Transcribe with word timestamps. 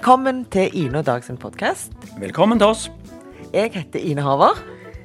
Velkommen 0.00 0.46
til 0.48 0.70
Ine 0.72 1.02
og 1.02 1.04
Dag 1.04 1.20
sin 1.20 1.36
podkast. 1.36 1.92
Velkommen 2.16 2.56
til 2.58 2.70
oss. 2.72 2.86
Jeg 3.52 3.68
heter 3.74 4.00
Ine 4.00 4.22
Haver. 4.24 4.56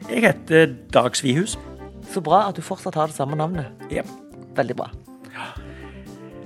Jeg 0.07 0.21
heter 0.23 0.71
Dag 0.93 1.17
Svihus. 1.19 1.57
Så 2.13 2.21
bra 2.23 2.45
at 2.47 2.55
du 2.55 2.61
fortsatt 2.63 2.95
har 2.95 3.11
det 3.11 3.15
samme 3.17 3.35
navnet. 3.35 3.65
Ja. 3.91 4.05
Veldig 4.55 4.77
bra. 4.79 4.87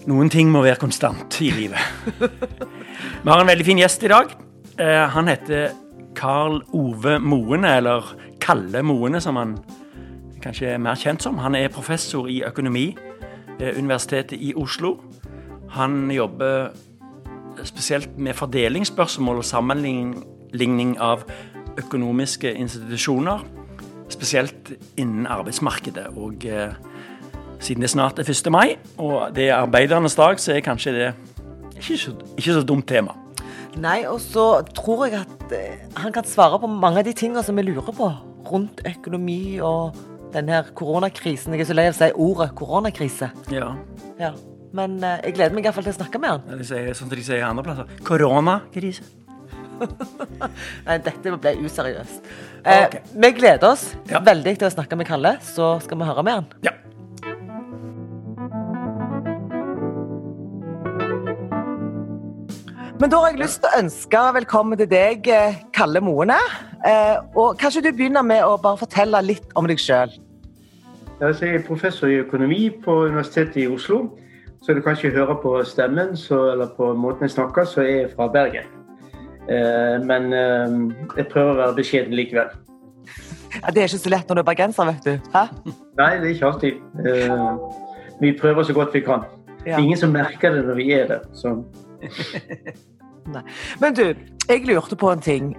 Noen 0.10 0.34
ting 0.34 0.50
må 0.50 0.64
være 0.66 0.82
konstant 0.82 1.38
i 1.46 1.52
livet. 1.54 1.78
Vi 3.21 3.30
har 3.30 3.38
en 3.38 3.54
veldig 3.54 3.70
fin 3.70 3.84
gjest 3.84 4.07
i 4.10 4.12
dag. 4.16 4.34
Eh, 4.82 5.06
han 5.14 5.29
heter 5.29 5.70
Karl 6.18 6.64
Ove 6.74 7.20
Moene, 7.21 7.78
eller 7.78 8.16
Kalle 8.42 8.82
Moene, 8.82 9.21
som 9.21 9.38
han 9.38 9.60
kanskje 10.42 10.74
er 10.74 10.82
mer 10.82 10.97
kjent 10.97 11.21
som. 11.21 11.38
Han 11.38 11.54
er 11.54 11.70
professor 11.70 12.25
i 12.25 12.42
økonomi 12.50 12.96
ved 13.60 13.78
Universitetet 13.78 14.42
i 14.42 14.56
Oslo. 14.57 14.96
Han 15.78 16.10
jobber 16.10 16.71
spesielt 17.68 18.18
med 18.18 18.34
fordelingsspørsmål 18.34 19.42
og 19.42 19.46
sammenligning 19.46 20.98
av 21.02 21.24
økonomiske 21.80 22.54
institusjoner. 22.54 23.44
Spesielt 24.10 24.74
innen 24.98 25.28
arbeidsmarkedet. 25.30 26.08
Og 26.18 26.46
eh, 26.46 26.74
siden 27.60 27.82
det 27.86 27.90
snart 27.90 28.20
er 28.20 28.30
1. 28.30 28.52
mai, 28.52 28.78
og 28.98 29.36
det 29.36 29.50
er 29.50 29.60
arbeidernes 29.62 30.16
dag, 30.16 30.40
så 30.40 30.56
er 30.56 30.66
kanskje 30.66 30.96
det 30.96 31.10
ikke 31.80 31.98
så, 31.98 32.14
ikke 32.38 32.54
så 32.54 32.64
dumt 32.64 32.88
tema. 32.88 33.16
Nei, 33.80 34.02
og 34.10 34.20
så 34.22 34.62
tror 34.76 35.06
jeg 35.08 35.22
at 35.22 35.54
eh, 35.56 35.84
han 36.02 36.14
kan 36.16 36.28
svare 36.28 36.60
på 36.60 36.68
mange 36.68 37.00
av 37.00 37.08
de 37.08 37.14
tingene 37.14 37.44
som 37.46 37.56
vi 37.56 37.68
lurer 37.70 37.94
på 37.96 38.10
rundt 38.50 38.82
økonomi 38.88 39.60
og 39.62 39.96
denne 40.34 40.58
her 40.58 40.72
koronakrisen. 40.76 41.54
Jeg 41.54 41.64
er 41.66 41.70
så 41.70 41.78
lei 41.78 41.88
av 41.90 41.96
å 41.96 42.00
si 42.00 42.10
ordet 42.16 42.54
koronakrise. 42.58 43.32
Ja, 43.54 43.73
Ja. 44.20 44.34
Men 44.75 45.00
eh, 45.03 45.20
jeg 45.25 45.34
gleder 45.38 45.56
meg 45.56 45.64
i 45.64 45.67
hvert 45.70 45.78
fall 45.80 45.88
til 45.88 45.95
å 45.95 46.00
snakke 46.00 46.22
med 46.22 46.30
han. 46.36 46.59
de 46.59 46.67
sier, 46.67 46.92
Sånn 46.94 47.08
som 47.09 47.16
de 47.16 47.23
sier 47.25 47.45
andre 47.48 47.66
plasser. 47.66 47.95
Koronakrise. 48.06 49.08
Nei, 50.86 50.98
dette 51.06 51.31
ble 51.39 51.53
useriøst. 51.64 52.28
Eh. 52.67 53.00
Vi 53.16 53.31
gleder 53.38 53.72
oss 53.72 53.94
Ja. 54.11 54.20
veldig 54.20 54.58
til 54.59 54.67
å 54.67 54.73
snakke 54.73 54.98
med 55.00 55.08
Kalle, 55.08 55.38
så 55.42 55.78
skal 55.84 55.98
vi 56.02 56.09
høre 56.09 56.26
med 56.28 56.34
han. 56.42 56.50
Ja. 56.67 56.76
Men 63.00 63.11
da 63.14 63.20
har 63.22 63.31
jeg 63.31 63.39
lyst 63.39 63.61
til 63.64 63.70
å 63.72 63.80
ønske 63.80 64.22
velkommen 64.36 64.80
til 64.80 64.89
deg, 64.92 65.28
eh, 65.31 65.59
Kalle 65.76 66.02
Moene. 66.04 66.36
Eh, 66.86 67.16
og 67.36 67.56
kanskje 67.59 67.83
du 67.86 67.92
begynner 67.95 68.26
med 68.28 68.44
å 68.44 68.58
bare 68.61 68.80
fortelle 68.81 69.22
litt 69.23 69.54
om 69.56 69.67
deg 69.67 69.80
sjøl? 69.80 70.11
Jeg 71.20 71.54
er 71.56 71.64
professor 71.67 72.11
i 72.11 72.20
økonomi 72.23 72.70
på 72.83 73.06
Universitetet 73.08 73.64
i 73.64 73.67
Oslo. 73.72 74.17
Så 74.62 74.74
du 74.74 74.82
ikke 74.84 75.10
høre 75.16 75.38
på 75.42 75.54
stemmen 75.64 76.18
så, 76.18 76.52
eller 76.52 76.68
på 76.78 76.94
måten 76.94 77.28
jeg 77.28 77.32
snakker, 77.32 77.64
så 77.64 77.82
er 77.82 77.96
jeg 77.96 78.10
fra 78.16 78.28
Bergen. 78.28 78.68
Eh, 79.50 80.06
men 80.06 80.34
eh, 80.34 80.74
jeg 81.18 81.28
prøver 81.32 81.54
å 81.54 81.60
være 81.62 81.78
beskjeden 81.80 82.14
likevel. 82.14 82.52
Ja, 83.56 83.72
det 83.74 83.82
er 83.82 83.88
ikke 83.88 84.02
så 84.04 84.12
lett 84.14 84.30
når 84.30 84.38
du 84.38 84.42
er 84.44 84.50
bergenser, 84.52 84.92
vet 84.92 85.08
du. 85.08 85.32
Hæ? 85.34 85.46
Nei, 85.98 86.12
det 86.20 86.28
er 86.28 86.34
ikke 86.36 86.52
alltid. 86.52 86.84
Eh, 87.06 87.56
vi 88.20 88.34
prøver 88.38 88.68
så 88.68 88.76
godt 88.78 88.94
vi 88.94 89.02
kan. 89.08 89.26
Det 89.64 89.74
er 89.74 89.82
ingen 89.82 89.98
som 90.00 90.14
merker 90.14 90.54
det 90.54 90.66
når 90.68 90.78
vi 90.78 90.92
er 90.94 91.08
der. 91.10 91.26
Men 93.82 93.96
du, 93.96 94.06
jeg 94.50 94.68
lurte 94.68 94.96
på 94.96 95.10
en 95.12 95.22
ting. 95.22 95.50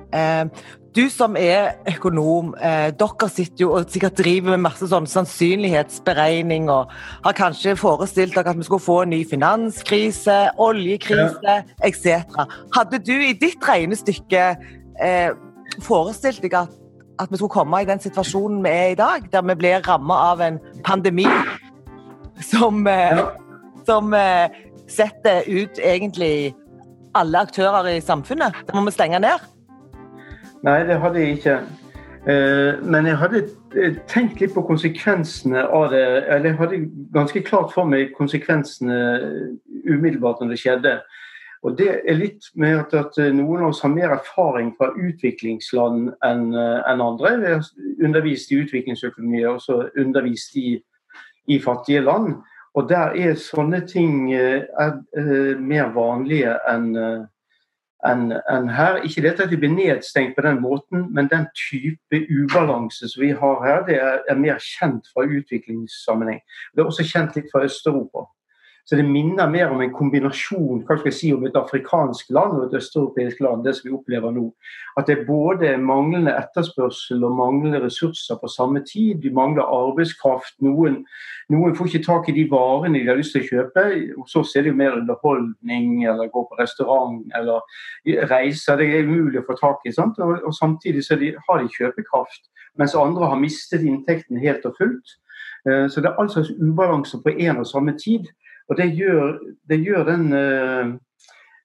Du 0.97 1.05
som 1.11 1.37
er 1.39 1.77
økonom, 1.87 2.55
eh, 2.59 2.91
dere 2.91 3.29
sitter 3.31 3.63
jo 3.63 3.69
og 3.79 3.91
sikkert 3.91 4.17
driver 4.19 4.57
med 4.57 4.65
masse 4.65 4.89
sånn 4.91 5.07
sannsynlighetsberegning 5.07 6.67
og 6.67 6.91
har 7.23 7.37
kanskje 7.39 7.77
forestilt 7.79 8.35
dere 8.35 8.51
at 8.51 8.59
vi 8.59 8.67
skulle 8.67 8.83
få 8.83 8.97
en 9.05 9.13
ny 9.15 9.21
finanskrise, 9.31 10.51
oljekrise 10.59 11.61
etc. 11.87 12.27
Hadde 12.75 12.99
du 13.07 13.15
i 13.15 13.37
ditt 13.39 13.63
regnestykke 13.63 14.57
eh, 15.01 15.31
forestilt 15.87 16.43
deg 16.43 16.59
at, 16.59 16.75
at 17.23 17.31
vi 17.31 17.39
skulle 17.39 17.55
komme 17.55 17.85
i 17.85 17.87
den 17.87 18.03
situasjonen 18.03 18.59
vi 18.67 18.75
er 18.75 18.91
i 18.91 18.99
dag, 18.99 19.31
der 19.31 19.47
vi 19.47 19.59
blir 19.63 19.87
rammet 19.87 20.17
av 20.17 20.43
en 20.43 20.59
pandemi 20.83 21.29
som, 22.51 22.83
eh, 22.91 23.23
som 23.87 24.11
eh, 24.15 24.51
setter 24.91 25.47
ut 25.47 25.79
egentlig 25.79 26.51
alle 27.15 27.47
aktører 27.47 27.95
i 27.95 28.03
samfunnet. 28.03 28.65
Da 28.67 28.75
må 28.75 28.89
vi 28.91 28.99
stenge 28.99 29.23
ned. 29.23 29.51
Nei, 30.63 30.83
det 30.85 30.99
hadde 31.01 31.21
jeg 31.21 31.39
ikke. 31.39 31.57
Eh, 32.29 32.85
Men 32.85 33.07
jeg 33.07 33.17
hadde 33.17 33.41
eh, 33.77 33.97
tenkt 34.09 34.41
litt 34.41 34.53
på 34.55 34.67
konsekvensene 34.69 35.65
av 35.65 35.89
det. 35.95 36.05
Eller 36.29 36.51
jeg 36.51 36.59
hadde 36.59 36.83
ganske 37.15 37.43
klart 37.47 37.73
for 37.73 37.89
meg 37.89 38.13
konsekvensene 38.19 38.99
umiddelbart 39.89 40.43
når 40.43 40.53
det 40.53 40.61
skjedde. 40.61 40.95
Og 41.63 41.77
det 41.77 41.91
er 42.09 42.17
litt 42.17 42.47
med 42.57 42.95
at, 42.97 43.19
noen 43.37 43.65
av 43.65 43.73
oss 43.73 43.83
har 43.85 43.93
mer 43.93 44.15
erfaring 44.15 44.71
fra 44.79 44.95
utviklingsland 44.97 46.09
enn 46.25 46.47
andre. 46.57 47.35
Vi 47.41 47.51
har 47.53 47.67
undervist 48.05 48.53
i 48.53 48.63
utviklingsøkonomi 48.63 49.43
og 49.45 49.59
også 49.59 49.83
undervist 50.01 50.57
i, 50.57 50.79
i 51.53 51.59
fattige 51.61 52.01
land. 52.07 52.39
Og 52.79 52.89
der 52.89 53.17
er 53.19 53.37
sånne 53.41 53.83
ting 53.89 54.33
er, 54.33 54.69
er, 54.79 54.97
eh, 55.19 55.59
mer 55.59 55.91
vanlige 55.95 56.55
enn 56.71 56.91
eh, 56.97 57.29
enn 58.07 58.33
en 58.51 58.69
her. 58.69 59.01
Ikke 59.05 59.23
dette 59.25 59.45
at 59.45 59.53
de 59.53 59.59
blir 59.61 59.73
nedstengt 59.73 60.37
på 60.37 60.45
den 60.47 60.61
måten, 60.63 61.07
men 61.15 61.29
den 61.31 61.47
type 61.57 62.23
ubalanse 62.31 63.09
som 63.09 63.23
vi 63.23 63.31
har 63.31 63.65
her, 63.67 63.87
det 63.87 63.97
er, 64.01 64.21
er 64.29 64.41
mer 64.41 64.61
kjent 64.65 65.09
fra 65.13 65.27
utviklingssammenheng. 65.29 66.41
Det 66.75 66.83
er 66.83 66.91
også 66.93 67.09
kjent 67.09 67.37
litt 67.37 67.51
fra 67.53 67.65
Øst-Europa. 67.69 68.27
Så 68.85 68.97
det 68.97 69.05
minner 69.07 69.51
mer 69.51 69.71
om 69.71 69.81
en 69.85 69.93
kombinasjon 69.95 70.83
hva 70.87 70.97
skal 70.99 71.11
jeg 71.11 71.17
si, 71.17 71.29
om 71.35 71.45
et 71.47 71.57
afrikansk 71.59 72.31
land 72.35 72.57
og 72.59 72.65
et 72.67 72.79
østeuropeisk 72.81 73.43
land, 73.45 73.65
det 73.65 73.77
som 73.77 73.89
vi 73.89 73.95
opplever 73.95 74.33
nå. 74.35 74.49
At 74.99 75.07
det 75.07 75.19
er 75.19 75.27
både 75.29 75.77
manglende 75.79 76.35
etterspørsel 76.35 77.23
og 77.27 77.37
manglende 77.39 77.83
ressurser 77.85 78.41
på 78.41 78.51
samme 78.51 78.83
tid. 78.89 79.21
De 79.23 79.31
mangler 79.35 79.69
arbeidskraft. 79.69 80.57
Noen, 80.67 81.05
noen 81.53 81.77
får 81.79 81.91
ikke 81.91 82.03
tak 82.09 82.29
i 82.33 82.37
de 82.41 82.47
varene 82.51 82.99
de 82.99 83.07
har 83.07 83.21
lyst 83.21 83.37
til 83.37 83.45
å 83.45 83.51
kjøpe. 83.53 83.87
Hos 84.17 84.37
oss 84.41 84.57
er 84.57 84.67
det 84.67 84.73
jo 84.73 84.81
mer 84.81 84.99
underholdning 84.99 86.05
eller 86.11 86.33
gå 86.33 86.45
på 86.51 86.59
restaurant 86.59 87.23
eller 87.39 88.27
reiser. 88.33 88.81
Det 88.81 88.91
er 88.91 89.07
umulig 89.07 89.43
å 89.43 89.47
få 89.47 89.59
tak 89.61 89.87
i. 89.87 89.95
Sant? 89.95 90.19
Og, 90.19 90.41
og 90.43 90.57
samtidig 90.57 91.07
de, 91.21 91.35
har 91.49 91.63
de 91.63 91.75
kjøpekraft, 91.77 92.49
mens 92.81 92.99
andre 92.99 93.31
har 93.31 93.41
mistet 93.41 93.87
inntekten 93.87 94.41
helt 94.43 94.67
og 94.67 94.79
fullt. 94.81 95.19
Eh, 95.69 95.87
Så 95.89 96.01
det 96.01 96.11
er 96.11 96.19
all 96.19 96.31
slags 96.31 96.51
ubalanse 96.59 97.23
på 97.23 97.35
én 97.37 97.59
og 97.61 97.67
samme 97.67 97.95
tid. 97.99 98.27
Og 98.71 98.77
det 98.79 98.93
gjør, 98.95 99.39
det 99.69 99.81
gjør 99.83 100.05
den, 100.07 100.33
eh, 100.33 100.93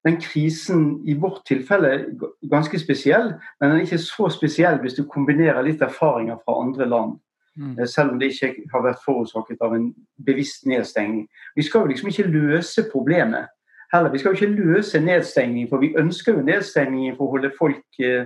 den 0.06 0.18
krisen 0.22 1.02
i 1.06 1.14
vårt 1.14 1.46
tilfelle 1.46 2.06
ganske 2.52 2.80
spesiell, 2.80 3.34
men 3.60 3.70
den 3.70 3.78
er 3.78 3.86
ikke 3.86 4.02
så 4.02 4.30
spesiell 4.34 4.80
hvis 4.82 4.98
du 4.98 5.04
kombinerer 5.06 5.62
litt 5.66 5.82
erfaringer 5.82 6.42
fra 6.42 6.62
andre 6.62 6.90
land. 6.90 7.20
Mm. 7.58 7.80
Eh, 7.80 7.88
Selv 7.88 8.12
om 8.12 8.20
det 8.20 8.34
ikke 8.34 8.56
har 8.74 8.84
vært 8.84 9.06
forårsaket 9.06 9.62
av 9.62 9.76
en 9.76 9.94
bevisst 10.26 10.66
nedstengning. 10.66 11.28
Vi 11.56 11.62
skal 11.62 11.82
jo 11.82 11.94
liksom 11.94 12.10
ikke 12.10 12.28
løse 12.28 12.90
problemet. 12.92 13.48
Heller, 13.94 14.12
vi 14.12 14.18
skal 14.18 14.34
jo 14.34 14.36
ikke 14.36 14.64
løse 14.64 15.00
nedstengning, 15.00 15.70
for 15.70 15.78
vi 15.78 15.96
ønsker 15.98 16.34
jo 16.34 16.42
nedstengning 16.42 17.16
for 17.16 17.28
å 17.28 17.36
holde 17.38 17.52
folk 17.60 18.00
eh, 18.02 18.26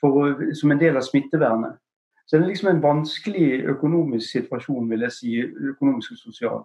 for, 0.00 0.36
som 0.54 0.70
en 0.70 0.80
del 0.80 0.96
av 0.96 1.08
smittevernet. 1.08 1.80
Så 2.26 2.36
det 2.36 2.44
er 2.44 2.52
liksom 2.52 2.68
en 2.70 2.82
vanskelig 2.82 3.64
økonomisk 3.72 4.30
situasjon, 4.30 4.90
vil 4.90 5.00
jeg 5.00 5.12
si. 5.12 5.32
Økonomisk 5.72 6.12
og 6.12 6.18
sosial. 6.18 6.60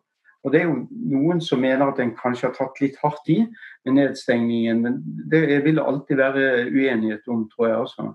Og 0.45 0.53
det 0.53 0.61
er 0.61 0.67
jo 0.67 0.75
noen 1.09 1.39
som 1.41 1.61
mener 1.61 1.89
at 1.89 1.99
en 2.03 2.13
kanskje 2.13 2.51
har 2.51 2.53
tatt 2.53 2.77
litt 2.83 2.99
hardt 3.01 3.31
i 3.33 3.39
med 3.41 3.95
nedstengningen, 3.97 4.83
men 4.83 4.99
det 5.31 5.41
vil 5.65 5.81
alltid 5.81 6.21
være 6.21 6.43
uenighet 6.69 7.25
om, 7.33 7.47
tror 7.49 7.67
jeg 7.71 7.79
også. 7.87 8.07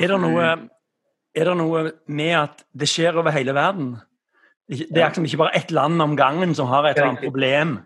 Er 0.00 0.08
det 0.08 0.20
noe, 0.22 0.46
er 1.36 1.50
det 1.50 1.56
noe 1.60 1.84
med 2.08 2.34
at 2.38 2.64
det 2.72 2.88
skjer 2.88 3.20
over 3.20 3.34
hele 3.36 3.54
verden? 3.54 3.92
Det 4.68 4.96
er 4.96 5.10
liksom 5.10 5.26
ikke 5.28 5.42
bare 5.42 5.56
ett 5.60 5.70
land 5.70 6.00
om 6.02 6.16
gangen 6.16 6.54
som 6.56 6.70
har 6.72 6.88
et 6.88 6.96
eller 6.96 7.12
annet 7.12 7.26
problem. 7.28 7.76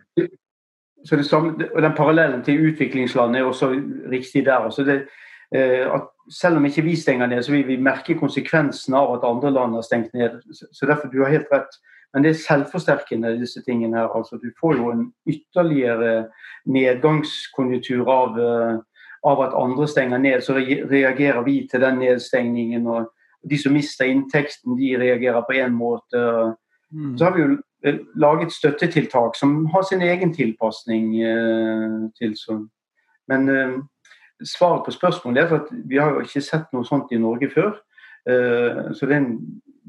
Så 1.05 1.17
det 1.17 1.27
samme, 1.27 1.69
og 1.75 1.83
Den 1.83 1.97
parallellen 1.99 2.45
til 2.45 2.71
utviklingsland 2.71 3.37
er 3.37 3.43
også 3.43 3.73
riktig 4.11 4.45
der. 4.47 4.71
Altså 4.71 4.85
det, 4.85 5.09
eh, 5.55 5.87
at 5.95 6.07
selv 6.31 6.57
om 6.57 6.65
ikke 6.65 6.83
vi 6.83 6.97
stenger 6.97 7.27
ned, 7.27 7.43
så 7.43 7.53
vil 7.53 7.67
vi 7.67 7.77
merke 7.77 8.15
konsekvensene 8.15 8.97
av 8.97 9.15
at 9.15 9.27
andre 9.27 9.51
land 9.51 9.75
har 9.75 9.83
stengt 9.83 10.15
ned. 10.15 10.43
Så, 10.55 10.67
så 10.73 10.87
derfor, 10.87 11.09
Du 11.09 11.23
har 11.23 11.31
helt 11.31 11.51
rett. 11.53 11.79
Men 12.15 12.25
det 12.25 12.31
er 12.31 12.41
selvforsterkende, 12.41 13.35
disse 13.41 13.63
tingene 13.63 13.97
her. 13.97 14.09
Altså, 14.17 14.37
du 14.37 14.49
får 14.61 14.77
jo 14.77 14.91
en 14.91 15.13
ytterligere 15.29 16.29
nedgangskonjunktur 16.67 18.09
av, 18.09 18.39
eh, 18.41 18.79
av 19.25 19.43
at 19.45 19.57
andre 19.57 19.89
stenger 19.89 20.19
ned. 20.19 20.41
Så 20.41 20.55
reagerer 20.91 21.43
vi 21.45 21.69
til 21.71 21.81
den 21.81 21.99
nedstengningen. 21.99 22.87
og 22.87 23.11
De 23.51 23.59
som 23.59 23.73
mister 23.73 24.05
inntekten, 24.05 24.79
de 24.79 24.97
reagerer 24.99 25.41
på 25.41 25.53
én 25.53 25.73
måte. 25.73 26.57
Mm. 26.93 27.19
Så 27.19 27.25
har 27.25 27.35
vi 27.35 27.43
jo 27.43 27.59
eh, 27.85 27.99
laget 28.17 28.53
støttetiltak 28.53 29.37
som 29.37 29.67
har 29.67 29.83
sin 29.83 30.03
egen 30.03 30.35
tilpasning 30.35 31.23
eh, 31.23 32.09
til 32.19 32.35
sånn. 32.37 32.69
Men 33.29 33.85
svaret 34.45 34.85
på 34.85 34.91
spørsmålet 34.91 35.43
er 35.43 35.55
at 35.55 35.71
vi 35.85 35.97
har 35.97 36.15
jo 36.15 36.23
ikke 36.25 36.41
sett 36.41 36.73
noe 36.73 36.87
sånt 36.87 37.13
i 37.13 37.21
Norge 37.21 37.51
før. 37.53 37.77
Eh, 38.29 38.93
så 38.95 39.07
det 39.07 39.17
er 39.17 39.23
en 39.23 39.33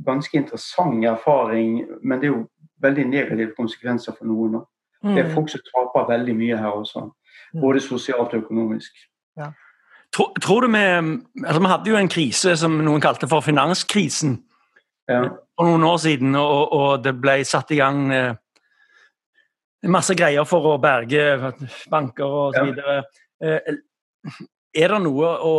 ganske 0.06 0.38
interessant 0.38 1.06
erfaring, 1.06 1.86
men 2.02 2.20
det 2.20 2.30
er 2.30 2.34
jo 2.34 2.44
veldig 2.82 3.06
negative 3.10 3.56
konsekvenser 3.58 4.16
for 4.18 4.30
noen. 4.30 4.52
nå. 4.58 4.66
Det 5.02 5.24
er 5.24 5.34
folk 5.34 5.50
som 5.52 5.64
taper 5.64 6.10
veldig 6.10 6.36
mye 6.36 6.58
her 6.60 6.76
også. 6.76 7.06
Mm. 7.54 7.62
Både 7.62 7.82
sosialt 7.84 8.34
og 8.34 8.44
økonomisk. 8.44 8.96
Ja. 9.40 9.52
Tror, 10.16 10.34
tror, 10.42 10.62
du 10.62 10.68
vi 10.68 10.84
altså 11.46 11.60
Vi 11.62 11.68
hadde 11.70 11.90
jo 11.90 11.96
en 11.96 12.10
krise 12.10 12.56
som 12.58 12.80
noen 12.84 13.02
kalte 13.02 13.28
for 13.30 13.46
finanskrisen 13.46 14.40
ja. 15.10 15.22
for 15.56 15.70
noen 15.70 15.84
år 15.84 15.98
siden, 16.02 16.36
og, 16.36 16.74
og 16.74 17.04
det 17.04 17.14
ble 17.22 17.44
satt 17.46 17.72
i 17.72 17.78
gang 17.80 18.10
eh, 18.14 18.34
masse 19.88 20.16
greier 20.18 20.48
for 20.50 20.74
å 20.74 20.80
berge 20.82 21.54
banker 21.92 22.26
og 22.26 22.58
så 22.58 22.66
videre. 22.68 23.04
Eh, 23.40 23.78
er 24.76 24.94
det 24.94 25.02
noe 25.06 25.30
å 25.46 25.54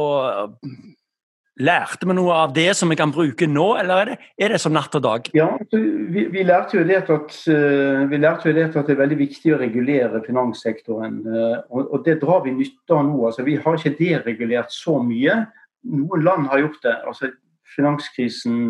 Lærte 1.58 2.06
vi 2.06 2.14
noe 2.14 2.34
av 2.46 2.52
det 2.54 2.70
som 2.78 2.88
vi 2.92 2.96
kan 2.96 3.10
bruke 3.12 3.44
nå, 3.50 3.66
eller 3.80 4.00
er 4.00 4.10
det, 4.10 4.16
er 4.40 4.52
det 4.54 4.60
som 4.62 4.72
natt 4.72 4.94
og 4.96 5.02
dag? 5.04 5.26
Ja, 5.36 5.48
vi, 5.72 6.24
vi, 6.32 6.44
lærte 6.46 6.78
jo 6.78 6.84
det 6.88 7.00
at, 7.02 7.34
uh, 7.50 8.06
vi 8.08 8.20
lærte 8.20 8.48
jo 8.48 8.54
det 8.56 8.68
at 8.70 8.76
det 8.78 8.94
er 8.94 9.00
veldig 9.02 9.18
viktig 9.18 9.52
å 9.52 9.58
regulere 9.60 10.22
finanssektoren. 10.24 11.18
Uh, 11.26 11.58
og, 11.68 11.90
og, 11.90 11.98
det 12.06 12.20
drar 12.22 12.44
vi 12.46 12.54
nytte 12.56 12.96
av 12.96 13.02
nå. 13.08 13.18
Altså, 13.28 13.44
vi 13.44 13.58
har 13.60 13.76
ikke 13.76 13.98
deregulert 13.98 14.72
så 14.72 15.00
mye. 15.04 15.42
Noen 15.90 16.24
land 16.24 16.46
har 16.52 16.62
gjort 16.62 16.78
det. 16.86 16.94
Altså, 17.10 17.32
finanskrisen 17.74 18.62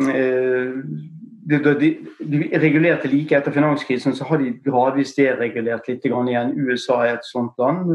uh, 0.00 0.80
de, 1.44 1.60
de, 1.60 1.92
de, 2.24 2.40
regulerte 2.58 3.12
like 3.12 3.36
etter 3.36 3.54
finanskrisen, 3.54 4.16
så 4.16 4.26
har 4.32 4.40
de 4.40 4.56
gradvis 4.64 5.14
deregulert 5.14 5.86
litt 5.92 6.08
igjen. 6.08 6.56
USA 6.64 7.04
er 7.04 7.20
et 7.20 7.28
sånt 7.28 7.54
land. 7.60 7.92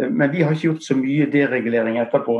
Men 0.00 0.30
vi 0.32 0.46
har 0.46 0.54
ikke 0.54 0.70
gjort 0.70 0.86
så 0.86 0.94
mye 0.96 1.26
deregulering 1.28 1.98
etterpå. 2.00 2.38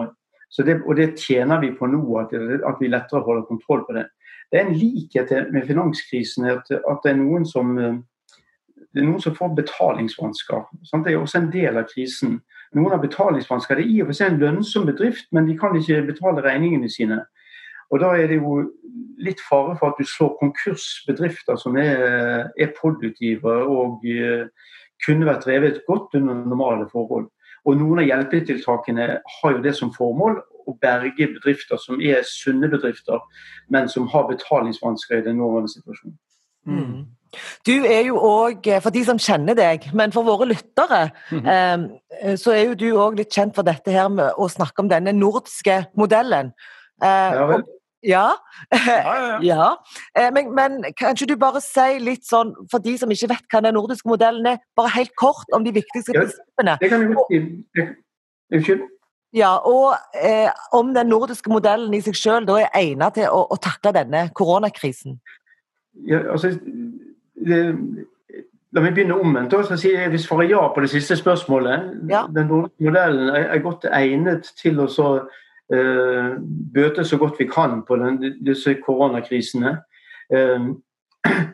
Det, 0.57 0.81
og 0.83 0.97
det 0.97 1.15
tjener 1.19 1.61
vi 1.63 1.71
på 1.79 1.87
nå, 1.87 2.03
at, 2.19 2.33
at, 2.35 2.81
vi 2.81 2.91
lettere 2.91 3.23
holder 3.23 3.47
kontroll 3.47 3.85
på 3.87 3.95
det. 3.97 4.09
Det 4.51 4.59
er 4.59 4.67
en 4.67 4.75
likhet 4.75 5.31
med 5.53 5.67
finanskrisen 5.67 6.49
at, 6.51 6.71
at 6.71 7.05
det 7.05 7.13
er 7.13 7.21
noen 7.21 7.47
som 7.47 7.77
det 8.91 9.03
er 9.03 9.07
noen 9.07 9.23
som 9.23 9.37
får 9.37 9.53
betalingsvansker. 9.55 10.65
Sant? 10.89 11.05
Det 11.07 11.13
er 11.13 11.21
også 11.21 11.39
en 11.39 11.53
del 11.53 11.79
av 11.79 11.87
krisen. 11.93 12.41
Noen 12.75 12.95
har 12.95 13.03
betalingsvansker. 13.03 13.79
Det 13.79 13.85
er 13.85 13.93
i 13.93 14.01
og 14.03 14.11
for 14.11 14.19
seg 14.19 14.33
en 14.33 14.41
lønnsom 14.43 14.89
bedrift, 14.89 15.29
men 15.35 15.47
de 15.47 15.55
kan 15.59 15.77
ikke 15.79 16.03
betale 16.09 16.43
regningene 16.43 16.91
sine. 16.91 17.21
Og 17.91 18.01
Da 18.03 18.13
er 18.19 18.27
det 18.31 18.41
jo 18.41 18.65
litt 19.19 19.41
fare 19.43 19.77
for 19.79 19.91
at 19.91 19.99
du 19.99 20.07
slår 20.07 20.37
konkurs 20.41 21.05
bedrifter 21.07 21.59
som 21.59 21.77
er, 21.79 22.51
er 22.59 22.75
produktive 22.79 23.55
og 23.67 24.07
uh, 24.07 24.47
kunne 25.05 25.27
vært 25.27 25.45
drevet 25.47 25.83
godt 25.87 26.15
under 26.19 26.45
normale 26.47 26.87
forhold. 26.93 27.29
Og 27.65 27.77
Noen 27.77 28.03
av 28.03 28.09
hjelpetiltakene 28.09 29.07
har 29.37 29.53
jo 29.57 29.63
det 29.65 29.75
som 29.77 29.93
formål 29.95 30.41
å 30.69 30.77
berge 30.81 31.29
bedrifter 31.35 31.81
som 31.81 32.01
er 32.01 32.25
sunne 32.27 32.69
bedrifter, 32.71 33.21
men 33.69 33.89
som 33.89 34.09
har 34.13 34.29
betalingsvansker 34.29 35.21
i 35.21 35.25
den 35.27 35.41
nåværende 35.41 35.73
situasjonen. 35.73 36.19
Mm. 36.69 37.09
Du 37.67 37.73
er 37.87 38.03
jo 38.09 38.19
òg, 38.19 38.67
eh, 38.67 38.81
for 38.83 38.91
de 38.91 39.05
som 39.07 39.19
kjenner 39.19 39.55
deg, 39.55 39.87
men 39.95 40.13
for 40.13 40.27
våre 40.27 40.49
lyttere, 40.51 41.11
mm 41.31 41.41
-hmm. 41.41 41.91
eh, 42.23 42.37
så 42.37 42.53
er 42.53 42.65
jo 42.69 42.75
du 42.75 42.91
òg 42.93 43.17
litt 43.17 43.33
kjent 43.33 43.55
for 43.55 43.63
dette 43.63 43.91
her 43.91 44.09
med 44.09 44.33
å 44.37 44.49
snakke 44.49 44.81
om 44.83 44.89
denne 44.89 45.13
nordiske 45.13 45.87
modellen. 45.97 46.53
Eh, 47.03 47.35
ja, 47.35 47.47
vel. 47.47 47.63
Ja. 48.03 48.31
ja, 48.87 49.15
ja. 49.17 49.39
ja. 49.43 50.31
men, 50.35 50.55
men 50.55 50.85
kanskje 50.97 51.27
du 51.27 51.37
bare 51.41 51.61
si 51.65 51.99
litt 52.01 52.25
sånn, 52.29 52.53
for 52.73 52.83
de 52.85 52.97
som 52.99 53.11
ikke 53.13 53.31
vet 53.35 53.51
hva 53.53 53.63
den 53.65 53.77
nordiske 53.77 54.09
modellen 54.09 54.47
er, 54.49 54.63
bare 54.79 54.95
helt 54.97 55.13
kort 55.21 55.51
om 55.57 55.67
de 55.67 55.75
viktigste 55.77 56.17
prinsippene. 56.17 56.79
Det 56.81 56.91
kan 56.93 57.05
vi 57.05 57.19
godt 57.19 57.35
si. 57.35 57.89
Unnskyld? 58.51 58.87
Ja, 59.37 59.53
og 59.63 59.95
eh, 60.19 60.49
om 60.75 60.95
den 60.95 61.07
nordiske 61.13 61.53
modellen 61.53 61.93
i 61.95 62.01
seg 62.03 62.17
selv 62.19 62.49
da 62.49 62.57
er 62.65 62.73
egnet 62.81 63.15
til 63.21 63.29
å, 63.31 63.45
å 63.47 63.59
takle 63.63 63.93
denne 63.95 64.25
koronakrisen? 64.35 65.21
Ja, 66.09 66.25
altså, 66.33 66.51
det, 67.39 67.61
la 68.75 68.83
meg 68.83 68.97
begynne 68.97 69.21
omvendt. 69.21 69.55
Si, 69.71 69.93
jeg 69.93 70.11
vil 70.11 70.23
svare 70.23 70.49
ja 70.51 70.65
på 70.75 70.83
det 70.83 70.91
siste 70.91 71.19
spørsmålet. 71.21 71.93
Den 72.09 72.51
nordiske 72.51 72.89
modellen 72.89 73.31
er, 73.37 73.47
er 73.55 73.63
godt 73.63 73.87
egnet 73.93 74.51
til 74.59 74.83
å 74.83 74.89
så 74.91 75.13
Eh, 75.21 75.50
bøte 75.71 77.05
så 77.07 77.19
godt 77.19 77.39
vi 77.39 77.47
kan 77.47 77.83
på 77.87 77.97
den, 77.97 78.17
disse 78.47 78.75
koronakrisene. 78.83 79.77
Eh, 80.35 80.71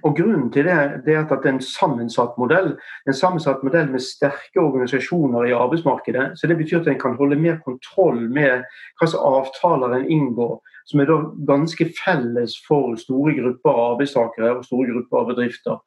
og 0.06 0.16
Grunnen 0.16 0.52
til 0.52 0.64
det, 0.68 1.02
det 1.06 1.14
er 1.14 1.24
at 1.24 1.42
det 1.42 1.50
er 1.50 1.56
en 1.56 1.64
sammensatt 1.64 2.36
modell 2.38 2.68
en 3.08 3.16
sammensatt 3.16 3.64
modell 3.66 3.88
med 3.90 4.04
sterke 4.04 4.62
organisasjoner 4.62 5.48
i 5.48 5.54
arbeidsmarkedet. 5.56 6.38
så 6.38 6.46
Det 6.46 6.56
betyr 6.56 6.80
at 6.80 6.88
en 6.88 7.00
kan 7.00 7.16
holde 7.16 7.36
mer 7.36 7.58
kontroll 7.64 8.20
med 8.30 8.62
hva 9.00 9.08
slags 9.08 9.16
avtaler 9.18 9.96
en 9.96 10.06
inngår, 10.10 10.60
som 10.86 11.00
er 11.00 11.10
da 11.10 11.18
ganske 11.50 11.88
felles 11.98 12.54
for 12.68 12.94
store 12.94 13.34
grupper 13.40 13.70
av 13.72 13.82
arbeidstakere 13.96 14.54
og 14.54 14.64
store 14.64 14.92
grupper 14.92 15.18
av 15.18 15.28
bedrifter. 15.34 15.82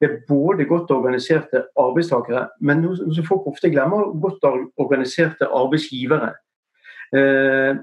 Det 0.00 0.10
er 0.10 0.20
både 0.28 0.68
godt 0.68 0.90
organiserte 0.90 1.64
arbeidstakere, 1.80 2.48
men 2.60 2.84
noe 2.84 2.96
som 3.00 3.24
folk 3.24 3.48
ofte 3.48 3.72
glemmer, 3.72 4.12
godt 4.20 4.44
organiserte 4.76 5.48
arbeidsgivere. 5.48 6.34
Eh, 7.12 7.76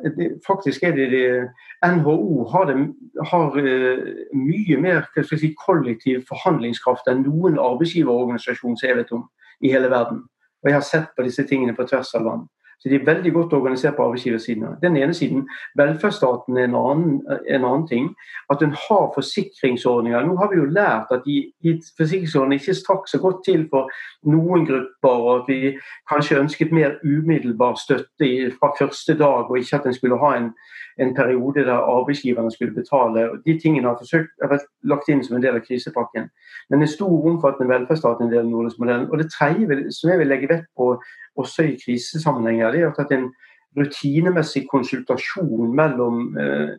faktisk 0.47 0.83
er 0.83 0.95
det, 0.97 1.11
det 1.11 1.49
NHO 1.85 2.47
har, 2.49 2.65
det, 2.65 2.93
har 3.29 3.57
eh, 3.61 4.07
mye 4.33 4.77
mer 4.81 5.05
si, 5.21 5.51
kollektiv 5.53 6.23
forhandlingskraft 6.29 7.09
enn 7.11 7.21
noen 7.27 7.59
arbeidsgiverorganisasjon 7.61 8.79
som 8.79 8.89
jeg 8.89 8.97
vet 8.97 9.13
om 9.13 9.27
i 9.61 9.69
hele 9.69 9.91
verden. 9.91 10.23
Og 10.63 10.71
Jeg 10.71 10.75
har 10.79 10.87
sett 10.87 11.11
på 11.15 11.27
disse 11.27 11.45
tingene 11.45 11.77
på 11.77 11.85
tvers 11.85 12.15
av 12.17 12.25
land. 12.25 12.47
Så 12.79 12.89
de 12.89 12.95
er 12.95 13.05
veldig 13.05 13.33
godt 13.33 13.53
organisert 13.53 13.95
på 13.95 14.03
arbeidsgiversiden. 14.03 14.63
Den 14.81 14.97
ene 14.97 15.13
siden. 15.13 15.47
Velferdsstaten 15.75 16.57
er 16.57 16.63
en 16.63 16.75
annen, 16.75 17.21
en 17.47 17.65
annen 17.65 17.87
ting. 17.87 18.15
At 18.49 18.63
en 18.63 18.71
har 18.71 19.11
forsikringsordninger. 19.15 20.25
Nå 20.25 20.37
har 20.37 20.49
vi 20.51 20.61
jo 20.61 20.65
lært 20.65 21.11
at 21.11 21.21
de, 21.25 21.51
de 21.63 21.75
forsikringsordningene 21.97 22.61
ikke 22.61 22.79
strakk 22.79 23.11
så 23.11 23.19
godt 23.19 23.43
til 23.45 23.67
for 23.73 23.91
noen 24.23 24.63
grupper, 24.69 25.15
og 25.27 25.35
at 25.35 25.51
vi 25.51 25.73
kanskje 26.11 26.39
ønsket 26.39 26.71
mer 26.71 26.95
umiddelbar 27.03 27.75
støtte 27.75 28.31
fra 28.59 28.71
første 28.79 29.17
dag, 29.17 29.51
og 29.51 29.59
ikke 29.59 29.75
at 29.75 29.85
en 29.85 29.99
skulle 29.99 30.23
ha 30.23 30.35
en 30.37 30.53
en 30.99 31.15
periode 31.15 31.59
der 31.65 31.73
arbeidsgiverne 31.73 32.51
skulle 32.51 32.73
betale. 32.73 33.29
De 33.45 33.59
tingene 33.59 33.87
har, 33.87 33.97
forsøkt, 34.01 34.31
har 34.41 34.51
vært 34.53 34.67
lagt 34.91 35.09
inn 35.09 35.23
som 35.23 35.37
en 35.37 35.43
del 35.43 35.55
av 35.59 35.63
krisepakken. 35.67 36.27
Men 36.69 36.83
en 36.83 36.91
stor, 36.91 37.15
omfattende 37.31 37.71
velferdsstat 37.71 38.21
en 38.23 38.31
del 38.33 38.43
av 38.43 38.51
nordisk 38.51 38.81
modellen. 38.81 39.07
Og 39.11 39.21
det 39.21 39.29
tredje 39.31 39.79
som 39.95 40.11
jeg 40.11 40.21
vil 40.21 40.31
legge 40.33 40.51
vekt 40.51 40.67
på 40.77 40.91
også 41.39 41.69
i 41.69 41.77
krisesammenhenger, 41.79 42.69
det 42.75 42.83
er 42.86 43.01
at 43.04 43.16
en 43.16 43.30
rutinemessig 43.77 44.66
konsultasjon 44.69 45.74
mellom 45.75 46.38
eh, 46.39 46.77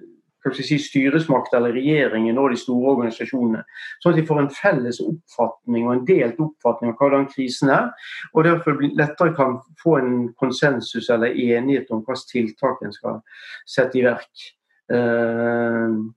si, 0.56 0.78
styresmakt 0.80 1.54
eller 1.54 1.74
regjeringen 1.76 2.38
og 2.40 2.50
de 2.52 2.58
store 2.60 2.94
organisasjonene. 2.94 3.62
Sånn 4.02 4.14
at 4.14 4.20
de 4.20 4.26
får 4.28 4.42
en 4.42 4.52
felles 4.54 5.00
oppfatning 5.04 5.86
og 5.86 5.94
en 5.94 6.06
delt 6.08 6.40
oppfatning 6.42 6.94
av 6.94 7.02
hvordan 7.02 7.28
krisen 7.32 7.72
er. 7.74 7.90
Og 8.34 8.46
derfor 8.48 8.80
lettere 8.88 9.34
kan 9.36 9.58
få 9.82 9.98
en 10.00 10.14
konsensus 10.40 11.10
eller 11.12 11.36
enighet 11.36 11.92
om 11.94 12.04
hvilke 12.06 12.32
tiltak 12.32 12.80
en 12.84 12.96
skal 12.96 13.20
sette 13.68 14.00
i 14.00 14.06
verk. 14.06 14.48
Uh, 14.90 16.10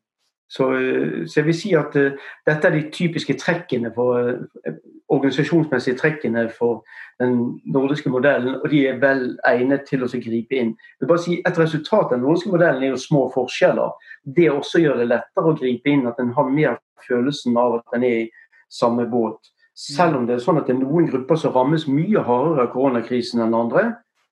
så, 0.53 0.67
så, 1.25 1.39
jeg 1.39 1.45
vil 1.47 1.55
si 1.57 1.71
at 1.77 1.95
uh, 1.97 2.25
dette 2.45 2.69
er 2.69 2.75
de 2.75 2.83
typiske 2.93 3.33
trekkene 3.41 3.89
for 3.95 4.19
uh, 4.21 4.75
organisasjonsmessige 5.09 5.97
trekkene 5.97 6.43
for 6.53 6.83
den 7.21 7.61
nordiske 7.65 8.09
modellen, 8.09 8.59
og 8.61 8.69
de 8.69 8.83
er 8.87 8.99
vel 9.01 9.25
egnet 9.49 9.87
til 9.89 10.05
å 10.05 10.09
gripe 10.13 10.57
inn. 10.57 10.75
Jeg 10.75 11.01
vil 11.01 11.09
bare 11.09 11.23
si 11.25 11.41
Et 11.45 11.59
resultat 11.59 12.11
av 12.11 12.15
den 12.15 12.25
nordiske 12.25 12.53
modellen 12.53 12.83
er 12.83 12.93
jo 12.93 13.01
små 13.01 13.25
forskjeller. 13.33 13.97
Det 14.35 14.51
også 14.51 14.83
gjør 14.83 15.01
det 15.01 15.09
lettere 15.09 15.49
å 15.49 15.57
gripe 15.57 15.89
inn, 15.89 16.07
at 16.07 16.21
en 16.21 16.33
har 16.37 16.49
mer 16.49 16.79
følelsen 17.07 17.57
av 17.57 17.79
at 17.79 17.97
en 17.97 18.07
er 18.07 18.19
i 18.23 18.31
samme 18.69 19.05
båt. 19.09 19.53
Selv 19.73 20.19
om 20.19 20.27
det 20.27 20.37
er 20.37 20.43
sånn 20.45 20.59
at 20.61 20.69
det 20.69 20.75
er 20.75 20.83
noen 20.83 21.09
grupper 21.09 21.39
som 21.39 21.53
rammes 21.55 21.87
mye 21.89 22.21
hardere 22.21 22.67
av 22.67 22.73
koronakrisen 22.73 23.41
enn 23.41 23.57
andre. 23.57 23.87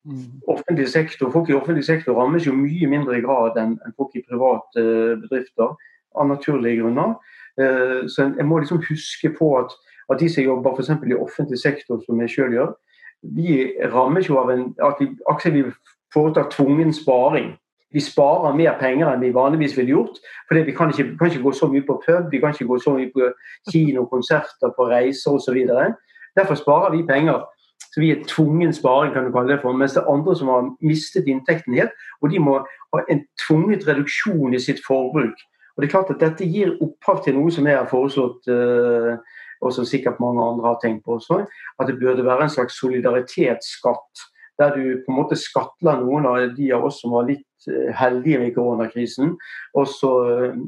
Mm. 0.05 0.41
Offentlig 0.49 0.87
sektor, 0.89 1.29
Folk 1.33 1.49
i 1.49 1.57
offentlig 1.57 1.85
sektor 1.85 2.17
rammes 2.17 2.45
jo 2.45 2.53
mye 2.57 2.89
mindre 2.89 3.17
i 3.17 3.23
grad 3.25 3.57
enn 3.61 3.75
folk 3.97 4.15
i 4.17 4.23
private 4.25 4.81
eh, 4.81 5.17
bedrifter, 5.21 5.75
av 6.15 6.27
naturlige 6.27 6.81
grunner. 6.81 7.15
Eh, 7.59 8.07
så 8.07 8.31
jeg 8.37 8.45
må 8.45 8.59
liksom 8.59 8.83
huske 8.89 9.33
på 9.37 9.55
at 9.59 9.73
at 10.11 10.19
de 10.19 10.29
som 10.29 10.43
jobber 10.43 10.75
f.eks. 10.75 10.89
i 10.89 11.15
offentlig 11.15 11.59
sektor, 11.59 12.01
som 12.05 12.21
jeg 12.21 12.29
selv 12.29 12.53
gjør, 12.57 12.71
vi 13.21 13.71
rammes 13.93 14.29
jo 14.29 14.39
av 14.41 14.51
en, 14.51 14.63
at 14.83 14.99
vi, 14.99 15.11
akkurat 15.29 15.53
vi 15.53 15.63
foretar 16.13 16.49
tvungen 16.49 16.93
sparing. 16.93 17.53
Vi 17.93 17.99
sparer 17.99 18.55
mer 18.55 18.77
penger 18.79 19.11
enn 19.11 19.23
vi 19.23 19.33
vanligvis 19.35 19.75
ville 19.77 19.91
gjort. 19.91 20.19
fordi 20.47 20.61
Vi 20.61 20.75
kan 20.75 20.89
ikke, 20.89 21.17
kan 21.17 21.27
ikke 21.27 21.43
gå 21.43 21.51
så 21.51 21.67
mye 21.67 21.85
på 21.87 22.01
pub, 22.05 22.31
vi 22.31 22.39
kan 22.39 22.53
ikke 22.53 22.67
gå 22.67 22.79
så 22.79 22.95
mye 22.95 23.11
på 23.13 23.31
kino, 23.71 24.05
konserter, 24.05 24.71
på 24.77 24.87
reiser 24.89 25.31
osv. 25.31 25.59
Derfor 26.37 26.55
sparer 26.55 26.95
vi 26.95 27.07
penger. 27.07 27.43
Så 27.93 27.99
Vi 28.01 28.11
er 28.11 28.23
tvungen 28.27 28.73
sparing, 28.73 29.13
kan 29.13 29.25
du 29.25 29.31
kalle 29.31 29.53
det 29.53 29.61
for. 29.61 29.71
Mens 29.71 29.93
det 29.93 30.03
er 30.03 30.13
andre 30.13 30.35
som 30.35 30.47
har 30.47 30.75
mistet 30.81 31.27
inntekten 31.27 31.73
helt, 31.73 31.91
og 32.21 32.31
de 32.31 32.39
må 32.39 32.59
ha 32.93 32.99
en 33.09 33.25
tvunget 33.47 33.87
reduksjon 33.87 34.53
i 34.53 34.59
sitt 34.59 34.79
forbruk. 34.87 35.35
Og 35.75 35.83
det 35.83 35.87
er 35.87 35.93
klart 35.93 36.11
at 36.13 36.21
Dette 36.21 36.47
gir 36.47 36.75
opphav 36.83 37.23
til 37.25 37.37
noe 37.37 37.51
som 37.53 37.67
jeg 37.67 37.77
har 37.77 37.89
foreslått 37.89 38.49
uh, 38.51 39.15
og 39.61 39.73
som 39.75 39.85
sikkert 39.85 40.21
mange 40.21 40.43
andre 40.43 40.71
har 40.71 40.79
tenkt 40.81 41.05
på 41.05 41.19
også, 41.19 41.43
at 41.79 41.89
det 41.89 41.99
burde 42.01 42.25
være 42.25 42.47
en 42.47 42.53
slags 42.53 42.79
solidaritetsskatt. 42.81 44.25
Der 44.59 44.73
du 44.75 44.81
på 45.05 45.13
en 45.13 45.17
måte 45.17 45.37
skattler 45.39 46.01
noen 46.01 46.27
av 46.29 46.41
de 46.57 46.67
av 46.75 46.83
oss 46.85 46.99
som 47.01 47.13
var 47.15 47.29
litt 47.29 47.69
eh, 47.69 47.89
heldige 47.97 48.43
i 48.45 48.53
koronakrisen, 48.53 49.35
og 49.77 49.87
så 49.89 50.11
eh, 50.33 50.59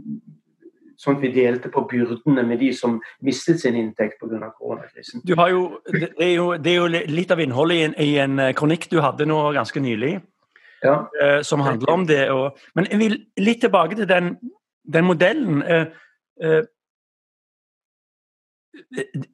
sånn 0.97 1.17
at 1.17 1.25
vi 1.25 1.33
delte 1.35 1.69
på 1.73 1.83
byrdene 1.89 2.45
med 2.47 2.61
de 2.63 2.71
som 2.73 2.95
mistet 3.25 3.61
sin 3.61 3.77
inntekt 3.77 4.21
pga. 4.21 4.49
koronakrisen. 4.57 5.21
Du 5.25 5.35
har 5.37 5.51
jo, 5.51 5.65
det, 5.91 6.13
er 6.17 6.35
jo, 6.37 6.47
det 6.57 6.73
er 6.73 6.79
jo 6.79 7.03
litt 7.11 7.33
av 7.33 7.43
innholdet 7.43 7.77
i 7.77 7.83
en, 7.89 7.95
i 7.99 8.11
en 8.23 8.39
eh, 8.39 8.53
kronikk 8.57 8.89
du 8.89 9.01
hadde 9.03 9.27
nå 9.29 9.39
ganske 9.57 9.83
nylig, 9.83 10.15
ja. 10.85 10.97
eh, 11.21 11.39
som 11.41 11.61
handler 11.65 11.93
om 11.93 12.07
det. 12.09 12.23
Og, 12.33 12.65
men 12.77 12.89
jeg 12.89 13.01
vil 13.01 13.19
litt 13.41 13.61
tilbake 13.65 13.99
til 13.99 14.09
den, 14.09 14.35
den 14.83 15.05
modellen. 15.05 15.61
Eh, 15.61 15.85
eh, 16.41 16.63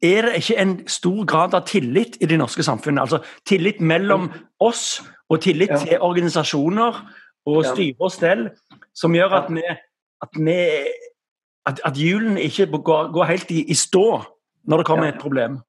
er 0.04 0.26
det 0.26 0.36
ikke 0.36 0.58
en 0.60 0.88
stor 0.88 1.26
grad 1.26 1.54
av 1.56 1.68
tillit 1.68 2.18
i 2.22 2.28
det 2.28 2.40
norske 2.40 2.64
samfunnet? 2.64 3.02
Altså 3.02 3.22
tillit 3.48 3.82
mellom 3.82 4.30
oss 4.60 5.00
og 5.30 5.42
tillit 5.42 5.72
ja. 5.72 5.78
til 5.78 6.02
organisasjoner 6.02 7.00
og 7.50 7.66
styre 7.66 7.96
og 8.00 8.12
stell, 8.12 8.50
som 8.94 9.16
gjør 9.16 9.38
at 9.40 9.48
vi, 9.54 9.64
at, 10.22 10.36
vi, 10.36 10.58
at, 11.66 11.80
at 11.86 11.98
hjulene 11.98 12.42
ikke 12.42 12.68
går, 12.78 13.12
går 13.16 13.32
helt 13.32 13.52
i, 13.52 13.64
i, 13.64 13.74
stå 13.74 14.22
når 14.68 14.78
det 14.78 14.86
kommer 14.86 15.10
et 15.10 15.22
problem. 15.22 15.60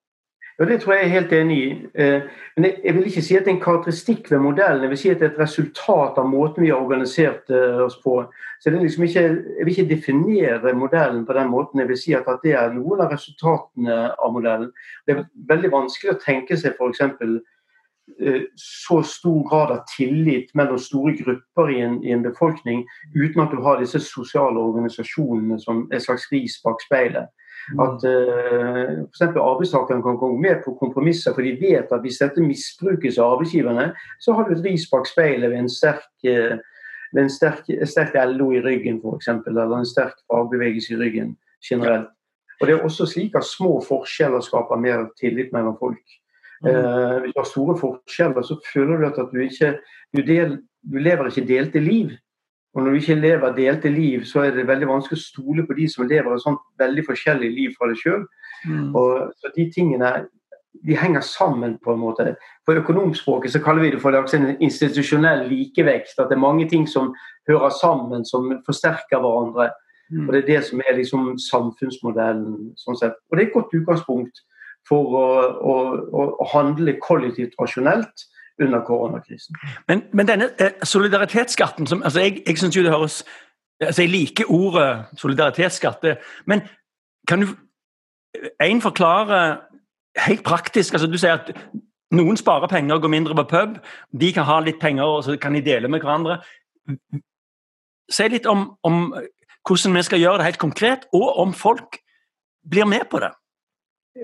Ja, 0.61 0.65
Det 0.65 0.81
tror 0.81 0.93
jeg 0.93 1.05
er 1.05 1.09
helt 1.09 1.33
enig 1.33 1.57
i. 1.59 1.71
Eh, 1.95 2.23
men 2.57 2.71
jeg 2.85 2.95
vil 2.95 3.07
ikke 3.07 3.23
si 3.23 3.37
at 3.37 3.45
det 3.45 3.51
er 3.51 3.55
en 3.55 3.63
karakteristikk 3.63 4.31
ved 4.31 4.39
modellen. 4.39 4.83
Jeg 4.83 4.91
vil 4.91 4.99
si 4.99 5.09
at 5.09 5.21
det 5.21 5.27
er 5.27 5.31
et 5.33 5.39
resultat 5.41 6.19
av 6.21 6.29
måten 6.29 6.63
vi 6.63 6.69
har 6.69 6.83
organisert 6.83 7.49
eh, 7.51 7.81
oss 7.81 7.97
på. 8.05 8.19
Så 8.61 8.71
liksom 8.71 9.05
ikke, 9.05 9.21
Jeg 9.21 9.65
vil 9.65 9.79
ikke 9.79 9.95
definere 9.95 10.75
modellen 10.75 11.27
på 11.27 11.33
den 11.33 11.49
måten. 11.49 11.81
Jeg 11.81 11.89
vil 11.89 11.99
si 11.99 12.13
at, 12.13 12.29
det 12.43 12.53
er 12.53 12.75
noen 12.77 13.01
av 13.01 13.09
resultatene 13.13 14.13
av 14.13 14.33
modellen. 14.33 14.69
Det 15.07 15.17
er 15.17 15.25
veldig 15.49 15.73
vanskelig 15.73 16.13
å 16.13 16.21
tenke 16.27 16.57
seg 16.57 16.77
f.eks. 16.77 17.01
Eh, 18.21 18.43
så 18.57 19.03
stor 19.03 19.49
grad 19.49 19.71
av 19.71 19.85
tillit 19.97 20.55
mellom 20.55 20.79
store 20.79 21.17
grupper 21.17 21.71
i 21.73 21.81
en, 21.81 22.05
i 22.05 22.13
en, 22.13 22.23
befolkning 22.23 22.85
uten 23.15 23.43
at 23.43 23.53
du 23.55 23.63
har 23.65 23.81
disse 23.81 24.01
sosiale 24.01 24.61
organisasjonene 24.61 25.57
som 25.61 25.87
et 25.89 26.05
slags 26.05 26.29
ris 26.33 26.61
bak 26.65 26.85
speilet. 26.85 27.33
Mm. 27.73 27.81
At 27.85 28.05
uh, 28.09 28.93
f.eks. 29.07 29.23
arbeidstakerne 29.37 30.03
kan 30.03 30.19
komme 30.19 30.41
med 30.43 30.63
på 30.65 30.75
kompromisser, 30.81 31.35
for 31.35 31.47
de 31.47 31.55
vet 31.61 31.93
at 31.93 32.05
hvis 32.05 32.21
dette 32.23 32.45
misbrukes 32.45 33.19
av 33.19 33.37
arbeidsgiverne, 33.37 33.91
så 34.21 34.35
har 34.37 34.49
du 34.49 34.57
et 34.57 34.65
ris 34.65 34.87
bak 34.91 35.09
speilet 35.09 35.53
ved 35.53 35.65
en 35.65 35.73
sterk, 35.73 36.09
uh, 36.27 36.57
ved 37.13 37.23
en 37.25 37.33
sterk, 37.33 37.69
sterk 37.85 38.17
LO 38.33 38.51
i 38.57 38.63
ryggen 38.65 39.03
f.eks., 39.03 39.31
eller 39.51 39.77
en 39.77 39.89
sterk 39.89 40.17
fagbevegelse 40.31 40.97
i 40.97 41.01
ryggen 41.03 41.37
generelt. 41.69 42.11
Og 42.61 42.67
Det 42.67 42.75
er 42.75 42.83
også 42.85 43.07
slik 43.09 43.37
at 43.39 43.47
små 43.49 43.79
forskjeller 43.87 44.43
skaper 44.45 44.81
mer 44.81 45.07
tillit 45.21 45.53
mellom 45.53 45.79
folk. 45.81 46.19
Mm. 46.61 46.69
Uh, 46.69 47.21
hvis 47.23 47.33
du 47.33 47.41
har 47.41 47.49
store 47.49 47.79
forskjeller, 47.81 48.43
så 48.43 48.59
føler 48.73 49.01
du 49.01 49.07
at 49.09 49.21
du 49.33 49.39
ikke 49.41 49.79
du, 50.17 50.21
del, 50.27 50.59
du 50.83 50.99
lever 50.99 51.31
ikke 51.31 51.49
delte 51.49 51.81
liv. 51.81 52.11
Og 52.75 52.83
når 52.83 52.91
du 52.91 52.99
ikke 53.01 53.19
lever 53.19 53.55
delte 53.57 53.91
liv, 53.91 54.25
så 54.25 54.45
er 54.47 54.53
det 54.55 54.69
veldig 54.69 54.89
vanskelig 54.89 55.19
å 55.19 55.23
stole 55.23 55.65
på 55.67 55.75
de 55.75 55.89
som 55.91 56.07
lever 56.07 56.35
et 56.35 56.45
sånt 56.45 56.61
veldig 56.79 57.03
forskjellig 57.09 57.51
liv 57.57 57.75
fra 57.79 57.91
deg 57.91 57.99
sjøl. 57.99 58.29
Mm. 58.61 58.93
så 58.93 59.49
de 59.55 59.65
tingene 59.73 60.09
de 60.87 60.97
henger 60.97 61.21
sammen 61.25 61.79
på 61.85 61.95
en 61.95 62.01
måte. 62.01 62.35
På 62.67 62.75
økonomspråket 62.77 63.53
så 63.53 63.61
kaller 63.65 63.83
vi 63.83 63.91
det 63.95 64.01
for 64.03 64.15
en 64.15 64.51
institusjonell 64.63 65.47
likevekst. 65.49 66.19
At 66.19 66.31
det 66.31 66.37
er 66.37 66.47
mange 66.47 66.69
ting 66.69 66.87
som 66.89 67.15
hører 67.49 67.73
sammen, 67.81 68.25
som 68.25 68.53
forsterker 68.67 69.19
hverandre. 69.19 69.71
Mm. 70.11 70.29
Og 70.29 70.33
Det 70.35 70.43
er 70.43 70.47
det 70.47 70.65
som 70.69 70.81
er 70.81 70.97
liksom 70.97 71.39
samfunnsmodellen. 71.39 72.73
sånn 72.77 72.97
sett. 72.97 73.19
Og 73.31 73.37
det 73.37 73.45
er 73.45 73.49
et 73.49 73.55
godt 73.55 73.75
utgangspunkt 73.75 74.45
for 74.89 75.17
å, 75.19 75.27
å, 75.61 75.75
å 76.41 76.47
handle 76.55 76.97
kollektivt 77.03 77.59
rasjonelt 77.61 78.27
under 78.61 78.85
koronakrisen. 78.85 79.57
Men, 79.89 80.03
men 80.13 80.29
denne 80.29 80.51
eh, 80.61 80.83
solidaritetsskatten 80.83 81.87
som, 81.87 82.03
altså 82.03 82.21
Jeg, 82.21 82.43
jeg 82.47 82.59
synes 82.59 82.77
jo 82.77 82.83
det 82.83 82.93
høres 82.93 83.25
altså 83.81 84.03
Jeg 84.03 84.11
liker 84.11 84.45
ordet 84.49 85.05
solidaritetsskatt, 85.17 86.05
men 86.47 86.61
kan 87.29 87.41
du 87.41 87.47
en 88.61 88.81
forklare 88.81 89.61
helt 90.27 90.45
praktisk 90.45 90.95
altså 90.95 91.07
Du 91.07 91.19
sier 91.19 91.39
at 91.39 91.53
noen 92.13 92.37
sparer 92.37 92.69
penger 92.69 92.95
og 92.95 93.03
går 93.03 93.09
mindre 93.09 93.35
på 93.35 93.47
pub. 93.51 93.77
De 94.21 94.33
kan 94.35 94.45
ha 94.45 94.59
litt 94.61 94.81
penger 94.81 95.07
og 95.07 95.25
så 95.25 95.37
kan 95.39 95.55
de 95.55 95.63
dele 95.63 95.89
med 95.89 96.03
hverandre. 96.03 96.41
Si 98.11 98.27
litt 98.29 98.47
om, 98.51 98.73
om 98.83 99.15
hvordan 99.69 99.95
vi 99.95 100.03
skal 100.03 100.19
gjøre 100.19 100.41
det 100.41 100.49
helt 100.49 100.59
konkret, 100.59 101.07
og 101.15 101.39
om 101.39 101.53
folk 101.55 102.01
blir 102.71 102.85
med 102.85 103.07
på 103.11 103.21
det. 103.23 103.31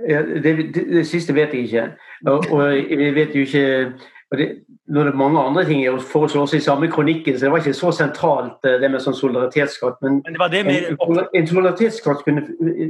Ja, 0.09 0.23
det, 0.23 0.43
det, 0.75 0.75
det, 0.75 1.07
siste 1.07 1.35
vet 1.35 1.55
jeg 1.55 1.69
ikke. 1.69 1.85
Og, 2.27 2.51
og 2.51 2.63
jeg 2.75 3.15
vet 3.15 3.35
jo 3.37 3.47
ikke 3.47 3.93
og 4.31 4.39
det, 4.39 4.47
det 4.95 5.07
er 5.07 5.15
mange 5.15 5.41
andre 5.41 5.65
ting 5.65 5.85
jeg 5.85 6.01
foreslår 6.13 6.43
også 6.43 6.57
i 6.57 6.61
samme 6.61 6.91
kronikken, 6.91 7.39
så 7.39 7.45
det 7.45 7.51
var 7.53 7.59
ikke 7.59 7.73
så 7.73 7.91
sentralt 7.95 8.65
eh, 8.67 8.79
det 8.83 8.89
med 8.91 9.03
sånn 9.03 9.15
solidaritetsskatt. 9.15 10.01
Men, 10.03 10.19
men 10.25 10.35
det 10.35 10.41
var 10.43 10.51
det 10.51 10.63
med... 10.67 10.87
en, 10.91 11.21
en 11.41 11.51
solidaritetsskatt 11.51 12.25
kunne, 12.27 12.43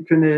kunne, 0.08 0.30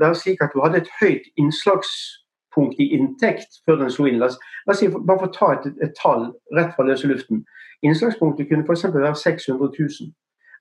være 0.00 0.18
slik 0.20 0.42
at 0.44 0.52
du 0.52 0.60
hadde 0.60 0.82
et 0.82 0.90
høyt 1.00 1.30
innslagspunkt 1.40 2.80
i 2.84 2.90
inntekt 2.98 3.62
før 3.64 3.80
den 3.80 3.92
slo 3.94 4.10
inn. 4.10 4.18
La 4.20 4.28
oss, 4.28 4.36
si, 4.76 4.90
bare 4.92 5.22
for 5.22 5.30
å 5.30 5.36
ta 5.36 5.48
et, 5.56 5.70
et, 5.80 5.94
tall 5.96 6.28
rett 6.58 6.74
fra 6.76 6.84
løse 6.84 7.08
luften. 7.08 7.46
Innslagspunktet 7.82 8.50
kunne 8.50 8.66
f.eks. 8.68 8.84
være 8.92 9.14
600 9.16 9.70
000. 9.78 10.10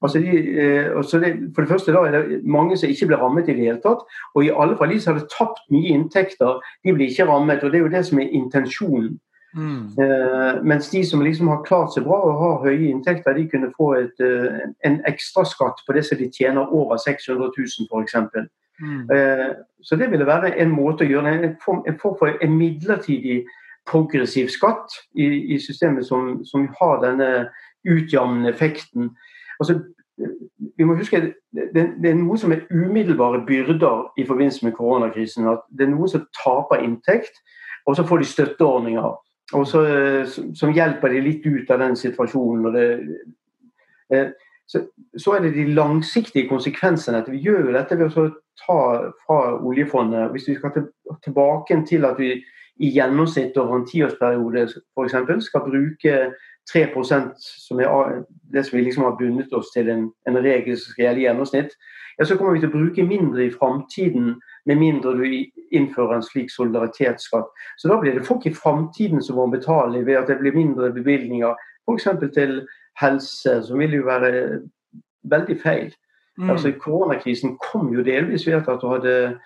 Altså 0.01 0.21
de, 0.23 0.37
eh, 0.55 0.87
det, 1.25 1.33
for 1.51 1.65
det 1.65 1.71
første 1.73 1.91
da 1.93 2.05
er 2.07 2.15
det 2.15 2.39
mange 2.47 2.77
som 2.79 2.89
ikke 2.89 3.09
blir 3.11 3.19
rammet 3.19 3.51
i 3.51 3.57
det 3.57 3.67
hele 3.67 3.83
tatt. 3.83 4.07
Og 4.39 4.47
i 4.47 4.55
alle 4.55 4.79
fall 4.79 4.95
de 4.95 5.01
som 5.03 5.17
hadde 5.17 5.27
tapt 5.35 5.67
mye 5.75 5.91
inntekter, 5.97 6.63
de 6.87 6.95
blir 6.95 7.11
ikke 7.11 7.27
rammet. 7.27 7.59
og 7.59 7.75
Det 7.75 7.81
er 7.81 7.85
jo 7.85 7.91
det 7.97 8.05
som 8.07 8.23
er 8.23 8.31
intensjonen 8.39 9.19
Mm. 9.53 9.85
Uh, 9.99 10.63
mens 10.63 10.89
de 10.89 11.05
som 11.05 11.21
liksom 11.21 11.47
har 11.47 11.63
klart 11.63 11.93
seg 11.93 12.05
bra 12.07 12.21
og 12.23 12.39
har 12.39 12.61
høye 12.65 12.87
inntekter, 12.87 13.35
de 13.35 13.49
kunne 13.51 13.71
få 13.77 13.93
et, 13.99 14.23
uh, 14.23 14.61
en 14.87 15.01
ekstraskatt 15.09 15.83
på 15.87 15.95
det 15.97 16.05
som 16.07 16.17
de 16.17 16.29
tjener 16.31 16.71
over 16.71 16.97
600 16.97 17.51
000 17.57 17.89
f.eks. 17.91 18.15
Mm. 18.81 19.09
Uh, 19.11 19.49
så 19.83 19.95
det 19.95 20.11
ville 20.11 20.27
være 20.27 20.55
en 20.61 20.71
måte 20.71 21.03
å 21.03 21.11
gjøre 21.11 21.33
det 21.33 21.49
en 21.49 21.57
form, 21.65 21.83
en 21.87 21.99
form 21.99 22.15
for 22.19 22.31
en 22.41 22.55
midlertidig 22.57 23.41
progressiv 23.89 24.47
skatt 24.53 24.93
i, 25.15 25.27
i 25.55 25.59
systemet 25.59 26.05
som, 26.05 26.45
som, 26.45 26.69
har 26.79 27.01
denne 27.01 27.31
utjevnende 27.89 28.49
effekten. 28.53 29.09
Altså, 29.59 29.79
vi 30.77 30.85
må 30.85 30.95
huske 30.95 31.19
det, 31.21 31.33
det, 31.73 32.09
er 32.09 32.15
noe 32.15 32.37
som 32.37 32.53
er 32.53 32.67
umiddelbare 32.69 33.41
byrder 33.47 34.11
i 34.21 34.25
forbindelse 34.27 34.65
med 34.65 34.77
koronakrisen. 34.77 35.47
at 35.49 35.65
Det 35.69 35.87
er 35.87 35.91
noen 35.91 36.09
som 36.09 36.27
taper 36.43 36.85
inntekt, 36.85 37.41
og 37.89 37.97
så 37.97 38.05
får 38.07 38.21
de 38.21 38.29
støtteordninger 38.29 39.17
og 39.53 39.67
så, 39.67 39.81
eh, 39.85 40.29
som 40.55 40.73
hjelper 40.73 41.09
de 41.13 41.21
litt 41.21 41.45
ut 41.45 41.71
av 41.71 41.79
den 41.79 41.95
situasjonen. 41.95 42.73
Det, 42.73 42.85
eh, 44.13 44.31
så, 44.67 44.85
så, 45.17 45.35
er 45.35 45.45
det 45.45 45.53
de 45.55 45.65
langsiktige 45.75 46.47
konsekvensene. 46.47 47.23
Vi 47.27 47.43
gjør 47.43 47.73
dette 47.75 47.97
ved 47.99 48.15
å 48.17 48.29
ta 48.65 48.79
fra 49.25 49.39
oljefondet. 49.59 50.31
Hvis 50.31 50.47
vi 50.47 50.55
skal 50.55 50.87
tilbake 51.23 51.81
til 51.89 52.07
at 52.07 52.19
vi 52.19 52.37
i 52.81 52.89
gjennomsnitt 52.95 53.57
over 53.61 53.77
en 53.77 53.87
tiårsperiode 53.87 54.63
f.eks. 54.95 55.45
skal 55.45 55.65
bruke 55.67 56.15
3% 56.71 57.33
som 57.41 57.81
er 57.81 58.21
det 58.53 58.65
som 58.65 58.77
vi 58.77 58.85
liksom 58.85 59.03
har 59.03 59.17
bundet 59.19 59.53
oss 59.53 59.73
til 59.73 59.89
en, 59.89 60.07
en 60.27 60.39
regel 60.39 60.77
som 60.77 60.93
skal 60.93 61.05
gjelde 61.05 61.21
i 61.21 61.25
gjennomsnitt, 61.27 61.75
ja, 62.17 62.25
så 62.25 62.37
kommer 62.37 62.55
vi 62.55 62.63
til 62.63 62.71
å 62.71 62.77
bruke 62.77 63.05
mindre 63.07 63.45
i 63.45 63.53
framtiden 63.53 64.35
med 64.65 64.77
mindre 64.77 65.13
du 65.17 65.23
innfører 65.71 66.15
en 66.15 66.25
slik 66.25 66.51
solidaritetsskatt. 66.53 67.49
Så 67.77 67.89
da 67.89 67.97
blir 68.01 68.17
det 68.17 68.27
folk 68.27 68.45
i 68.45 68.53
framtiden 68.53 69.23
som 69.23 69.39
må 69.39 69.47
betale 69.51 70.05
ved 70.05 70.19
at 70.19 70.29
det 70.29 70.39
blir 70.41 70.57
mindre 70.57 70.91
bevilgninger 70.93 71.55
f.eks. 71.89 72.07
til 72.35 72.61
helse, 73.01 73.63
som 73.63 73.79
vil 73.79 73.97
jo 73.97 74.05
være 74.05 74.61
veldig 75.23 75.57
feil. 75.63 75.89
Mm. 76.37 76.49
Altså 76.49 76.71
Koronakrisen 76.79 77.57
kom 77.71 77.93
jo 77.93 78.03
delvis 78.03 78.47
ved 78.47 78.61
at 78.61 78.81
du 78.81 78.87
hadde 78.87 79.39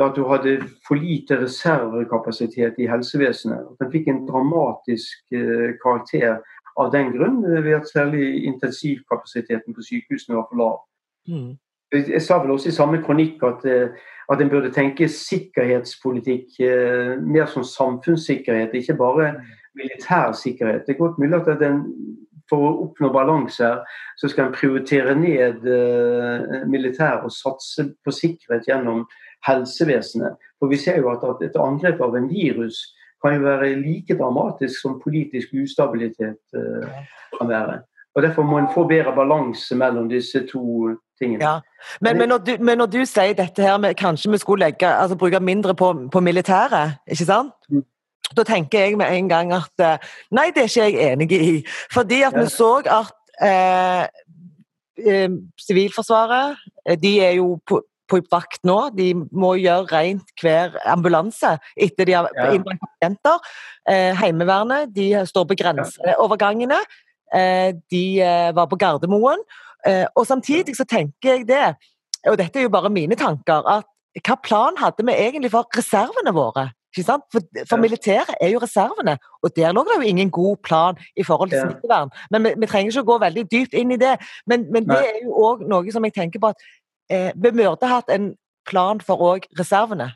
at 0.00 0.16
du 0.16 0.24
hadde 0.24 0.60
for 0.86 0.96
lite 0.96 1.36
reservekapasitet 1.42 2.78
i 2.78 2.86
helsevesenet. 2.88 3.66
Den 3.80 3.90
fikk 3.92 4.06
en 4.08 4.22
dramatisk 4.28 5.34
eh, 5.34 5.74
karakter 5.82 6.38
av 6.80 6.92
den 6.94 7.10
grunn, 7.12 7.42
ved 7.42 7.74
at 7.76 7.90
særlig 7.90 8.44
intensivkapasiteten 8.48 9.74
på 9.74 9.84
sykehusene 9.84 10.38
var 10.38 10.46
for 10.48 10.60
lav. 10.62 10.78
Mm. 11.28 11.58
Jeg 11.92 12.22
sa 12.22 12.38
vel 12.38 12.52
også 12.54 12.70
i 12.70 12.74
samme 12.74 13.00
kronikk 13.02 13.42
at, 13.42 13.64
eh, 13.66 13.88
at 14.30 14.40
en 14.40 14.50
burde 14.50 14.70
tenke 14.70 15.08
sikkerhetspolitikk 15.10 16.60
eh, 16.62 17.16
mer 17.18 17.50
som 17.50 17.64
samfunnssikkerhet, 17.66 18.74
ikke 18.74 18.94
bare 18.94 19.32
militær 19.74 20.32
sikkerhet. 20.32 20.84
Det 20.86 20.94
er 20.94 21.02
godt 21.02 21.18
mulig 21.18 21.40
at 21.40 21.62
en 21.66 21.82
for 22.50 22.66
å 22.66 22.70
oppnå 22.84 23.12
balanse 23.14 23.66
så 24.18 24.28
skal 24.30 24.48
en 24.48 24.54
prioritere 24.54 25.14
ned 25.18 25.66
eh, 25.66 26.62
militær 26.70 27.26
og 27.26 27.34
satse 27.34 27.88
på 28.04 28.14
sikkerhet 28.14 28.70
gjennom 28.70 29.04
helsevesenet. 29.46 30.38
For 30.58 30.70
vi 30.70 30.78
ser 30.78 31.02
jo 31.02 31.10
at, 31.10 31.26
at 31.26 31.42
et 31.46 31.58
angrep 31.58 32.02
av 32.02 32.14
en 32.18 32.30
virus 32.30 32.82
kan 33.22 33.34
jo 33.36 33.44
være 33.48 33.74
like 33.82 34.14
dramatisk 34.18 34.78
som 34.80 34.98
politisk 35.02 35.52
ustabilitet 35.62 36.58
kan 37.36 37.48
være. 37.50 37.80
Og 38.14 38.22
Derfor 38.22 38.42
må 38.42 38.58
en 38.58 38.70
få 38.74 38.86
bedre 38.88 39.12
balanse 39.14 39.76
mellom 39.76 40.08
disse 40.08 40.40
to 40.48 40.94
tingene. 41.20 41.44
Ja. 41.44 41.60
Men, 42.00 42.18
men, 42.18 42.28
når 42.28 42.38
du, 42.38 42.52
men, 42.60 42.78
når 42.78 42.90
du, 42.92 43.00
sier 43.08 43.36
dette 43.36 43.62
her 43.62 43.78
med 43.80 43.96
kanskje 44.00 44.32
vi 44.32 44.40
skulle 44.42 44.66
legge, 44.66 44.88
altså 44.88 45.16
bruke 45.16 45.40
mindre 45.40 45.74
på, 45.74 45.92
på 46.12 46.20
militæret, 46.20 46.98
ikke 47.08 47.28
sant? 47.28 47.54
Mm. 47.68 47.84
Da 48.36 48.44
tenker 48.46 48.84
jeg 48.84 48.98
med 48.98 49.10
en 49.10 49.28
gang 49.28 49.52
at 49.54 49.82
eh, 49.82 50.10
nei, 50.30 50.50
det 50.54 50.64
er 50.64 50.70
ikke 50.70 50.88
jeg 50.88 51.12
enig 51.12 51.30
i. 51.34 51.54
Fordi 51.92 52.22
at 52.22 52.36
ja. 52.36 52.42
vi 52.42 52.50
så 52.52 52.72
at 52.86 53.14
eh, 53.42 54.04
eh, 55.02 55.38
Sivilforsvaret 55.58 56.60
De 57.02 57.16
er 57.24 57.32
jo 57.40 57.56
på, 57.66 57.80
på 58.10 58.20
vakt 58.30 58.62
nå. 58.66 58.78
De 58.94 59.12
må 59.16 59.56
gjøre 59.58 59.90
rent 59.90 60.30
hver 60.42 60.78
ambulanse 60.86 61.56
etter 61.74 62.06
de 62.06 62.18
har 62.18 62.30
Ja. 62.36 62.52
innbrakt 62.54 62.84
pasienter. 62.86 63.50
Eh, 63.90 64.14
Heimevernet 64.22 64.94
de 64.94 65.10
står 65.26 65.48
på 65.50 65.58
grenseovergangene. 65.58 66.78
Eh, 67.34 67.72
de 67.90 68.04
eh, 68.20 68.54
var 68.54 68.70
på 68.70 68.78
Gardermoen. 68.78 69.42
Eh, 69.86 70.06
og 70.16 70.26
samtidig 70.26 70.76
så 70.76 70.84
tenker 70.84 71.34
jeg 71.34 71.48
det, 71.48 71.74
og 72.28 72.36
dette 72.38 72.58
er 72.58 72.66
jo 72.66 72.72
bare 72.72 72.90
mine 72.92 73.16
tanker, 73.16 73.64
at 73.68 73.86
hva 74.26 74.36
plan 74.42 74.76
hadde 74.80 75.06
vi 75.06 75.14
egentlig 75.14 75.50
for 75.54 75.68
reservene 75.76 76.34
våre? 76.34 76.70
For, 76.96 77.22
for 77.70 77.78
militæret 77.78 78.34
er 78.42 78.48
jo 78.50 78.58
reservene, 78.58 79.14
og 79.42 79.52
der 79.56 79.72
lå 79.72 79.84
det 79.86 79.96
jo 79.96 80.08
ingen 80.10 80.30
god 80.30 80.56
plan 80.66 80.96
i 81.16 81.22
forhold 81.22 81.50
til 81.50 81.58
Ja. 81.60 81.68
smittevern. 81.68 82.10
Men 82.30 82.44
vi, 82.44 82.54
vi 82.58 82.66
trenger 82.66 82.90
ikke 82.90 83.04
å 83.04 83.10
gå 83.12 83.18
veldig 83.22 83.44
dypt 83.52 83.74
inn 83.78 83.92
i 83.94 83.96
det. 84.00 84.16
Men, 84.46 84.66
men 84.74 84.88
det 84.88 84.98
er 84.98 85.20
jo 85.22 85.36
òg 85.38 85.62
noe 85.70 85.92
som 85.94 86.04
jeg 86.04 86.16
tenker 86.18 86.42
på 86.42 86.50
at 86.50 86.64
eh, 87.10 87.30
vi 87.36 87.52
burde 87.54 87.86
hatt 87.86 88.10
en 88.10 88.34
plan 88.66 89.00
for 89.00 89.22
òg 89.22 89.46
reservene. 89.58 90.10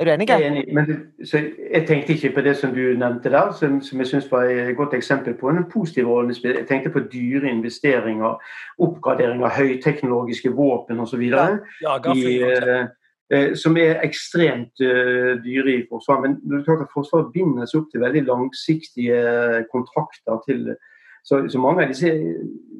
Er 0.00 0.04
du 0.04 0.10
enig? 0.10 0.28
Jeg 0.28 0.42
er 0.42 0.46
enig, 0.46 0.74
men 0.74 0.86
så 1.28 1.38
jeg 1.72 1.84
tenkte 1.86 2.12
ikke 2.12 2.32
på 2.34 2.40
det 2.40 2.54
som 2.56 2.70
du 2.72 2.80
nevnte 2.96 3.28
der, 3.28 3.50
som, 3.52 3.82
som 3.84 4.00
jeg 4.00 4.08
syns 4.08 4.30
var 4.32 4.48
et 4.48 4.76
godt 4.76 4.94
eksempel 4.96 5.34
på 5.36 5.50
en 5.52 5.66
positiv 5.72 6.08
rolle. 6.08 6.34
Jeg 6.44 6.64
tenkte 6.68 6.92
på 6.94 7.02
dyre 7.12 7.50
investeringer, 7.50 8.38
oppgradering 8.78 9.44
av 9.44 9.52
høyteknologiske 9.58 10.54
våpen 10.56 11.04
osv. 11.04 11.26
Ja, 11.28 11.98
eksempel. 11.98 12.46
eh, 12.48 12.86
eh, 13.36 13.52
som 13.60 13.76
er 13.76 14.00
ekstremt 14.06 14.80
eh, 14.80 15.34
dyre 15.44 15.74
i 15.74 15.84
Forsvaret. 15.90 16.24
Men 16.24 16.38
det 16.48 16.62
er 16.62 16.64
klart 16.70 16.86
at 16.86 16.94
Forsvaret 16.96 17.28
binder 17.36 17.68
seg 17.68 17.82
opp 17.82 17.92
til 17.92 18.00
veldig 18.00 18.24
langsiktige 18.30 19.20
kontrakter. 19.68 20.40
til 20.48 20.70
så, 21.24 21.44
så 21.48 21.62
mange 21.62 21.84
av 21.84 21.92
disse 21.92 22.10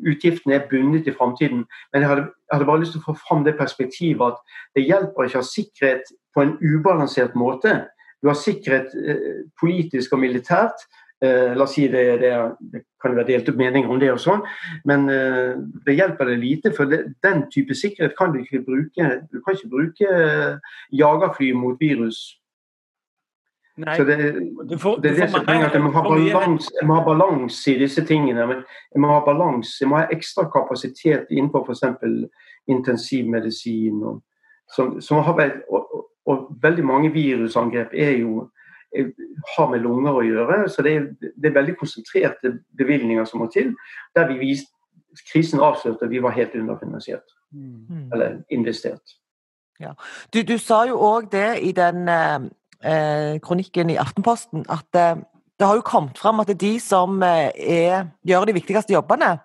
utgiftene 0.07 0.57
er 0.57 0.69
bundet 0.71 1.09
i 1.09 1.15
framtiden. 1.17 1.65
Men 1.93 2.03
jeg 2.05 2.11
hadde, 2.11 2.27
hadde 2.53 2.69
bare 2.69 2.83
lyst 2.83 2.97
til 2.97 3.03
å 3.03 3.11
få 3.11 3.17
fram 3.21 3.45
det 3.47 3.59
perspektivet 3.59 4.33
at 4.33 4.57
det 4.77 4.87
hjelper 4.87 5.29
ikke 5.29 5.41
å 5.41 5.45
ha 5.45 5.51
sikkerhet 5.51 6.15
på 6.35 6.45
en 6.45 6.57
ubalansert 6.63 7.37
måte. 7.39 7.83
Du 8.21 8.31
har 8.31 8.39
sikkerhet 8.39 8.95
eh, 8.97 9.45
politisk 9.61 10.17
og 10.17 10.23
militært. 10.25 10.85
Eh, 11.21 11.53
la 11.57 11.67
oss 11.67 11.75
si 11.77 11.85
det, 11.93 12.05
det, 12.23 12.33
det 12.73 12.81
kan 13.03 13.13
være 13.13 13.29
delt 13.29 13.49
opp 13.53 13.59
meninger 13.61 13.93
om 13.93 13.99
det 14.01 14.09
og 14.09 14.21
sånn, 14.23 14.41
men 14.89 15.03
eh, 15.13 15.59
det 15.85 15.99
hjelper 15.99 16.31
det 16.31 16.39
lite. 16.41 16.73
For 16.77 16.89
det, 16.89 17.03
den 17.25 17.43
type 17.53 17.77
sikkerhet 17.77 18.17
kan 18.17 18.33
du 18.33 18.41
ikke 18.41 18.63
bruke. 18.65 19.09
Du 19.29 19.41
kan 19.45 19.57
ikke 19.57 19.73
bruke 19.75 20.09
eh, 20.09 20.77
jagerfly 20.97 21.53
mot 21.57 21.81
virus. 21.81 22.40
Nei, 23.81 23.97
Så 23.97 24.05
det, 24.05 24.17
du 24.69 24.79
får, 24.79 24.97
det 25.01 25.11
er 25.11 25.21
det 25.23 25.29
som 25.31 25.45
trenger 25.47 25.71
at 25.71 25.77
jeg 25.77 25.83
må 25.83 25.91
ha 25.95 26.03
balanse, 26.05 26.73
jeg 26.81 26.89
må 26.89 26.97
ha 26.99 27.05
balanse 27.07 27.73
i 27.73 27.79
disse 27.81 28.05
tingene. 28.07 28.47
Men 28.47 28.63
jeg 28.93 29.03
må 29.03 29.13
ha 29.13 29.21
balanse, 29.25 29.77
jeg 29.81 29.89
må 29.89 30.01
ha 30.01 30.09
ekstra 30.13 30.47
kapasitet 30.53 31.31
innenfor 31.31 31.65
f.eks. 31.65 31.85
intensivmedisin. 32.69 34.03
Og, 34.05 34.19
som, 34.75 34.99
som 35.01 35.23
har, 35.25 35.45
og, 35.71 35.95
og, 35.95 36.09
og 36.27 36.51
veldig 36.63 36.85
mange 36.85 37.13
virusangrep 37.15 37.95
er 37.95 38.19
jo 38.19 38.49
er, 38.97 39.13
har 39.57 39.71
med 39.71 39.85
lunger 39.87 40.19
å 40.19 40.27
gjøre. 40.27 40.61
Så 40.69 40.85
det 40.87 40.97
er, 40.99 41.09
det 41.21 41.51
er 41.51 41.57
veldig 41.57 41.79
konsentrerte 41.81 42.59
bevilgninger 42.79 43.25
som 43.25 43.45
må 43.45 43.49
til. 43.55 43.73
Der 44.19 44.29
vi 44.33 44.39
viste, 44.43 44.75
krisen 45.33 45.63
avslørte 45.63 46.07
at 46.07 46.13
vi 46.13 46.23
var 46.23 46.37
helt 46.37 46.55
underfinansiert. 46.59 47.27
Mm. 47.55 48.11
Eller 48.13 48.39
investert. 48.51 49.17
Du, 50.35 50.43
du 50.43 50.59
sa 50.61 50.83
jo 50.85 50.99
òg 51.01 51.31
det 51.33 51.63
i 51.65 51.71
den 51.73 52.09
eh, 52.13 52.51
kronikken 53.45 53.91
i 53.93 53.99
Aftenposten, 54.01 54.65
at 54.73 54.97
eh, 54.97 55.21
det 55.61 55.67
har 55.69 55.77
jo 55.77 55.85
kommet 55.85 56.17
fram 56.19 56.41
at 56.41 56.49
de 56.61 56.73
som 56.81 57.21
eh, 57.23 57.51
er, 57.61 58.07
gjør 58.25 58.49
de 58.49 58.57
viktigste 58.57 58.95
jobbene, 58.97 59.39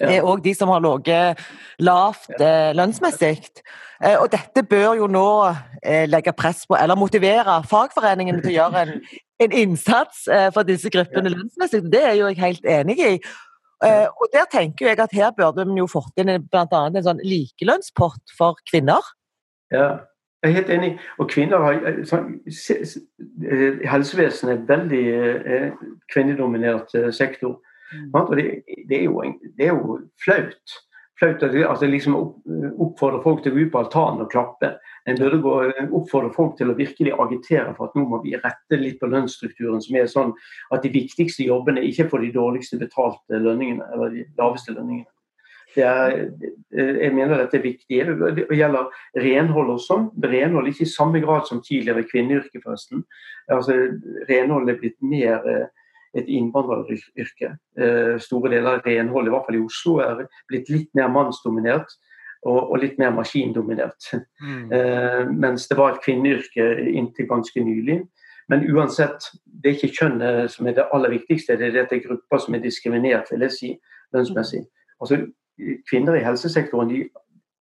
Ja. 0.00 0.10
er 0.12 0.26
òg 0.28 0.42
de 0.44 0.52
som 0.52 0.68
har 0.68 0.82
ligget 0.84 1.38
lavt 1.80 2.28
eh, 2.40 2.72
lønnsmessig. 2.76 3.38
Eh, 4.04 4.16
og 4.20 4.28
dette 4.32 4.60
bør 4.68 4.94
jo 4.98 5.06
nå 5.08 5.22
eh, 5.82 6.04
legge 6.08 6.34
press 6.36 6.66
på, 6.68 6.76
eller 6.76 6.98
motivere 7.00 7.62
fagforeningene 7.64 8.42
til 8.44 8.50
å 8.50 8.56
gjøre 8.58 8.82
en, 8.82 8.90
en 9.46 9.52
innsats 9.56 10.26
eh, 10.28 10.50
for 10.52 10.68
disse 10.68 10.92
gruppene 10.92 11.32
lønnsmessig. 11.32 11.80
Det 11.92 12.02
er 12.04 12.12
jo 12.18 12.28
jeg 12.28 12.40
helt 12.42 12.68
enig 12.68 12.98
i. 13.00 13.14
Eh, 13.84 14.04
og 14.08 14.28
der 14.32 14.44
tenker 14.52 14.88
jeg 14.90 15.00
at 15.00 15.12
her 15.16 15.32
burde 15.36 15.64
vi 15.68 15.80
jo 15.80 15.88
fått 15.88 16.20
inn 16.20 16.32
bl.a. 16.44 16.66
en 16.88 17.00
sånn 17.04 17.20
likelønnspott 17.24 18.36
for 18.36 18.60
kvinner. 18.68 19.00
Ja, 19.72 19.88
jeg 20.42 20.50
er 20.50 20.54
helt 20.54 20.70
enig. 20.70 20.90
Og 21.18 21.28
kvinner 21.30 21.62
har 21.64 21.78
eh, 21.88 22.02
sånn, 22.08 22.34
eh, 22.46 23.84
Helsevesenet 23.90 24.52
er 24.52 24.58
en 24.58 24.66
veldig 24.68 25.04
eh, 25.12 25.86
kvinnedominert 26.12 26.92
sektor. 27.16 27.60
Mm. 27.92 28.10
Og 28.12 28.34
det, 28.36 28.48
det, 28.88 28.98
er 29.00 29.06
jo, 29.06 29.22
det 29.56 29.68
er 29.68 29.72
jo 29.72 30.00
flaut. 30.24 30.76
Flaut 31.16 31.40
at 31.40 31.54
det, 31.54 31.64
altså 31.64 31.88
liksom 31.88 32.18
oppfordrer 32.18 33.22
folk 33.24 33.42
til 33.42 33.54
å 33.54 33.56
gå 33.56 33.64
ut 33.64 33.72
på 33.72 33.80
altanen 33.80 34.26
og 34.26 34.30
klappe. 34.32 34.74
En 35.08 35.16
burde 35.16 35.40
gå, 35.40 35.54
oppfordre 35.96 36.34
folk 36.34 36.58
til 36.58 36.70
å 36.70 36.76
virkelig 36.76 37.14
agitere 37.16 37.72
for 37.78 37.88
at 37.88 37.96
nå 37.96 38.04
må 38.10 38.20
vi 38.24 38.36
rette 38.36 38.80
litt 38.80 38.98
på 39.00 39.08
lønnsstrukturen, 39.08 39.80
som 39.80 39.96
er 39.96 40.10
sånn 40.12 40.34
at 40.74 40.84
de 40.84 40.92
viktigste 40.92 41.46
jobbene 41.46 41.84
ikke 41.88 42.10
får 42.10 42.26
de 42.26 42.32
dårligste 42.36 42.80
betalte 42.82 43.40
lønningene, 43.40 43.86
eller 43.94 44.12
de 44.12 44.26
laveste 44.36 44.76
lønningene. 44.76 45.08
Det 45.76 45.84
er, 45.84 46.14
jeg 46.72 47.12
mener 47.14 47.38
dette 47.42 47.58
er 47.58 47.64
viktig. 47.64 47.98
Det 48.36 48.46
gjelder 48.56 48.88
renhold 49.20 49.74
også. 49.74 49.98
Renhold 50.24 50.70
ikke 50.70 50.86
i 50.86 50.92
samme 50.92 51.20
grad 51.20 51.44
som 51.48 51.62
tidligere 51.64 52.06
kvinneyrke, 52.08 52.62
forresten. 52.64 53.04
Altså, 53.52 53.76
renhold 54.30 54.70
er 54.72 54.80
blitt 54.80 54.96
mer 55.04 55.44
eh, 55.52 55.66
et 56.16 56.28
innvandreryrke. 56.32 57.52
Eh, 57.78 58.16
Store 58.22 58.50
deler 58.50 58.78
av 58.78 58.88
renhold, 58.88 59.28
i 59.28 59.34
hvert 59.34 59.48
fall 59.48 59.58
i 59.58 59.64
Oslo, 59.64 59.98
er 60.00 60.26
blitt 60.48 60.70
litt 60.72 60.92
mer 60.98 61.12
mannsdominert. 61.12 61.96
Og, 62.46 62.76
litt 62.78 62.98
mer 63.00 63.10
maskindominert. 63.10 64.12
Mm. 64.38 64.68
Eh, 64.70 65.22
mens 65.34 65.64
det 65.66 65.76
var 65.80 65.96
et 65.96 66.04
kvinneyrke 66.04 66.66
inntil 66.92 67.26
ganske 67.26 67.62
nylig. 67.64 68.04
Men 68.48 68.62
uansett, 68.70 69.32
det 69.44 69.72
er 69.72 69.74
ikke 69.74 69.96
kjønnet 69.96 70.52
som 70.52 70.68
er 70.68 70.76
det 70.76 70.84
aller 70.94 71.10
viktigste, 71.16 71.56
det 71.58 71.72
er 71.72 71.80
dette 71.80 71.98
grupper 72.04 72.38
som 72.44 72.54
er 72.54 72.62
diskriminert, 72.62 73.32
vil 73.32 73.42
jeg 73.48 73.54
si, 73.56 73.72
lønnsmessig. 74.14 74.62
Altså, 75.00 75.18
kvinner 75.90 76.18
i 76.18 76.24
helsesektoren 76.24 76.90
de, 76.90 77.04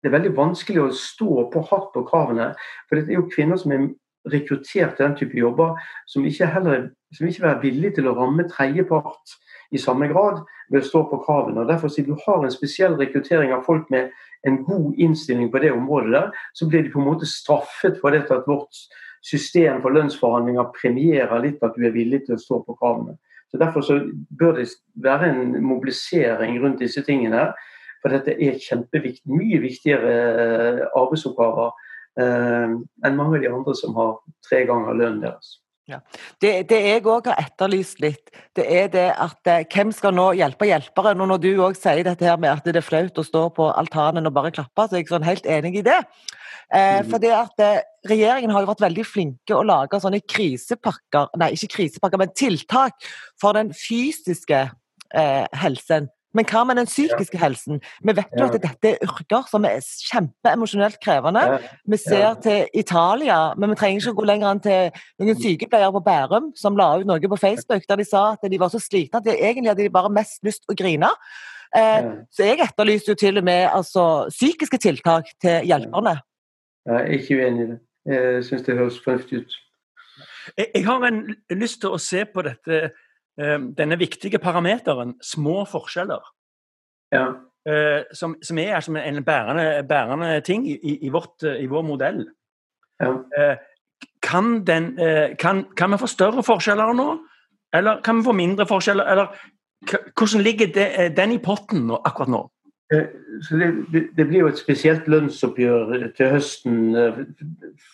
det 0.03 0.11
er 0.11 0.17
veldig 0.19 0.35
vanskelig 0.37 0.83
å 0.83 0.95
stå 0.97 1.47
på 1.53 1.63
hardt 1.71 1.93
på 1.95 2.05
kravene. 2.09 2.51
For 2.89 2.99
det 2.99 3.15
er 3.15 3.21
jo 3.21 3.31
kvinner 3.33 3.61
som 3.61 3.73
er 3.73 3.87
rekruttert 4.33 4.97
til 4.97 5.07
den 5.07 5.17
type 5.17 5.39
jobber, 5.39 5.79
som 6.11 6.27
ikke 6.29 6.49
heller 6.53 6.91
som 7.15 7.29
ikke 7.29 7.47
er 7.49 7.63
villige 7.63 7.99
til 7.99 8.09
å 8.11 8.15
ramme 8.17 8.47
tredjepart 8.51 9.35
i 9.75 9.81
samme 9.81 10.09
grad 10.11 10.43
ved 10.73 10.83
å 10.83 10.89
stå 10.89 11.05
på 11.11 11.21
kravene. 11.25 11.63
og 11.63 11.71
Derfor 11.71 11.93
Siden 11.93 12.15
du 12.15 12.23
har 12.27 12.45
en 12.45 12.53
spesiell 12.53 12.97
rekruttering 12.99 13.53
av 13.55 13.65
folk 13.67 13.91
med 13.91 14.11
en 14.49 14.61
god 14.65 14.99
innstilling 15.01 15.51
på 15.53 15.63
det 15.63 15.73
området, 15.73 16.13
der, 16.13 16.31
så 16.55 16.69
blir 16.69 16.83
de 16.85 16.93
på 16.93 17.01
en 17.01 17.09
måte 17.09 17.29
straffet 17.29 18.01
for 18.01 18.13
dette 18.13 18.35
at 18.35 18.49
vårt 18.49 18.83
system 19.25 19.81
for 19.83 19.95
lønnsforhandlinger 19.95 20.73
premierer 20.77 21.41
litt 21.41 21.63
at 21.65 21.77
du 21.77 21.87
er 21.87 21.95
villig 21.95 22.27
til 22.27 22.37
å 22.37 22.43
stå 22.43 22.61
på 22.67 22.77
kravene. 22.81 23.17
Så 23.49 23.61
Derfor 23.63 23.81
så 23.87 24.01
bør 24.39 24.59
det 24.59 24.69
være 25.01 25.31
en 25.31 25.63
mobilisering 25.65 26.59
rundt 26.61 26.83
disse 26.83 27.05
tingene. 27.07 27.53
For 28.05 28.13
dette 28.13 28.35
er 28.37 28.61
kjempeviktig, 28.61 29.25
mye 29.33 29.59
viktigere 29.65 30.15
eh, 30.45 30.81
arbeidsoppgaver 30.93 31.71
eh, 32.21 32.75
enn 33.09 33.17
mange 33.17 33.39
av 33.39 33.45
de 33.47 33.53
andre 33.57 33.75
som 33.79 33.97
har 33.97 34.19
tre 34.45 34.67
ganger 34.69 34.99
lønnen 35.01 35.23
deres. 35.25 35.55
Det, 36.41 36.51
det 36.69 36.79
jeg 36.81 37.01
òg 37.05 37.27
har 37.29 37.41
etterlyst 37.43 37.99
litt, 38.01 38.31
det 38.57 38.65
er 38.73 38.87
det 38.93 39.09
at 39.21 39.51
eh, 39.53 39.65
hvem 39.73 39.91
skal 39.93 40.15
nå 40.17 40.31
hjelpe 40.37 40.69
hjelperen? 40.69 41.21
Og 41.21 41.29
når 41.33 41.43
du 41.43 41.51
òg 41.65 41.77
sier 41.77 42.05
dette 42.07 42.25
her 42.25 42.39
med 42.41 42.53
at 42.53 42.65
det 42.65 42.81
er 42.81 42.87
flaut 42.87 43.21
å 43.21 43.25
stå 43.25 43.43
på 43.57 43.67
altanen 43.73 44.29
og 44.29 44.37
bare 44.37 44.53
klappe, 44.53 44.87
så 44.89 44.97
er 44.97 45.03
jeg 45.03 45.11
sånn 45.13 45.27
helt 45.29 45.49
enig 45.49 45.79
i 45.81 45.85
det. 45.89 45.99
Eh, 46.73 47.01
Mhm. 47.03 47.11
for 47.11 47.19
det 47.21 47.33
at 47.33 47.61
eh, 47.61 47.83
Regjeringen 48.05 48.51
har 48.53 48.61
jo 48.61 48.69
vært 48.69 48.85
veldig 48.85 49.05
flinke 49.09 49.57
å 49.57 49.65
lage 49.65 49.97
sånne 49.97 50.21
krisepakker, 50.29 51.31
nei 51.41 51.55
ikke 51.57 51.71
krisepakker, 51.73 52.21
men 52.21 52.33
tiltak 52.37 52.93
for 53.41 53.57
den 53.57 53.71
fysiske 53.73 54.59
eh, 55.15 55.47
helsen. 55.57 56.11
Men 56.35 56.45
hva 56.51 56.65
med 56.67 56.77
den 56.81 56.87
psykiske 56.91 57.39
helsen? 57.39 57.81
Vi 58.03 58.13
vet 58.17 58.33
jo 58.37 58.45
Ja. 58.45 58.51
at 58.53 58.63
dette 58.63 58.89
er 58.91 58.99
yrker 59.07 59.45
som 59.49 59.65
er 59.65 59.79
kjempeemosjonelt 59.81 60.99
krevende. 61.01 61.41
Ja. 61.47 61.59
Vi 61.87 61.97
ser 61.97 62.19
Ja. 62.19 62.35
til 62.35 62.67
Italia, 62.75 63.55
men 63.57 63.71
vi 63.71 63.77
trenger 63.77 64.01
ikke 64.01 64.13
å 64.15 64.19
gå 64.21 64.27
lenger 64.27 64.51
enn 64.51 64.61
til 64.61 64.91
noen 65.21 65.37
sykepleiere 65.37 65.93
på 65.93 66.05
Bærum 66.05 66.53
som 66.57 66.77
la 66.77 66.97
ut 66.99 67.07
noe 67.07 67.21
på 67.21 67.39
Facebook 67.39 67.83
der 67.89 67.97
de 67.97 68.05
sa 68.05 68.33
at 68.33 68.51
de 68.51 68.59
var 68.59 68.69
så 68.69 68.81
slitne 68.83 69.19
at 69.19 69.25
de 69.25 69.31
egentlig 69.31 69.69
hadde 69.71 69.83
de 69.85 69.91
bare 69.91 70.11
mest 70.11 70.43
lyst 70.45 70.65
å 70.69 70.75
grine. 70.77 71.09
Eh, 71.75 72.03
Ja. 72.03 72.13
så 72.31 72.45
jeg 72.45 72.59
etterlyser 72.59 73.09
jo 73.09 73.15
til 73.15 73.39
og 73.39 73.45
med 73.45 73.69
altså, 73.71 74.29
psykiske 74.31 74.79
tiltak 74.79 75.25
til 75.41 75.63
hjelperne. 75.67 76.21
Jeg 76.87 76.95
er 76.95 77.07
ikke 77.19 77.37
uenig 77.41 77.63
i 77.63 77.67
det. 77.73 77.81
Jeg 78.07 78.45
syns 78.45 78.63
det 78.67 78.77
høres 78.77 79.01
fornuftig 79.01 79.39
ut. 79.41 79.53
Jeg, 80.59 80.67
jeg 80.75 80.85
har 80.85 81.01
en 81.05 81.35
lyst 81.51 81.81
til 81.81 81.91
å 81.91 81.99
se 81.99 82.25
på 82.25 82.43
dette, 82.43 82.91
denne 83.35 83.97
viktige 83.99 84.39
parameteren 84.39 85.17
små 85.23 85.65
forskjeller. 85.67 86.23
Ja. 87.15 87.25
eh, 87.69 88.03
som, 88.13 88.37
som 88.43 88.59
er 88.59 88.81
som 88.81 88.97
en 88.97 89.25
bærende, 89.25 89.85
bærende 89.89 90.41
ting 90.41 90.67
i, 90.71 90.99
i, 91.07 91.09
vårt, 91.09 91.43
eh, 91.43 91.63
i 91.63 91.67
vår 91.67 91.83
modell. 91.83 92.25
Ja. 93.01 93.13
Eh, 93.39 93.57
kan, 94.23 94.65
den, 94.67 94.99
eh, 94.99 95.37
kan, 95.37 95.65
kan 95.77 95.93
vi 95.93 95.99
få 95.99 96.07
større 96.07 96.43
forskjeller 96.43 96.93
nå? 96.97 97.09
Eller 97.75 98.01
kan 98.05 98.19
vi 98.21 98.29
få 98.29 98.33
mindre 98.33 98.67
forskjeller? 98.67 99.05
Eller 99.05 99.27
hvordan 100.19 100.43
ligger 100.43 100.73
det, 100.75 100.89
eh, 101.01 101.13
den 101.17 101.33
i 101.33 101.43
potten 101.43 101.87
nå, 101.89 102.01
akkurat 102.05 102.33
nå? 102.33 102.43
Eh, 102.93 103.07
så 103.43 103.57
det, 103.57 104.09
det, 104.17 104.27
blir 104.27 104.41
jo 104.41 104.49
et 104.49 104.59
spesielt 104.61 105.09
lønnsoppgjør 105.09 106.11
til 106.17 106.31
høsten. 106.35 106.97
Eh, 106.97 107.23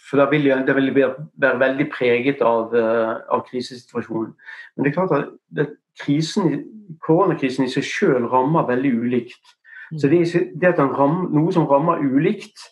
for 0.09 0.19
da 0.19 0.27
vil 0.31 0.51
det 0.67 0.77
vil 0.77 0.95
være 0.95 1.61
veldig 1.61 1.87
preget 1.93 2.43
av, 2.43 2.75
eh, 2.75 3.15
av, 3.31 3.45
krisesituasjonen. 3.51 4.35
Men 4.77 4.85
det 4.85 4.91
er 4.91 4.99
klart 4.99 5.17
at 5.19 5.31
det, 5.57 5.69
krisen, 6.01 6.65
koronakrisen 7.07 7.65
i 7.65 7.71
seg 7.71 7.87
selv 7.87 8.35
rammer 8.35 8.67
veldig 8.67 8.93
ulikt. 8.99 9.57
Så 9.99 10.09
det, 10.09 10.23
det 10.55 10.69
at 10.69 10.79
ram, 10.79 11.25
noe 11.35 11.53
som 11.53 11.67
rammer 11.67 11.99
ulikt, 11.99 12.71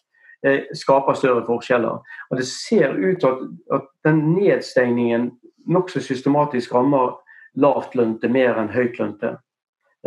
skaper 0.78 1.16
større 1.18 1.42
forskjeller. 1.42 1.98
Og 2.30 2.38
det 2.38 2.44
ser 2.46 2.92
ut 2.94 3.18
til 3.18 3.26
at, 3.26 3.40
at 3.74 3.88
den 4.06 4.20
nedstengningen 4.36 5.32
nokså 5.66 5.98
systematisk 5.98 6.76
rammer 6.76 7.16
lavtlønte 7.58 8.30
mer 8.30 8.60
enn 8.62 8.70
høytlønte. 8.70 9.32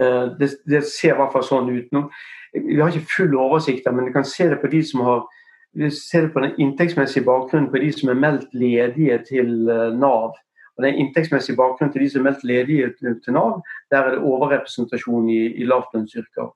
Eh, 0.02 0.26
det, 0.40 0.50
det, 0.70 0.84
ser 0.90 1.16
i 1.16 1.20
hvert 1.20 1.36
fall 1.36 1.46
sånn 1.46 1.70
ut. 1.72 1.92
nå. 1.92 2.08
Vi 2.54 2.80
har 2.82 2.92
ikke 2.92 3.16
full 3.16 3.38
oversikt, 3.40 3.88
men 3.94 4.10
vi 4.10 4.16
kan 4.16 4.28
se 4.28 4.50
det 4.50 4.60
på 4.62 4.72
de 4.72 4.84
som 4.84 5.06
har 5.08 5.22
vi 5.74 5.88
ser 5.92 6.22
det 6.22 6.34
på 6.34 6.42
den 6.44 6.58
inntektsmessige 6.60 7.24
bakgrunnen 7.24 7.70
på 7.72 7.80
de 7.80 7.92
som 7.96 8.10
er 8.12 8.18
meldt 8.20 8.50
ledige 8.54 9.18
til 9.30 9.70
eh, 9.70 9.94
Nav. 9.96 10.34
Og 10.78 10.84
Den 10.84 10.96
inntektsmessige 10.96 11.56
bakgrunnen 11.56 11.94
til 11.94 12.04
de 12.04 12.10
som 12.10 12.22
er 12.22 12.32
meldt 12.32 12.44
ledige 12.44 12.90
til 13.00 13.34
Nav, 13.34 13.62
der 13.92 13.98
er 13.98 14.10
det 14.12 14.20
overrepresentasjon 14.20 15.30
i, 15.30 15.40
i 15.62 15.64
lavtlønnsyrker. 15.64 16.50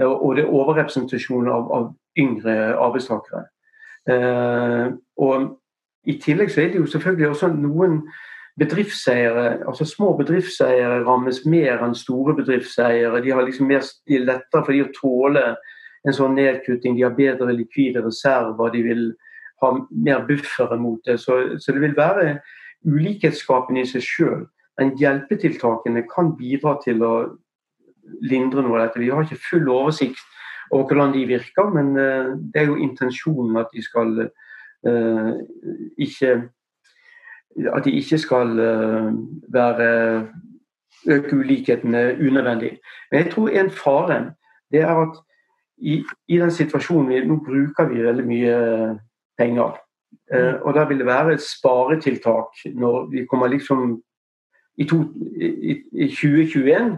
Eh, 0.00 0.06
og 0.08 0.36
det 0.36 0.44
er 0.44 0.54
overrepresentasjon 0.60 1.48
av, 1.48 1.68
av 1.76 1.90
yngre 2.18 2.54
arbeidstakere. 2.80 3.44
Eh, 4.08 4.88
og 5.16 5.58
I 6.04 6.18
tillegg 6.20 6.52
så 6.52 6.64
er 6.64 6.72
det 6.72 6.80
jo 6.80 6.88
selvfølgelig 6.88 7.28
også 7.28 7.52
noen 7.52 8.00
bedriftseiere, 8.60 9.66
altså 9.66 9.86
Små 9.88 10.12
bedriftseiere 10.18 11.02
rammes 11.06 11.42
mer 11.46 11.82
enn 11.82 11.94
store 11.98 12.36
bedriftseiere. 12.38 13.22
De, 13.22 13.32
har 13.34 13.46
liksom 13.46 13.68
mer, 13.70 13.86
de 14.06 14.18
er 14.18 14.26
lettere 14.28 14.62
for 14.62 14.72
de 14.72 14.84
å 14.84 14.92
tåle 14.94 15.44
en 16.04 16.16
sånn 16.16 16.36
nedkutting. 16.38 16.96
De 16.96 17.06
har 17.06 17.16
bedre 17.16 17.54
likvide 17.56 18.04
reserver. 18.04 18.70
De 18.74 18.82
vil 18.86 19.06
ha 19.62 19.72
mer 19.90 20.26
buffere 20.28 20.78
mot 20.78 21.00
det. 21.06 21.18
Så, 21.22 21.58
så 21.58 21.74
det 21.74 21.82
vil 21.82 21.96
være 21.98 22.36
ulikhetsskapende 22.86 23.82
i 23.82 23.88
seg 23.90 24.06
sjøl. 24.06 24.44
Men 24.78 24.94
hjelpetiltakene 24.98 26.04
kan 26.10 26.34
bidra 26.38 26.76
til 26.84 27.02
å 27.06 27.14
lindre 28.22 28.62
noe 28.62 28.78
av 28.78 28.86
dette. 28.86 29.02
Vi 29.02 29.10
har 29.10 29.24
ikke 29.24 29.42
full 29.48 29.70
oversikt 29.72 30.22
over 30.70 30.88
hvordan 30.88 31.14
de 31.14 31.26
virker, 31.28 31.70
men 31.74 31.94
uh, 31.98 32.34
det 32.38 32.62
er 32.62 32.70
jo 32.70 32.80
intensjonen 32.82 33.56
at 33.60 33.70
de 33.74 33.82
skal 33.84 34.26
uh, 34.26 35.32
ikke 36.00 36.36
at 37.74 37.84
de 37.84 37.90
ikke 37.90 38.18
skal 38.18 38.58
eh, 38.58 39.12
være 39.52 40.26
øke 41.06 41.36
ulikhetene 41.36 42.16
unødvendig. 42.20 42.78
Men 43.10 43.20
jeg 43.20 43.32
tror 43.32 43.48
en 43.48 43.70
fare 43.70 44.32
det 44.72 44.80
er 44.80 44.94
at 44.96 45.16
i, 45.78 46.04
i 46.28 46.38
den 46.38 46.50
situasjonen 46.50 47.08
vi, 47.08 47.24
Nå 47.26 47.36
bruker 47.36 47.88
vi 47.88 48.02
veldig 48.02 48.26
mye 48.26 48.98
penger. 49.38 49.76
Eh, 50.32 50.54
og 50.62 50.74
da 50.74 50.84
vil 50.84 50.98
det 50.98 51.06
være 51.06 51.34
et 51.34 51.42
sparetiltak 51.42 52.64
når 52.74 53.10
vi 53.10 53.26
kommer 53.30 53.46
liksom 53.46 54.02
i, 54.78 54.84
to, 54.84 55.02
i, 55.40 55.76
i 55.92 56.08
2021 56.08 56.96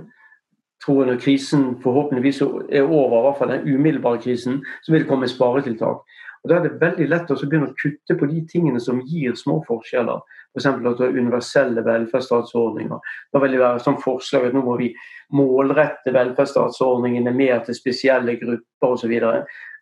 tror 0.85 1.03
jeg 1.03 1.12
når 1.12 1.21
krisen 1.21 1.64
forhåpentligvis 1.83 2.40
er 2.40 2.83
over, 2.83 3.19
i 3.19 3.23
hvert 3.23 3.38
fall 3.38 3.53
den 3.53 3.75
umiddelbare 3.75 4.21
krisen, 4.23 4.64
så 4.83 4.92
vil 4.92 5.01
det 5.01 5.09
komme 5.09 5.29
sparetiltak. 5.29 6.05
Og 6.45 6.51
Da 6.51 6.55
er 6.55 6.62
det 6.62 6.81
veldig 6.81 7.09
lett 7.09 7.31
å 7.31 7.37
begynne 7.42 7.73
å 7.73 7.79
kutte 7.81 8.14
på 8.19 8.27
de 8.31 8.45
tingene 8.53 8.81
som 8.81 9.01
gir 9.03 9.35
små 9.35 9.64
forskjeller. 9.66 10.21
F.eks. 10.57 10.66
at 10.66 10.99
du 10.99 11.05
har 11.05 11.19
universelle 11.19 11.85
velferdsstatsordninger. 11.85 13.12
Da 13.33 13.42
vil 13.42 13.57
det 13.57 13.62
være 13.62 13.85
sånn 13.85 14.01
forslag 14.03 14.49
at 14.49 14.57
nå 14.57 14.64
må 14.64 14.79
vi 14.81 14.90
målrette 15.37 16.14
velferdsstatsordningene 16.14 17.35
mer 17.37 17.61
til 17.66 17.77
spesielle 17.77 18.38
grupper 18.40 18.97
osv. 18.97 19.16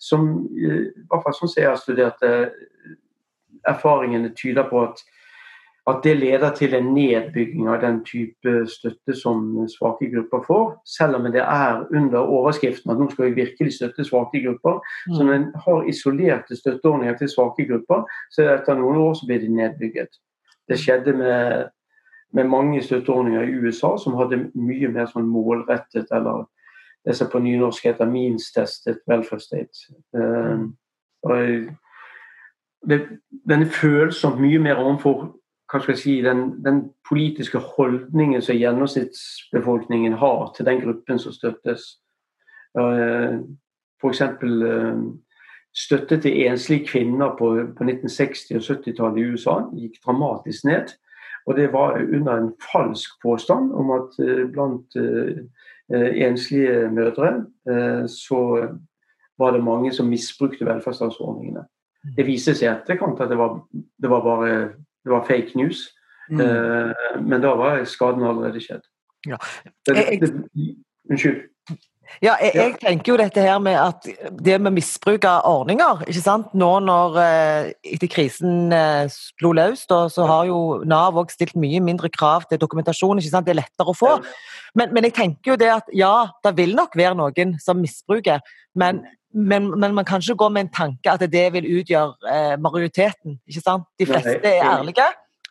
Som 0.03 0.31
eh, 0.59 0.89
i 0.91 1.09
hvert 1.11 1.27
fall 1.27 1.39
sånn 1.39 1.53
som 1.53 1.63
jeg 1.63 1.71
har 1.71 1.81
studert 1.81 2.23
det, 2.25 2.37
erfaringene 3.65 4.35
tyder 4.37 4.67
på 4.69 4.83
at 4.85 5.05
at 5.91 6.01
det 6.05 6.15
leder 6.17 6.51
til 6.57 6.75
en 6.75 6.87
nedbygging 6.97 7.69
av 7.69 7.83
den 7.83 7.99
type 8.09 8.53
støtte 8.73 9.13
som 9.17 9.43
svake 9.69 10.09
grupper 10.15 10.45
får, 10.47 10.71
selv 10.89 11.19
om 11.19 11.29
det 11.33 11.43
er 11.43 11.83
under 11.93 12.25
overskriften 12.25 12.93
at 12.93 13.01
nå 13.01 13.11
skal 13.13 13.29
vi 13.29 13.43
virkelig 13.43 13.75
støtte 13.77 14.07
svake 14.09 14.41
grupper. 14.47 14.81
Så 15.13 15.21
mm. 15.21 15.27
når 15.27 15.35
en 15.35 15.49
har 15.67 15.89
isolerte 15.93 16.57
støtteordninger 16.57 17.19
til 17.21 17.29
svake 17.29 17.69
grupper, 17.69 18.07
så 18.33 18.49
etter 18.55 18.81
noen 18.81 19.03
år 19.03 19.19
så 19.19 19.29
blir 19.29 19.45
de 19.45 19.53
nedbygget. 19.53 20.17
Det 20.69 20.79
skjedde 20.81 21.13
med, 21.13 21.69
med 22.33 22.45
mange 22.45 22.83
støtteordninger 22.83 23.43
i 23.43 23.57
USA 23.65 23.97
som 24.01 24.17
hadde 24.19 24.47
mye 24.55 24.89
mer 24.89 25.07
sånn 25.11 25.29
målrettet, 25.29 26.11
eller 26.13 26.45
det 27.05 27.17
som 27.17 27.29
på 27.31 27.39
nynorsk 27.45 27.85
heter 27.85 28.09
means-tested 28.09 29.03
welfare 29.09 29.41
state. 29.41 29.93
Uh, 30.17 30.71
det, 32.89 33.01
den 33.49 33.65
er 33.65 33.73
følsomt 33.81 34.41
mye 34.41 34.59
mer 34.59 34.81
overfor 34.81 35.33
hva 35.73 35.81
skal 35.81 35.95
jeg 35.95 36.01
si, 36.01 36.15
den, 36.23 36.47
den, 36.65 36.81
politiske 37.09 37.59
holdningen 37.59 38.43
som 38.43 38.57
gjennomsnittsbefolkningen 38.57 40.13
har 40.21 40.53
til 40.57 40.67
den 40.69 40.81
gruppen 40.81 41.19
som 41.19 41.33
støttes. 41.33 41.87
Uh, 42.79 43.43
F.eks. 44.01 44.21
Uh, 44.21 45.03
støtte 45.75 46.21
til 46.23 46.47
enslige 46.47 46.87
kvinner 46.87 47.35
på, 47.39 47.51
på 47.77 47.85
1960- 47.85 48.55
og 48.57 48.63
70-tallet 48.63 49.21
i 49.21 49.27
USA 49.33 49.57
gikk 49.75 49.99
dramatisk 50.05 50.65
ned. 50.69 50.95
Og 51.47 51.57
det 51.59 51.73
var 51.73 51.99
under 52.01 52.37
en 52.37 52.53
falsk 52.73 53.19
påstand 53.23 53.73
om 53.73 53.91
at 53.99 54.17
uh, 54.23 54.45
blant 54.53 54.97
uh, 54.97 55.43
enslige 55.93 56.89
mødre 56.91 57.45
så 58.09 58.39
var 59.39 59.51
det 59.53 59.65
mange 59.65 59.91
som 59.93 60.07
misbrukte 60.09 60.65
velferdsstatsordningene. 60.65 61.61
Mm. 62.05 62.15
Det 62.17 62.25
viste 62.27 62.55
seg 62.57 62.71
i 62.71 62.71
etterkant 62.71 63.21
at 63.21 63.29
det 63.29 63.37
var, 63.37 63.59
det 63.73 64.11
var 64.11 64.23
bare 64.25 64.49
det 65.05 65.13
var 65.13 65.27
fake 65.29 65.59
news. 65.59 65.83
Mm. 66.31 66.41
Men 67.29 67.45
da 67.45 67.53
var 67.61 67.85
skaden 67.85 68.25
allerede 68.25 68.63
skjedd. 68.65 68.87
Ja. 69.29 69.37
Jeg, 69.89 70.21
jeg, 70.23 70.77
unnskyld. 71.11 71.43
Ja, 72.23 72.35
jeg, 72.43 72.53
jeg, 72.55 72.75
tenker 72.83 73.13
jo 73.13 73.19
dette 73.21 73.43
her 73.45 73.59
med 73.63 73.77
at 73.79 74.07
det 74.45 74.59
med 74.63 74.77
misbruk 74.77 75.27
av 75.29 75.47
ordninger 75.49 76.05
ikke 76.07 76.23
sant? 76.23 76.53
Nå 76.57 76.71
når 76.85 77.19
uh, 77.19 77.73
etter 77.95 78.11
krisen 78.13 78.73
uh, 78.75 79.05
slo 79.13 79.55
løs, 79.57 79.87
da, 79.91 80.05
så 80.13 80.29
har 80.29 80.49
jo 80.51 80.61
Nav 80.89 81.19
også 81.21 81.39
stilt 81.39 81.59
mye 81.59 81.83
mindre 81.85 82.11
krav 82.13 82.49
til 82.51 82.61
dokumentasjon. 82.63 83.21
ikke 83.21 83.33
sant? 83.33 83.49
Det 83.49 83.57
er 83.57 83.63
lettere 83.63 83.93
å 83.93 83.97
få. 83.97 84.15
Men, 84.79 84.95
men 84.95 85.09
jeg 85.09 85.17
tenker 85.19 85.55
jo 85.55 85.61
det 85.61 85.71
at 85.75 85.93
ja, 85.95 86.15
det 86.45 86.57
vil 86.59 86.75
nok 86.77 86.97
være 86.99 87.19
noen 87.19 87.59
som 87.63 87.81
misbruker. 87.83 88.43
men 88.75 89.05
men, 89.35 89.81
men, 89.81 89.95
man 89.95 90.05
kan 90.07 90.23
ikke 90.23 90.37
gå 90.39 90.49
med 90.49 90.67
en 90.67 90.73
tanke 90.73 91.11
at 91.11 91.23
det 91.33 91.45
vil 91.57 91.67
utgjøre 91.81 92.31
eh, 92.31 92.55
majoriteten. 92.63 93.41
ikke 93.49 93.63
sant? 93.65 93.87
De 93.99 94.07
fleste 94.07 94.39
er 94.47 94.63
ærlige, 94.63 95.07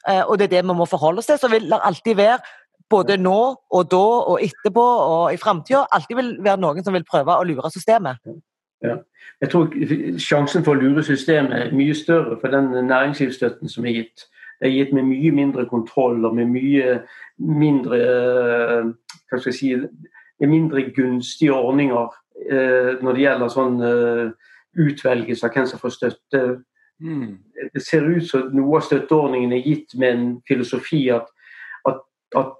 eh, 0.08 0.24
og 0.24 0.40
det 0.40 0.48
er 0.48 0.54
det 0.56 0.62
vi 0.70 0.76
må 0.78 0.88
forholde 0.88 1.20
oss 1.20 1.28
til. 1.28 1.40
Så 1.40 1.50
vil 1.52 1.68
det 1.68 1.80
alltid 1.84 2.16
være, 2.16 2.38
både 2.90 3.18
nå 3.18 3.40
og 3.72 3.92
da 3.92 4.04
og 4.34 4.44
etterpå 4.44 4.84
og 4.84 5.34
i 5.34 5.40
framtida, 5.42 5.86
alltid 5.92 6.20
vil 6.20 6.32
være 6.44 6.62
noen 6.62 6.86
som 6.86 6.96
vil 6.96 7.06
prøve 7.08 7.38
å 7.38 7.48
lure 7.48 7.72
systemet. 7.74 8.22
Ja. 8.84 9.00
Jeg 9.42 9.50
tror 9.52 9.72
sjansen 10.20 10.64
for 10.64 10.76
å 10.76 10.80
lure 10.80 11.04
systemet 11.04 11.54
er 11.58 11.76
mye 11.76 11.96
større 11.96 12.38
for 12.40 12.52
den 12.52 12.72
næringslivsstøtten 12.88 13.72
som 13.72 13.86
er 13.88 13.98
gitt. 14.00 14.26
Det 14.60 14.70
er 14.70 14.76
gitt 14.76 14.94
med 14.96 15.08
mye 15.08 15.32
mindre 15.36 15.66
kontroll 15.68 16.26
og 16.26 16.36
med 16.36 16.52
mye 16.52 17.00
mindre 17.38 18.00
hva 18.04 19.40
skal 19.40 19.50
jeg 19.50 19.58
si, 19.58 19.72
mindre 20.44 20.84
gunstige 20.96 21.56
ordninger 21.56 22.12
Eh, 22.52 22.98
når 23.02 23.14
det 23.14 23.24
gjelder 23.24 23.52
sånn 23.52 23.76
eh, 23.86 24.54
utvelgelse 24.84 25.48
av 25.48 25.54
hvem 25.54 25.68
som 25.70 25.80
får 25.80 25.94
støtte. 25.96 26.42
Mm. 27.04 27.38
Det 27.76 27.84
ser 27.84 28.08
ut 28.10 28.26
som 28.28 28.50
noe 28.56 28.80
av 28.80 28.88
støtteordningen 28.88 29.54
er 29.54 29.64
gitt 29.68 29.94
med 30.00 30.16
en 30.16 30.26
filosofi 30.48 31.06
at, 31.14 31.30
at, 31.90 32.02
at 32.40 32.58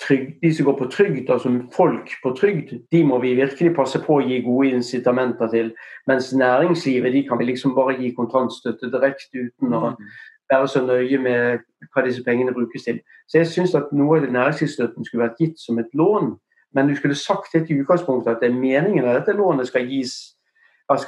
trygd, 0.00 0.40
de 0.42 0.54
som 0.54 0.66
går 0.66 0.76
på 0.78 0.88
trygd, 0.90 1.30
altså 1.30 1.52
folk 1.76 2.10
på 2.22 2.34
trygd, 2.38 2.72
de 2.92 3.04
må 3.04 3.18
vi 3.22 3.34
virkelig 3.38 3.74
passe 3.76 4.00
på 4.02 4.18
å 4.18 4.26
gi 4.26 4.40
gode 4.44 4.72
incitamenter 4.78 5.50
til. 5.52 5.72
Mens 6.08 6.32
næringslivet 6.32 7.12
de 7.12 7.24
kan 7.28 7.38
vi 7.38 7.50
liksom 7.50 7.74
bare 7.76 7.98
gi 8.00 8.14
kontantstøtte 8.16 8.90
direkte 8.92 9.48
uten 9.48 9.76
å 9.76 9.82
mm. 9.92 10.12
være 10.52 10.68
så 10.68 10.84
nøye 10.86 11.18
med 11.18 11.66
hva 11.92 12.06
disse 12.06 12.24
pengene 12.24 12.54
brukes 12.56 12.88
til. 12.88 13.02
Så 13.28 13.42
jeg 13.42 13.52
syns 13.52 13.76
at 13.78 13.92
noe 13.92 14.20
av 14.20 14.30
næringslivsstøtten 14.32 15.04
skulle 15.04 15.26
vært 15.26 15.44
gitt 15.44 15.60
som 15.60 15.78
et 15.82 15.92
lån 15.92 16.34
men 16.74 16.88
du 16.88 16.96
skulle 16.96 17.14
sagt 17.14 17.52
det 17.52 17.66
til 17.66 17.80
utgangspunktet 17.82 18.30
at 18.30 18.40
det 18.40 18.48
er 18.50 18.60
meningen 18.60 19.04
at 19.04 19.20
dette 19.20 19.36
lånet 19.36 19.68
skal 19.68 19.86
gis 19.86 20.14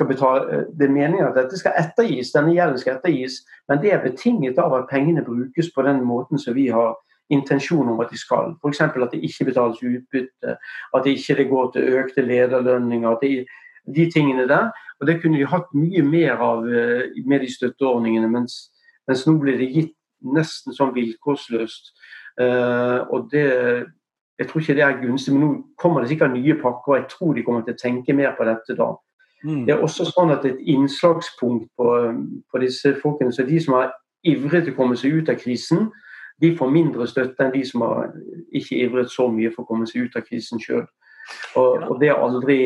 betale, 0.09 0.67
Det 0.79 0.87
er 0.87 0.93
meningen 0.93 1.27
at 1.27 1.37
dette 1.37 1.59
skal 1.59 1.73
ettergis, 1.79 2.33
denne 2.33 2.55
gjelden 2.55 2.79
skal 2.79 2.97
ettergis, 2.97 3.33
men 3.69 3.83
det 3.83 3.93
er 3.93 4.03
betinget 4.03 4.59
av 4.59 4.75
at 4.75 4.89
pengene 4.91 5.25
brukes 5.25 5.71
på 5.75 5.83
den 5.83 6.05
måten 6.05 6.39
som 6.39 6.55
vi 6.55 6.69
har 6.69 6.97
intensjon 7.31 7.89
om 7.89 8.01
at 8.01 8.11
de 8.13 8.19
skal. 8.19 8.55
F.eks. 8.61 8.81
at 8.81 9.13
det 9.13 9.23
ikke 9.25 9.49
betales 9.49 9.83
utbytte, 9.83 10.57
at 10.95 11.05
det 11.05 11.17
ikke 11.17 11.49
går 11.49 11.71
til 11.73 11.95
økte 12.01 12.23
lederlønninger. 12.23 13.11
at 13.11 13.23
det, 13.23 13.47
de 13.97 14.11
tingene 14.11 14.49
der. 14.49 14.71
Og 15.01 15.07
Det 15.07 15.23
kunne 15.23 15.39
de 15.39 15.47
hatt 15.47 15.75
mye 15.75 16.03
mer 16.03 16.37
av 16.41 16.69
eh, 16.69 17.11
med 17.27 17.41
de 17.41 17.55
støtteordningene, 17.55 18.29
mens, 18.29 18.71
mens 19.09 19.27
nå 19.27 19.37
blir 19.39 19.59
det 19.59 19.73
gitt 19.75 19.97
nesten 20.25 20.73
sånn 20.73 20.95
vilkårsløst. 20.95 21.93
Uh, 22.41 23.05
og 23.15 23.29
det 23.31 23.45
jeg 24.39 24.49
tror 24.49 24.61
ikke 24.61 24.75
det 24.75 24.83
er 24.83 24.97
gunstig, 24.99 25.35
men 25.35 25.43
nå 25.45 25.51
kommer 25.79 26.03
det 26.03 26.11
sikkert 26.11 26.33
nye 26.35 26.57
pakker, 26.59 26.93
og 26.93 26.97
jeg 26.97 27.05
tror 27.13 27.35
de 27.35 27.43
kommer 27.47 27.63
til 27.63 27.77
å 27.77 27.79
tenke 27.79 28.17
mer 28.17 28.33
på 28.35 28.47
dette 28.49 28.75
da. 28.75 28.89
Mm. 29.45 29.61
Det 29.69 29.75
er 29.75 29.85
også 29.85 30.09
sånn 30.09 30.33
at 30.35 30.47
et 30.49 30.59
innslagspunkt 30.73 31.69
på, 31.79 31.91
på 32.51 32.63
disse 32.63 32.97
folkene, 33.03 33.31
så 33.33 33.47
de 33.47 33.61
som 33.63 33.77
har 33.79 33.93
ivret 34.27 34.67
til 34.67 34.75
å 34.75 34.79
komme 34.81 34.99
seg 34.99 35.21
ut 35.21 35.31
av 35.31 35.39
krisen, 35.39 35.87
de 36.41 36.57
får 36.57 36.71
mindre 36.71 37.07
støtte 37.07 37.45
enn 37.45 37.55
de 37.55 37.63
som 37.67 37.85
har 37.87 38.11
ikke 38.55 38.79
ivret 38.87 39.11
så 39.13 39.29
mye 39.31 39.53
for 39.55 39.65
å 39.65 39.69
komme 39.69 39.87
seg 39.87 40.09
ut 40.09 40.17
av 40.19 40.27
krisen 40.27 40.63
sjøl. 40.63 40.85
Og, 41.57 41.85
og, 41.89 41.95
det 42.03 42.11
aldri 42.13 42.59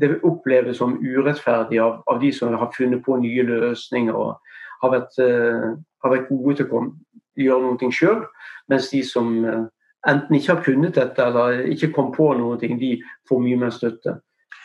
Det 0.00 0.14
oppleves 0.24 0.78
som 0.80 0.94
urettferdig 1.02 1.80
av, 1.82 1.98
av, 2.08 2.20
de 2.20 2.30
som 2.32 2.54
har 2.54 2.70
funnet 2.76 3.02
på 3.04 3.18
nye 3.20 3.42
løsninger 3.44 4.14
og 4.14 4.38
har 4.82 4.92
vært, 4.94 5.18
uh, 5.18 5.74
har 6.04 6.14
vært 6.14 6.30
gode 6.30 6.54
til 6.56 6.68
å 6.68 6.70
komme, 6.70 6.94
gjøre 7.36 7.66
noe 7.66 7.90
sjøl, 7.92 8.22
mens 8.70 8.88
de 8.92 9.02
som 9.04 9.32
uh, 9.44 9.66
enten 10.06 10.38
ikke 10.38 10.54
har 10.54 10.62
kunnet 10.64 10.94
dette 10.94 11.24
eller 11.24 11.66
ikke 11.74 11.90
kom 11.96 12.12
på 12.14 12.30
noe, 12.38 12.56
de 12.62 12.92
får 13.28 13.42
mye 13.42 13.58
mer 13.58 13.74
støtte. 13.74 14.20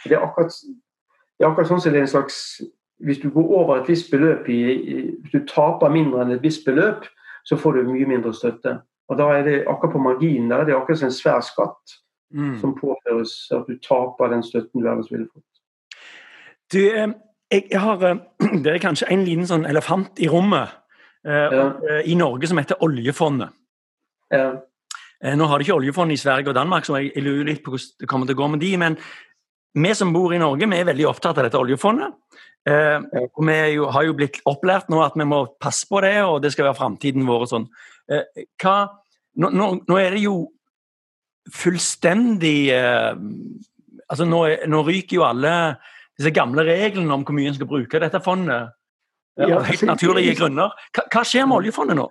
Det 0.06 0.14
er 0.14 0.22
akkurat, 0.22 0.54
det 0.54 1.44
er 1.44 1.50
akkurat 1.50 1.72
sånn 1.72 1.82
som 1.82 1.94
det 1.94 2.04
er 2.04 2.08
en 2.08 2.16
slags 2.16 2.40
Hvis 3.04 3.20
du 3.20 3.30
går 3.34 3.50
over 3.58 3.82
et 3.82 3.90
visst 3.90 4.12
beløp 4.12 4.48
i, 4.48 4.60
Hvis 5.24 5.32
du 5.34 5.46
taper 5.50 5.92
mindre 5.92 6.22
enn 6.22 6.36
et 6.36 6.44
visst 6.44 6.64
beløp, 6.66 7.08
så 7.44 7.58
får 7.60 7.78
du 7.78 7.92
mye 7.92 8.08
mindre 8.08 8.34
støtte. 8.36 8.78
Og 9.12 9.20
da 9.20 9.28
er 9.36 9.44
det 9.48 9.58
akkurat 9.68 9.94
på 9.94 10.02
marginen 10.02 10.52
der 10.52 10.64
er 10.64 10.78
akkurat 10.78 11.02
som 11.02 11.10
en 11.10 11.16
svær 11.16 11.44
skatt 11.44 11.98
mm. 12.34 12.58
som 12.62 12.76
påføres 12.78 13.34
at 13.56 13.68
du 13.68 13.78
taper 13.84 14.32
den 14.32 14.44
støtten 14.44 14.82
du 14.82 14.90
ellers 14.90 15.12
ville 15.12 15.28
fått. 15.32 15.50
Du, 16.74 16.80
jeg, 16.80 17.64
jeg 17.72 17.82
har, 17.82 18.06
eh, 18.10 18.22
Det 18.64 18.76
er 18.76 18.84
kanskje 18.84 19.10
en 19.14 19.26
liten 19.28 19.50
sånn 19.50 19.68
elefant 19.70 20.20
i 20.24 20.30
rommet 20.32 20.72
eh, 21.28 21.58
ja. 21.58 21.66
i 22.06 22.16
Norge 22.20 22.50
som 22.50 22.62
heter 22.62 22.82
oljefondet. 22.84 23.54
Ja. 24.34 24.54
Nå 25.24 25.46
har 25.48 25.60
de 25.60 25.64
ikke 25.64 25.78
oljefond 25.78 26.12
i 26.12 26.20
Sverige 26.20 26.52
og 26.52 26.58
Danmark, 26.58 26.84
så 26.84 26.98
jeg, 27.00 27.22
lurer 27.24 27.46
litt 27.48 27.62
på 27.64 27.72
hvordan 27.72 28.02
det 28.02 28.08
kommer 28.12 28.28
til 28.28 28.36
å 28.36 28.42
gå 28.42 28.48
med 28.52 28.60
de, 28.60 28.72
men 28.82 28.98
vi 29.74 29.94
som 29.96 30.14
bor 30.14 30.34
i 30.34 30.42
Norge, 30.42 30.70
vi 30.70 30.80
er 30.80 30.90
veldig 30.92 31.08
opptatt 31.10 31.40
av 31.40 31.48
dette 31.48 31.60
oljefondet. 31.60 32.14
Eh, 32.70 33.00
og 33.26 33.44
Vi 33.44 33.56
jo, 33.74 33.88
har 33.92 34.06
jo 34.08 34.16
blitt 34.16 34.40
opplært 34.48 34.90
nå 34.90 35.02
at 35.04 35.18
vi 35.20 35.26
må 35.28 35.44
passe 35.60 35.88
på 35.90 36.02
det, 36.06 36.16
og 36.24 36.42
det 36.44 36.54
skal 36.54 36.70
være 36.70 36.80
framtiden 36.80 37.26
vår. 37.28 37.46
og 37.46 37.50
sånn. 37.52 37.68
Eh, 38.10 38.46
hva, 38.62 38.78
nå, 39.36 39.50
nå, 39.50 39.70
nå, 39.88 39.98
er 39.98 40.16
det 40.16 40.24
jo 40.24 40.38
fullstendig 41.52 42.72
eh, 42.72 43.12
altså 44.08 44.28
nå, 44.30 44.40
nå, 44.70 44.84
ryker 44.88 45.18
jo 45.18 45.26
alle 45.28 45.54
disse 46.18 46.32
gamle 46.36 46.64
reglene 46.68 47.14
om 47.16 47.26
hvor 47.26 47.36
mye 47.36 47.52
en 47.52 47.58
skal 47.58 47.70
bruke 47.70 48.00
dette 48.00 48.22
fondet. 48.24 48.76
Av 49.42 49.64
helt 49.66 49.88
naturlige 49.90 50.36
grunner. 50.38 50.76
Hva, 50.94 51.08
hva, 51.10 51.24
skjer 51.26 51.48
med 51.50 51.64
oljefondet 51.64 51.98
nå? 51.98 52.06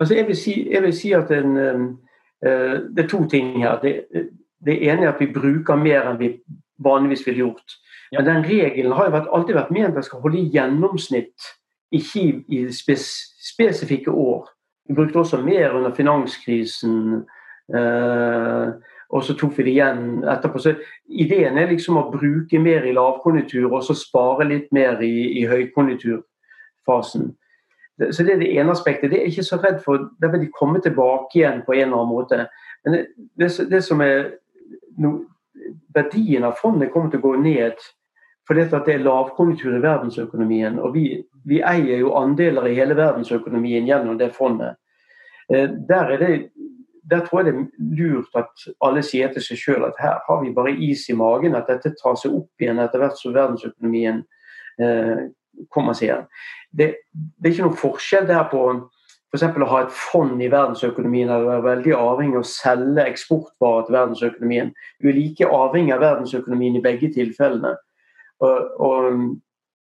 Altså, 0.00 0.16
jeg, 0.16 0.26
vil 0.26 0.36
si, 0.36 0.56
jeg 0.72 0.82
vil 0.82 0.94
si 0.96 1.12
at 1.14 1.30
en, 1.32 1.52
uh, 2.42 2.72
det 2.90 3.04
er 3.04 3.08
to 3.08 3.22
ting 3.30 3.54
her. 3.62 3.78
Det, 3.80 4.26
det, 4.64 4.78
ene 4.88 5.04
er 5.04 5.12
at 5.12 5.20
vi 5.20 5.32
bruker 5.32 5.76
mer 5.80 6.08
enn 6.08 6.20
vi 6.20 6.32
vanligvis 6.82 7.26
ville 7.26 7.44
gjort. 7.44 7.76
Ja. 8.12 8.20
Men 8.20 8.26
den 8.28 8.44
regelen 8.48 8.92
har 8.92 9.08
jo 9.08 9.22
alltid 9.34 9.56
vært 9.56 9.72
ment 9.74 9.92
at 9.92 10.00
den 10.00 10.06
skal 10.06 10.22
holde 10.22 10.40
i 10.40 10.50
gjennomsnitt, 10.54 11.48
ikke 11.94 12.26
i 12.48 12.66
spes, 12.74 13.06
spesifikke 13.52 14.10
år. 14.10 14.48
Vi 14.88 14.94
brukte 14.94 15.18
også 15.18 15.40
mer 15.42 15.74
under 15.74 15.94
finanskrisen. 15.94 17.24
Eh, 17.74 18.68
og 19.08 19.24
så 19.24 19.34
tok 19.38 19.58
vi 19.58 19.66
det 19.66 19.74
igjen 19.74 20.04
etterpå. 20.26 20.60
Så 20.62 20.74
Ideen 21.08 21.58
er 21.58 21.70
liksom 21.70 21.98
å 21.98 22.08
bruke 22.10 22.58
mer 22.62 22.86
i 22.86 22.94
lavkonjunktur 22.94 23.68
og 23.70 23.82
så 23.86 23.94
spare 23.98 24.46
litt 24.48 24.70
mer 24.74 25.02
i, 25.02 25.40
i 25.40 25.46
høykonjunkturfasen. 25.46 27.28
Så 28.12 28.24
Det 28.24 28.32
er 28.34 28.42
det 28.42 28.52
ene 28.58 28.74
aspektet. 28.74 29.10
Det 29.10 29.20
er 29.20 29.30
ikke 29.30 29.46
så 29.46 29.58
redd 29.62 29.78
for, 29.84 30.10
Da 30.20 30.28
vil 30.28 30.44
de 30.44 30.52
komme 30.52 30.82
tilbake 30.84 31.38
igjen 31.38 31.62
på 31.66 31.72
en 31.72 31.86
eller 31.88 32.02
annen 32.02 32.12
måte. 32.12 32.48
Men 32.84 32.92
det, 32.92 33.06
det, 33.38 33.70
det 33.70 33.82
som 33.84 34.02
er 34.04 34.34
no, 35.02 35.18
Verdien 35.96 36.44
av 36.44 36.58
fondet 36.60 36.92
kommer 36.92 37.10
til 37.10 37.22
å 37.22 37.28
gå 37.30 37.36
ned 37.40 37.80
fordi 38.46 38.66
det 38.70 38.92
er 38.92 39.00
lavkonjunktur 39.02 39.74
i 39.74 39.82
verdensøkonomien. 39.82 40.76
Og 40.78 40.92
vi, 40.94 41.06
vi 41.48 41.56
eier 41.66 42.04
jo 42.04 42.12
andeler 42.14 42.68
i 42.68 42.76
hele 42.76 42.94
verdensøkonomien 42.94 43.88
gjennom 43.88 44.20
det 44.20 44.28
fondet. 44.36 44.76
Eh, 45.50 45.66
der 45.88 46.12
er 46.14 46.22
det 46.22 46.30
der 47.10 47.22
tror 47.26 47.40
jeg 47.40 47.52
det 47.52 47.60
er 47.60 47.66
lurt 47.98 48.34
at 48.34 48.64
alle 48.82 49.02
sier 49.06 49.30
til 49.30 49.44
seg 49.44 49.60
sjøl 49.60 49.84
at 49.86 49.98
her 50.02 50.16
har 50.26 50.40
vi 50.42 50.54
bare 50.54 50.74
is 50.74 51.04
i 51.10 51.14
magen, 51.14 51.54
at 51.54 51.68
dette 51.70 51.94
tar 52.00 52.16
seg 52.18 52.34
opp 52.34 52.62
igjen 52.62 52.80
etter 52.82 53.02
hvert 53.02 53.20
som 53.20 53.34
verdensøkonomien 53.34 54.24
eh, 54.82 55.28
kommer 55.70 55.94
seg 55.94 56.08
igjen. 56.08 56.24
Det, 56.70 56.88
det, 57.14 57.44
er 57.44 57.52
ikke 57.52 57.68
noen 57.68 57.78
forskjell 57.78 58.26
der 58.28 58.48
på 58.50 58.62
f.eks. 59.36 59.62
å 59.62 59.70
ha 59.70 59.80
et 59.84 59.94
fond 59.94 60.42
i 60.42 60.50
verdensøkonomien 60.52 61.30
eller 61.30 61.48
være 61.48 61.66
veldig 61.70 61.96
avhengig 61.96 62.38
av 62.40 62.44
å 62.44 62.50
selge 62.50 63.06
eksportvarer 63.06 63.86
til 63.86 63.98
verdensøkonomien. 63.98 64.74
Du 65.00 65.10
er 65.10 65.18
like 65.18 65.50
avhengig 65.58 65.94
av 65.96 66.04
verdensøkonomien 66.04 66.78
i 66.78 66.84
begge 66.84 67.12
tilfellene. 67.14 67.76
Og, 68.44 68.82
og, 68.84 69.22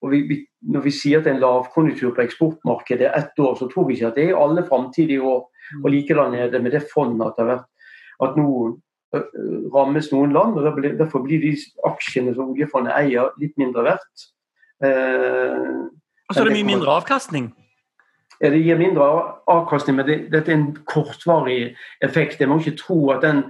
og 0.01 0.13
vi, 0.13 0.23
vi, 0.29 0.41
når 0.73 0.87
vi 0.87 0.95
sier 0.95 1.19
at 1.19 1.27
det 1.27 1.35
er 1.35 1.37
en 1.37 1.43
lavkonjunktur 1.43 2.15
på 2.17 2.25
eksportmarkedet 2.25 3.11
ett 3.17 3.41
år, 3.41 3.55
så 3.59 3.69
tror 3.69 3.89
vi 3.89 3.97
ikke 3.97 4.13
at 4.13 4.17
det 4.17 4.29
er 4.29 4.41
alle 4.41 4.65
framtidige 4.67 5.25
år 5.25 5.43
Mm. 5.73 5.83
Og 5.83 5.91
likedan 5.91 6.33
er 6.33 6.49
det 6.49 6.63
med 6.63 6.71
det 6.71 6.83
fondet 6.93 7.27
at, 7.27 7.33
det 7.37 7.45
har 7.45 7.51
vært, 7.53 7.67
at 8.25 8.37
nå 8.37 8.49
rammes 9.73 10.11
noen 10.13 10.33
land. 10.33 10.57
og 10.57 10.83
Derfor 10.99 11.23
blir 11.25 11.41
de 11.41 11.55
aksjene 11.87 12.33
som 12.35 12.53
oljefondet 12.53 12.95
eier, 12.97 13.31
litt 13.41 13.55
mindre 13.57 13.85
verdt. 13.85 14.27
Eh, 14.85 15.87
og 16.29 16.35
så 16.35 16.43
er 16.43 16.49
det 16.49 16.59
mye 16.59 16.71
mindre 16.71 16.99
avkastning? 17.01 17.49
Ja, 18.39 18.49
det 18.53 18.61
gir 18.63 18.79
mindre 18.79 19.07
avkastning, 19.51 19.97
men 19.99 20.07
det, 20.07 20.19
dette 20.31 20.53
er 20.53 20.59
en 20.59 20.69
kortvarig 20.87 21.75
effekt. 22.05 22.39
Jeg 22.39 22.47
må 22.47 22.59
ikke 22.61 22.77
tro 22.79 23.01
at 23.15 23.25
den 23.25 23.49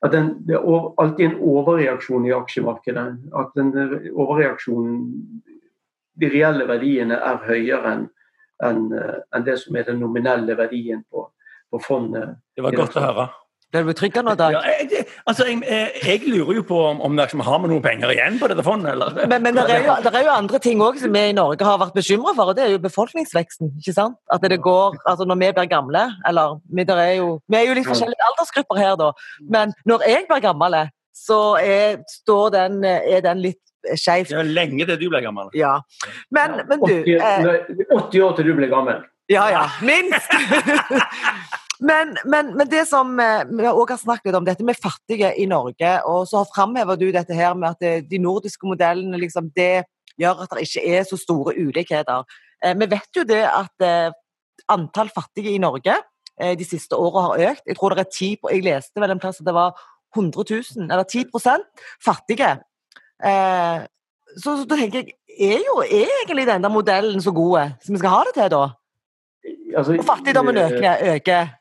at 0.00 0.14
den, 0.14 0.30
det 0.48 0.54
er 0.56 0.94
alltid 0.96 1.26
en 1.26 1.40
overreaksjon 1.44 2.24
i 2.24 2.32
aksjemarkedet. 2.32 3.02
At 3.36 3.50
den 3.56 3.74
overreaksjonen 4.16 5.02
De 6.20 6.28
reelle 6.28 6.66
verdiene 6.68 7.16
er 7.16 7.36
høyere 7.46 7.92
enn 7.94 8.08
en, 8.64 8.80
en 9.32 9.44
det 9.44 9.54
som 9.60 9.76
er 9.76 9.86
den 9.86 10.00
nominelle 10.02 10.56
verdien 10.58 11.00
på, 11.08 11.22
på 11.72 11.78
fondet. 11.80 12.34
Det 12.56 12.64
var 12.64 12.76
godt 12.76 12.98
å 12.98 13.04
høre. 13.06 13.24
Ble 13.70 13.84
du 13.84 13.86
betryggende, 13.86 14.32
Dag? 14.34 14.50
Ja, 14.56 14.60
jeg, 14.66 15.04
altså, 15.30 15.44
jeg, 15.46 15.90
jeg, 16.02 16.22
lurer 16.26 16.56
jo 16.56 16.62
på 16.66 16.78
om, 16.88 17.00
om 17.06 17.12
det 17.14 17.28
liksom 17.28 17.42
har 17.46 17.60
vi 17.62 17.68
noen 17.70 17.84
penger 17.84 18.10
igjen 18.10 18.38
på 18.40 18.48
dette 18.50 18.64
fondet. 18.66 18.96
Eller? 18.96 19.20
Men, 19.30 19.44
men 19.44 19.54
det, 19.54 19.66
er 19.70 19.84
jo, 19.84 19.94
det 20.02 20.10
er 20.10 20.26
jo 20.26 20.32
andre 20.34 20.58
ting 20.64 20.82
òg 20.82 20.98
som 20.98 21.14
vi 21.14 21.22
i 21.30 21.36
Norge 21.36 21.68
har 21.68 21.78
vært 21.78 21.94
bekymra 21.94 22.34
for, 22.34 22.50
og 22.50 22.58
det 22.58 22.64
er 22.64 22.74
jo 22.74 22.80
befolkningsveksten. 22.82 23.70
ikke 23.78 23.94
sant? 23.94 24.18
At 24.34 24.42
det 24.42 24.58
går, 24.64 24.98
altså 25.06 25.28
Når 25.30 25.38
vi 25.44 25.52
blir 25.60 25.70
gamle, 25.70 26.02
eller 26.26 26.58
vi 26.66 26.86
er, 26.88 27.14
jo, 27.20 27.30
vi 27.46 27.60
er 27.60 27.68
jo 27.68 27.78
litt 27.78 27.86
forskjellige 27.92 28.28
aldersgrupper 28.32 28.82
her, 28.82 28.98
da, 28.98 29.12
men 29.54 29.76
når 29.86 30.06
jeg 30.08 30.26
blir 30.32 30.42
gammel, 30.48 30.78
så 31.14 31.40
er, 31.62 32.02
den, 32.26 32.84
er 32.84 33.22
den 33.22 33.46
litt 33.46 33.62
skjevt. 33.94 34.34
Det 34.34 34.42
er 34.42 34.50
lenge 34.50 34.86
til 34.86 34.98
du 34.98 35.08
blir 35.12 35.22
gammel. 35.22 35.54
Ja. 35.54 35.78
Men, 36.34 36.64
men 36.66 36.82
du 36.82 36.94
80, 36.98 37.14
eh, 37.22 37.88
80 37.94 38.26
år 38.26 38.36
til 38.36 38.50
du 38.50 38.54
blir 38.58 38.72
gammel. 38.72 39.04
Ja, 39.30 39.46
ja. 39.54 39.66
Minst! 39.86 40.26
men, 41.80 42.16
men, 42.24 42.56
men, 42.56 42.68
det 42.68 42.82
som 42.88 43.14
eh, 43.20 43.46
vi 43.48 43.64
også 43.64 43.94
har 43.94 44.00
snakket 44.02 44.28
litt 44.28 44.36
om, 44.36 44.44
dette 44.44 44.64
med 44.66 44.76
fattige 44.76 45.32
i 45.40 45.46
Norge, 45.48 45.92
og 46.08 46.26
så 46.28 46.42
framhever 46.52 46.98
du 47.00 47.08
dette 47.14 47.36
her 47.36 47.54
med 47.56 47.72
at 47.72 47.86
eh, 47.86 48.02
de 48.04 48.20
nordiske 48.20 48.68
modellene 48.68 49.20
liksom, 49.20 49.48
det 49.56 49.86
gjør 50.20 50.42
at 50.44 50.52
det 50.52 50.66
ikke 50.66 50.82
er 50.98 51.06
så 51.08 51.16
store 51.20 51.54
ulikheter. 51.56 52.26
Eh, 52.60 52.74
vi 52.76 52.88
vet 52.90 53.16
jo 53.16 53.24
det 53.28 53.42
at 53.48 53.86
antall 54.70 55.08
fattige 55.08 55.54
i 55.54 55.60
Norge 55.62 55.94
de 56.56 56.64
siste 56.64 56.96
årene 56.96 57.22
har 57.26 57.50
økt. 57.50 57.62
Jeg 57.68 57.76
tror 57.76 57.92
det 57.92 58.04
er 58.06 58.12
10 58.16 58.28
Jeg 58.48 58.62
leste 58.64 59.00
vel 59.02 59.12
en 59.12 59.20
plass 59.20 59.40
at 59.42 59.48
det 59.48 59.52
var 59.52 59.74
100 60.16 60.44
000, 60.76 60.86
eller 60.88 61.04
10 61.04 61.26
fattige. 62.00 62.50
Så, 64.36 64.54
så 64.54 64.64
da 64.64 64.78
tenker 64.78 65.02
jeg, 65.02 65.16
er 65.36 65.64
jo 65.66 65.82
er 65.84 66.08
egentlig 66.22 66.46
denne 66.48 66.70
modellen 66.72 67.20
så 67.20 67.32
god 67.32 67.76
som 67.84 67.92
vi 67.92 68.00
skal 68.00 68.14
ha 68.14 68.22
det 68.28 68.34
til, 68.38 68.48
da? 68.52 68.62
altså, 69.76 69.96
Og 69.98 70.04
fattigdommen 70.04 70.56
øker, 70.56 71.14
øker. 71.14 71.59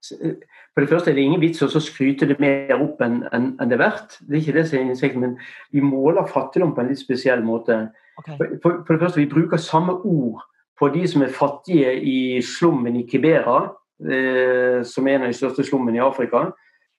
For 0.00 0.80
det 0.80 0.88
første 0.88 1.10
er 1.10 1.16
det 1.18 1.24
ingen 1.26 1.42
vits 1.42 1.62
å 1.62 1.82
skryte 1.82 2.28
det 2.28 2.38
mer 2.40 2.72
opp 2.80 3.02
enn 3.04 3.20
en, 3.36 3.50
en 3.60 3.70
det 3.70 3.76
er 3.76 3.82
verdt. 3.82 4.18
Det 4.24 4.36
er 4.36 4.40
ikke 4.40 4.56
det 4.56 4.66
som 4.68 4.78
er 4.78 4.86
innsikten, 4.86 5.24
men 5.24 5.34
vi 5.74 5.82
måler 5.84 6.30
fattigdom 6.30 6.72
på 6.76 6.84
en 6.84 6.92
litt 6.92 7.02
spesiell 7.02 7.42
måte. 7.44 7.82
Okay. 8.22 8.38
For, 8.62 8.80
for, 8.86 8.94
det 8.94 9.00
første, 9.02 9.20
Vi 9.20 9.28
bruker 9.30 9.60
samme 9.60 9.98
ord 9.98 10.40
på 10.80 10.88
de 10.94 11.04
som 11.08 11.22
er 11.22 11.34
fattige 11.36 11.92
i 12.00 12.40
slummen 12.44 12.96
i 12.96 13.06
Kibera, 13.08 13.58
eh, 14.00 14.80
som 14.84 15.08
er 15.08 15.18
en 15.18 15.26
av 15.26 15.34
de 15.34 15.36
største 15.36 15.66
slummene 15.68 16.00
i 16.00 16.04
Afrika, 16.04 16.46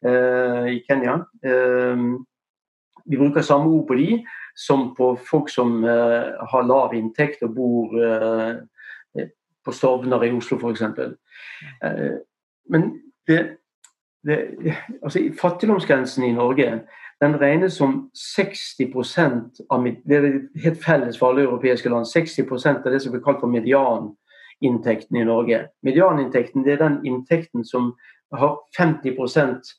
eh, 0.06 0.68
i 0.76 0.84
Kenya. 0.86 1.24
Eh, 1.44 2.06
vi 3.06 3.18
bruker 3.18 3.42
samme 3.42 3.70
ord 3.70 3.88
på 3.88 3.98
de 3.98 4.22
som 4.56 4.92
på 4.96 5.16
folk 5.30 5.50
som 5.50 5.84
eh, 5.84 6.34
har 6.52 6.68
lav 6.68 6.94
inntekt 6.94 7.42
og 7.48 7.56
bor 7.56 7.96
eh, 7.98 9.26
på 9.62 9.74
Stovner 9.74 10.26
i 10.26 10.32
Oslo 10.36 10.58
f.eks. 10.60 10.84
Eh, 11.82 12.20
men 12.70 12.92
det, 13.28 13.58
det, 14.28 14.38
altså 15.04 15.24
fattigdomsgrensen 15.42 16.24
i 16.28 16.34
Norge 16.36 16.82
den 17.22 17.38
regnes 17.42 17.74
som 17.78 18.10
60% 18.18 19.62
av 19.70 19.84
Det 19.86 20.18
er 20.18 20.40
helt 20.64 20.84
felles 20.84 21.20
for 21.20 21.30
alle 21.30 21.46
europeiske 21.46 21.90
land. 21.90 22.06
60% 22.06 22.86
av 22.86 22.92
det 22.92 23.02
som 23.04 23.14
blir 23.14 23.22
kalt 23.22 23.40
for 23.44 23.52
medianinntekten 23.52 25.18
i 25.18 25.26
Norge. 25.26 25.68
Medianinntekten 25.86 26.66
det 26.66 26.74
er 26.74 26.82
den 26.82 27.00
inntekten 27.06 27.66
som 27.66 27.94
har 28.34 28.58
50% 28.78 29.70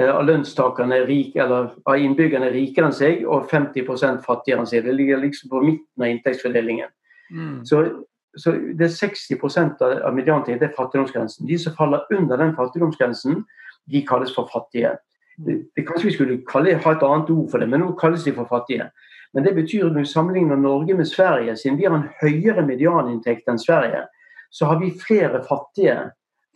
av 0.00 0.24
lønnstakerne 0.24 1.02
rik, 1.06 1.36
eller 1.36 1.72
av 1.84 2.00
innbyggerne 2.00 2.50
rikere 2.52 2.88
enn 2.88 2.96
seg, 2.96 3.24
og 3.28 3.48
50 3.50 3.88
fattigere 4.24 4.60
enn 4.60 4.68
seg. 4.68 4.84
Det 4.84 4.94
ligger 4.96 5.20
liksom 5.20 5.50
på 5.52 5.64
midten 5.64 6.04
av 6.04 6.08
inntektsfordelingen. 6.12 6.92
Mm. 7.32 7.64
Så, 7.64 7.82
så, 8.38 8.52
det 8.52 8.86
er 8.86 8.94
60% 8.94 9.82
av 9.84 10.14
mediantiden 10.16 10.60
det 10.60 10.70
er 10.70 10.76
fattigdomsgrensen. 10.76 11.46
De 11.48 11.58
som 11.60 11.74
faller 11.76 12.06
under 12.16 12.40
den 12.40 12.54
fattigdomsgrensen, 12.56 13.42
de 13.92 14.04
kalles 14.08 14.32
for 14.34 14.48
fattige. 14.52 14.94
Det, 15.36 15.58
det, 15.76 15.84
kanskje 15.88 16.08
vi 16.08 16.14
skulle 16.16 16.38
kalle, 16.48 16.76
ha 16.78 16.94
et 16.94 17.04
annet 17.04 17.30
ord 17.32 17.50
for 17.50 17.60
det, 17.60 17.68
men 17.68 17.82
nå 17.82 17.92
kalles 18.00 18.24
de 18.24 18.34
for 18.36 18.48
fattige. 18.48 18.88
Men 19.32 19.44
det 19.44 19.54
betyr 19.56 19.86
at 19.86 19.94
når 19.94 20.04
vi 20.04 20.12
sammenligner 20.12 20.56
Norge 20.60 20.94
med 20.94 21.08
Sverige, 21.08 21.56
siden 21.56 21.78
vi 21.78 21.88
har 21.88 21.96
en 21.96 22.08
høyere 22.20 22.64
medianinntekt 22.66 23.48
enn 23.48 23.60
Sverige, 23.60 24.04
så 24.52 24.68
har 24.68 24.80
vi 24.80 24.92
flere 25.06 25.40
fattige. 25.48 25.96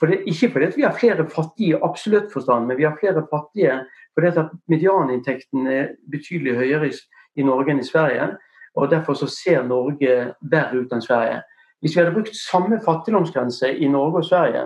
For 0.01 0.13
det, 0.13 0.27
ikke 0.29 0.51
fordi 0.53 0.73
vi 0.77 0.85
har 0.85 0.97
flere 0.97 1.25
fattige 1.33 1.77
i 1.77 1.83
absolutt 1.83 2.33
forstand, 2.33 2.67
men 2.69 2.77
vi 2.77 2.85
har 2.85 2.99
flere 3.01 3.25
fattige 3.33 3.81
fordi 4.17 4.29
at 4.41 4.53
medianinntekten 4.69 5.67
er 5.69 5.89
betydelig 6.13 6.55
høyere 6.57 6.89
i, 6.89 6.93
i 7.37 7.45
Norge 7.45 7.73
enn 7.73 7.83
i 7.83 7.85
Sverige. 7.85 8.31
og 8.77 8.91
Derfor 8.91 9.15
så 9.15 9.27
ser 9.29 9.65
Norge 9.65 10.15
verre 10.41 10.81
ut 10.81 10.93
enn 10.93 11.05
Sverige. 11.05 11.43
Hvis 11.81 11.97
vi 11.97 12.01
hadde 12.01 12.15
brukt 12.15 12.37
samme 12.37 12.81
fattigdomsgrense 12.85 13.73
i 13.77 13.89
Norge 13.89 14.23
og 14.23 14.25
Sverige, 14.25 14.65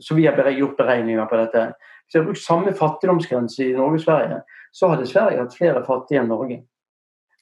så 0.00 0.14
vi 0.14 0.26
har 0.26 0.50
gjort 0.50 0.76
beregninger 0.78 1.26
på 1.26 1.36
dette, 1.36 1.64
hvis 2.04 2.14
vi 2.14 2.18
hadde 2.18 2.30
brukt 2.30 2.44
samme 2.44 2.74
fattigdomsgrense 2.74 3.66
i 3.66 3.76
Norge 3.76 4.00
og 4.00 4.00
Sverige, 4.00 4.40
så 4.72 4.88
hadde 4.88 5.06
Sverige 5.06 5.42
hatt 5.42 5.56
flere 5.56 5.84
fattige 5.86 6.22
enn 6.22 6.28
Norge. 6.32 6.62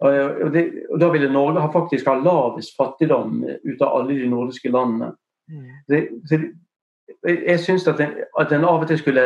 Og, 0.00 0.52
det, 0.52 0.64
og 0.90 1.00
Da 1.00 1.08
ville 1.08 1.32
Norge 1.32 1.60
ha 1.60 1.72
faktisk 1.72 2.06
ha 2.06 2.18
lavest 2.20 2.76
fattigdom 2.76 3.44
ut 3.44 3.82
av 3.82 3.94
alle 3.96 4.18
de 4.18 4.28
nordiske 4.28 4.68
landene. 4.68 5.14
Mm. 5.48 5.70
Det, 5.88 6.00
det, 6.30 6.40
jeg 7.46 7.60
syns 7.60 7.88
at, 7.88 8.00
at 8.40 8.52
en 8.52 8.64
av 8.64 8.82
og 8.82 8.88
til 8.90 8.98
skulle 8.98 9.24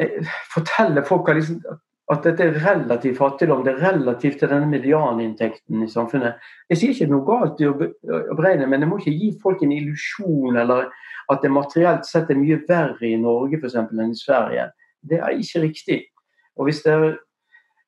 eh, 0.00 0.32
fortelle 0.54 1.04
folk 1.06 1.28
at, 1.28 1.38
liksom, 1.38 1.60
at 1.70 1.83
dette 2.12 2.44
er 2.44 2.58
relativ 2.60 3.16
fattigdom. 3.16 3.64
Det 3.64 3.72
er 3.72 3.92
relativt 3.92 4.38
til 4.42 4.50
denne 4.50 4.68
medianinntekten 4.68 5.82
i 5.86 5.88
samfunnet. 5.88 6.40
Jeg 6.68 6.80
sier 6.80 6.92
ikke 6.92 7.08
noe 7.12 7.24
galt 7.28 7.62
i 7.64 7.68
å, 7.70 7.74
beregne, 8.36 8.68
men 8.68 8.84
jeg 8.84 8.90
må 8.90 8.98
ikke 9.00 9.14
gi 9.16 9.30
folk 9.42 9.62
en 9.64 9.72
illusjon 9.72 10.60
eller 10.60 10.90
at 11.32 11.40
det 11.40 11.52
materielt 11.52 12.04
sett 12.04 12.28
er 12.30 12.36
mye 12.36 12.60
verre 12.68 13.08
i 13.08 13.16
Norge 13.20 13.56
for 13.56 13.70
eksempel, 13.70 14.02
enn 14.04 14.12
i 14.12 14.20
Sverige. 14.20 14.68
Det 15.00 15.20
er 15.20 15.38
ikke 15.40 15.64
riktig. 15.64 16.00
Og 16.60 16.68
hvis 16.68 16.82
det 16.84 16.92
er 16.92 17.14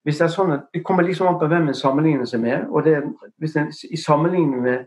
hvis 0.06 0.20
det 0.20 0.28
er 0.28 0.30
sånn 0.30 0.52
at 0.54 0.68
Det 0.70 0.84
kommer 0.86 1.02
liksom 1.02 1.26
an 1.26 1.38
på 1.40 1.48
hvem 1.50 1.66
en 1.66 1.74
sammenligner 1.74 2.28
seg 2.30 2.40
med. 2.40 2.68
og 2.70 2.84
det, 2.86 3.00
hvis 3.42 3.56
en, 3.58 3.72
I 3.90 3.98
sammenligning 3.98 4.62
med, 4.62 4.84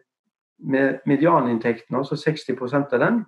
med 0.64 1.00
medianinntekten, 1.06 1.96
altså 1.96 2.16
60% 2.16 2.96
av 2.96 3.00
den, 3.04 3.26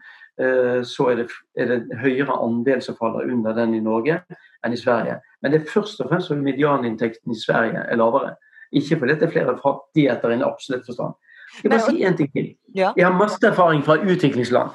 så 0.88 1.10
er 1.12 1.16
det, 1.22 1.28
er 1.58 1.68
det, 1.70 1.78
en 1.82 2.00
høyere 2.02 2.38
andel 2.44 2.82
som 2.82 2.98
faller 3.00 3.30
under 3.32 3.54
den 3.58 3.76
i 3.78 3.82
Norge 3.84 4.20
enn 4.66 4.74
i 4.74 4.80
Sverige. 4.80 5.20
Men 5.42 5.54
det 5.54 5.62
er 5.62 5.74
først 5.74 6.02
og 6.02 6.10
fremst 6.10 6.32
fordi 6.32 6.46
medianinntekten 6.46 7.34
i 7.34 7.40
Sverige 7.40 7.84
er 7.84 8.00
lavere. 8.00 8.36
Ikke 8.72 8.98
fordi 9.00 9.18
det 9.20 9.28
er 9.28 9.34
flere 9.36 9.58
fattigheter 9.60 10.32
i 10.32 10.40
en 10.40 10.48
absolutt 10.48 10.88
forstand. 10.88 11.18
Jeg 11.64 11.72
bare 11.72 11.84
si 11.90 12.04
en 12.04 12.18
ting 12.18 12.32
til. 12.32 12.54
Jeg 12.76 13.06
har 13.06 13.18
masse 13.18 13.48
erfaring 13.48 13.84
fra 13.84 13.98
utviklingsland. 14.00 14.70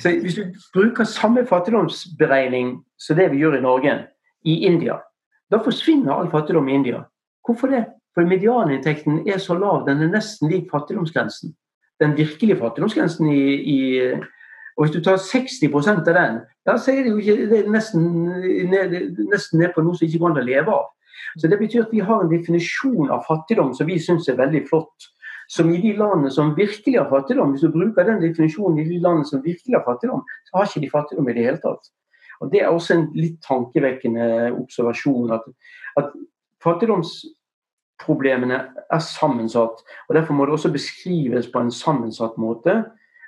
Så 0.00 0.10
Hvis 0.20 0.34
du 0.34 0.42
bruker 0.74 1.04
samme 1.04 1.46
fattigdomsberegning 1.46 2.84
som 2.98 3.16
det 3.16 3.30
vi 3.32 3.38
gjør 3.38 3.58
i 3.58 3.60
Norge, 3.60 3.94
i 4.44 4.64
India, 4.66 4.98
da 5.50 5.60
forsvinner 5.64 6.12
all 6.12 6.30
fattigdom 6.30 6.68
i 6.68 6.74
India. 6.74 7.02
Hvorfor 7.46 7.66
det? 7.66 7.84
For 8.14 8.26
medianinntekten 8.26 9.28
er 9.28 9.38
så 9.38 9.54
lav, 9.54 9.84
den 9.88 10.02
er 10.02 10.10
nesten 10.12 10.50
lik 10.50 10.68
fattigdomsgrensen. 10.70 11.54
Den 12.00 12.16
virkelige 12.16 12.58
fattigdomsgrensen 12.58 13.28
i, 13.32 13.54
i 13.54 13.80
og 14.78 14.84
Hvis 14.84 14.94
du 14.94 15.02
tar 15.02 15.16
60 15.18 15.74
av 15.90 16.04
den, 16.06 16.36
da 16.66 16.76
er 16.78 17.02
det 17.02 17.10
jo 17.10 17.18
ikke, 17.18 17.50
det 17.50 17.64
nesten, 17.66 18.02
ned, 18.70 18.92
nesten 19.26 19.58
ned 19.58 19.72
på 19.74 19.82
noe 19.82 19.98
som 19.98 20.06
ikke 20.06 20.20
går 20.22 20.30
an 20.30 20.38
å 20.38 20.44
leve 20.46 20.70
av. 20.70 20.84
Så 21.36 21.48
Det 21.50 21.58
betyr 21.58 21.82
at 21.82 21.92
vi 21.92 21.98
har 21.98 22.22
en 22.22 22.30
definisjon 22.30 23.10
av 23.10 23.24
fattigdom 23.26 23.74
som 23.74 23.86
vi 23.90 23.98
syns 23.98 24.28
er 24.30 24.38
veldig 24.38 24.62
flott. 24.68 25.08
Som 25.50 25.74
i 25.74 25.80
de 25.82 25.96
landene 25.98 26.30
som 26.30 26.54
virkelig 26.54 26.94
har 26.98 27.10
fattigdom, 27.10 27.50
hvis 27.52 27.64
du 27.66 27.72
bruker 27.74 28.04
den 28.06 28.22
definisjonen 28.22 28.78
i 28.78 28.86
de 28.86 29.00
landene 29.02 29.26
som 29.26 29.42
virkelig 29.42 29.74
har 29.74 29.84
fattigdom, 29.86 30.22
så 30.46 30.50
har 30.54 30.64
ikke 30.68 30.84
de 30.84 30.90
fattigdom 30.94 31.28
i 31.28 31.34
det 31.34 31.44
hele 31.48 31.62
tatt. 31.64 31.90
Og 32.40 32.52
Det 32.52 32.60
er 32.62 32.68
også 32.68 32.94
en 32.94 33.08
litt 33.18 33.42
tankevekkende 33.48 34.52
observasjon. 34.60 35.32
At, 35.34 35.42
at 35.98 36.12
fattigdomsproblemene 36.62 38.58
er 38.92 39.02
sammensatt. 39.02 39.82
og 40.08 40.14
Derfor 40.14 40.34
må 40.34 40.46
det 40.46 40.52
også 40.54 40.70
beskrives 40.72 41.50
på 41.50 41.58
en 41.58 41.74
sammensatt 41.74 42.38
måte. 42.38 42.84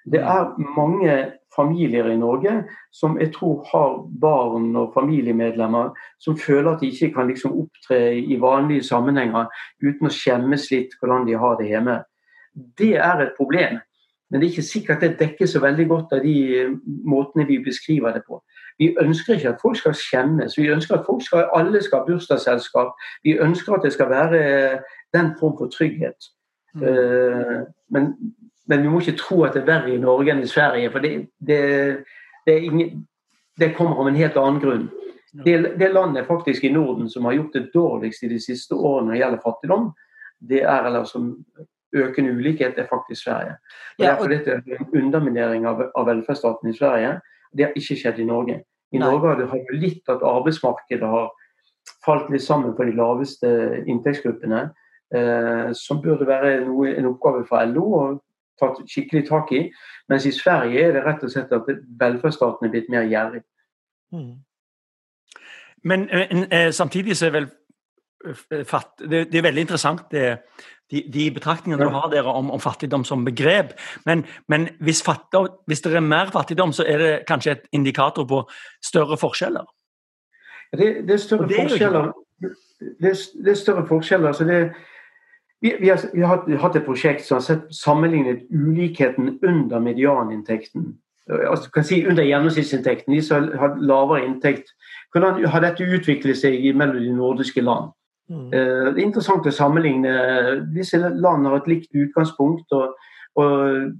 Det 0.07 0.21
er 0.21 0.55
mange 0.77 1.40
familier 1.57 2.07
i 2.11 2.17
Norge 2.19 2.53
som 2.95 3.19
jeg 3.21 3.33
tror 3.35 3.65
har 3.73 3.99
barn 4.23 4.71
og 4.77 4.93
familiemedlemmer 4.95 5.91
som 6.23 6.39
føler 6.39 6.73
at 6.73 6.81
de 6.81 6.91
ikke 6.93 7.13
kan 7.15 7.31
liksom 7.31 7.59
opptre 7.65 8.01
i 8.19 8.39
vanlige 8.41 8.87
sammenhenger 8.87 9.51
uten 9.83 10.09
å 10.09 10.15
skjemmes 10.15 10.71
litt 10.71 10.97
hvordan 11.01 11.27
de 11.27 11.39
har 11.39 11.59
det 11.59 11.71
hjemme. 11.73 12.01
Det 12.79 12.95
er 12.97 13.25
et 13.25 13.37
problem. 13.39 13.81
Men 14.31 14.41
det 14.41 14.47
er 14.47 14.51
ikke 14.53 14.63
sikkert 14.63 15.01
det 15.03 15.19
dekkes 15.19 15.57
så 15.57 15.61
veldig 15.61 15.87
godt 15.91 16.13
av 16.15 16.23
de 16.23 16.79
måtene 16.87 17.47
vi 17.49 17.59
beskriver 17.65 18.15
det 18.15 18.23
på. 18.29 18.39
Vi 18.79 18.93
ønsker 19.03 19.35
ikke 19.35 19.55
at 19.57 19.63
folk 19.63 19.77
skal 19.77 19.97
skjemmes. 19.99 20.55
Vi 20.59 20.71
ønsker 20.71 21.01
at 21.01 21.07
folk 21.07 21.25
skal, 21.27 21.49
alle 21.55 21.83
skal 21.83 22.05
ha 22.05 22.07
bursdagsselskap. 22.07 22.95
Vi 23.27 23.35
ønsker 23.43 23.75
at 23.75 23.83
det 23.85 23.93
skal 23.93 24.11
være 24.11 24.43
den 25.17 25.33
form 25.41 25.57
for 25.59 25.73
trygghet. 25.75 26.31
Mm. 26.75 26.83
Uh, 26.87 27.59
men, 27.91 28.13
men, 28.71 28.83
vi 28.83 28.91
må 28.93 29.01
ikke 29.03 29.19
tro 29.19 29.43
at 29.47 29.57
det 29.57 29.65
er 29.65 29.69
verre 29.69 29.95
i 29.95 30.01
Norge 30.01 30.33
enn 30.33 30.45
i 30.45 30.51
Sverige. 30.51 30.93
For 30.95 31.03
det, 31.03 31.13
det, 31.43 31.61
det, 32.47 32.57
ingen, 32.69 33.03
det 33.59 33.75
kommer 33.77 34.01
av 34.01 34.11
en 34.11 34.21
helt 34.21 34.39
annen 34.39 34.63
grunn. 34.63 34.87
Det, 35.33 35.57
det, 35.79 35.93
landet 35.95 36.27
faktisk 36.27 36.65
i 36.65 36.73
Norden 36.75 37.11
som 37.11 37.27
har 37.29 37.37
gjort 37.37 37.59
det 37.59 37.69
dårligst 37.75 38.25
i 38.27 38.31
de 38.33 38.39
siste 38.43 38.75
årene 38.75 39.11
når 39.11 39.15
det 39.15 39.21
gjelder 39.21 39.43
fattigdom, 39.45 39.91
det 40.51 40.63
er 40.63 40.89
eller 40.89 41.05
som 41.07 41.29
økende 41.95 42.33
ulikhet, 42.39 42.79
er 42.79 42.89
faktisk 42.91 43.25
Sverige. 43.25 43.59
Og 43.99 44.05
ja, 44.05 44.15
og... 44.15 44.31
Derfor 44.31 44.33
dette 44.33 44.57
er 44.57 44.81
en 44.81 45.05
underminering 45.05 45.67
av, 45.67 45.85
av, 45.95 46.07
velferdsstaten 46.07 46.71
i 46.71 46.77
Sverige. 46.77 47.17
Det 47.53 47.67
har 47.67 47.79
ikke 47.79 47.99
skjedd 47.99 48.21
i 48.23 48.27
Norge. 48.27 48.61
I 48.91 48.99
Nei. 48.99 49.07
Norge 49.07 49.35
har 49.35 49.63
det 49.71 49.79
litt 49.79 50.11
at 50.11 50.23
arbeidsmarkedet 50.27 51.11
har 51.11 51.31
falt 52.05 52.31
litt 52.31 52.45
sammen 52.45 52.75
på 52.79 52.87
de 52.87 52.95
laveste 52.99 53.51
inntektsgruppene. 53.87 54.69
Eh, 55.15 55.71
som 55.75 55.99
burde 56.03 56.27
være 56.27 56.61
noe, 56.69 56.93
en 56.95 57.11
oppgave 57.11 57.43
for 57.49 57.67
LO 57.67 57.87
å 57.99 58.03
ta 58.61 58.71
skikkelig 58.87 59.25
tak 59.29 59.53
i. 59.57 59.65
Mens 60.09 60.27
i 60.27 60.35
Sverige 60.35 60.85
er 60.89 60.93
det 60.97 61.05
rett 61.07 61.25
og 61.25 61.33
slett 61.33 61.53
at 61.57 61.69
velferdsstaten 62.01 62.67
er 62.69 62.75
blitt 62.75 62.91
mer 62.93 63.09
gjerrig. 63.09 63.43
Mm. 64.13 64.35
Men 65.85 66.09
men, 66.13 66.73
samtidig 66.73 67.17
så 67.17 67.31
er 67.31 67.37
vel 67.39 67.49
eh, 68.27 68.65
fatt, 68.69 68.99
det, 69.01 69.31
det, 69.33 69.39
er 69.39 69.47
veldig 69.49 69.65
interessant 69.65 70.11
det, 70.13 70.27
de, 70.91 71.03
de 71.13 71.31
betraktningene 71.31 71.85
du 71.85 71.95
har 71.95 72.11
der 72.13 72.27
om, 72.29 72.51
om, 72.51 72.61
fattigdom 72.61 73.05
som 73.05 73.25
begrep. 73.25 73.73
Men, 74.07 74.25
men 74.49 74.69
hvis, 74.81 75.03
fattig, 75.03 75.47
hvis, 75.67 75.81
det 75.81 75.95
er 75.95 76.01
mer 76.01 76.33
fattigdom, 76.33 76.73
så 76.73 76.85
er 76.87 76.99
det 76.99 77.13
kanskje 77.29 77.53
et 77.53 77.69
indikator 77.73 78.27
på 78.29 78.43
større 78.85 79.17
forskjeller? 79.17 79.65
Det, 80.77 81.07
det 81.09 81.15
er 81.17 81.23
større 81.23 81.49
det 81.49 81.59
er 81.59 81.69
forskjeller. 81.69 82.13
Det 83.01 83.51
er, 83.51 83.55
større 83.55 83.87
forskjeller. 83.87 84.33
Så 84.33 84.45
det, 84.45 84.61
vi, 85.61 85.77
vi, 85.81 85.89
har, 85.89 86.01
vi, 86.15 86.23
har, 86.23 86.43
hatt 86.63 86.77
et 86.77 86.87
prosjekt 86.87 87.25
som 87.27 87.37
har 87.37 87.45
sett 87.45 87.69
sammenlignet 87.75 88.47
ulikheten 88.51 89.39
under 89.43 89.81
medianinntekten. 89.81 90.95
Altså, 91.31 91.71
kan 91.71 91.85
si 91.85 92.01
Under 92.09 92.25
gjennomsnittsinntekten, 92.27 93.15
de 93.15 93.23
som 93.23 93.51
har 93.59 93.77
lavere 93.79 94.25
inntekt. 94.27 94.73
Hvordan 95.13 95.45
har 95.47 95.63
dette 95.63 95.85
utviklet 95.85 96.39
seg 96.39 96.65
mellom 96.75 96.99
de 96.99 97.13
nordiske 97.15 97.63
land? 97.63 97.93
Mm. 98.31 98.47
Eh, 98.47 98.87
det 98.95 98.99
er 98.99 99.07
interessant 99.07 99.47
å 99.47 99.55
sammenligne. 99.55 100.15
Disse 100.75 100.99
landene 100.99 101.53
har 101.53 101.63
et 101.63 101.71
likt 101.71 101.95
utgangspunkt. 101.95 102.73
og, 102.73 102.97
og 103.37 103.91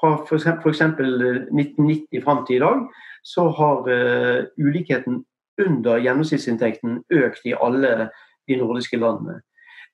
fra 0.00 0.14
f.eks. 0.22 0.46
1990 0.46 2.22
fram 2.24 2.44
til 2.46 2.56
i 2.56 2.62
dag, 2.62 2.86
så 3.24 3.48
har 3.50 3.88
uh, 3.88 4.44
ulikheten 4.58 5.24
under 5.58 5.98
gjennomsnittsinntekten 5.98 7.02
økt 7.10 7.46
i 7.46 7.56
alle 7.58 8.10
de 8.48 8.58
nordiske 8.60 9.00
landene. 9.00 9.40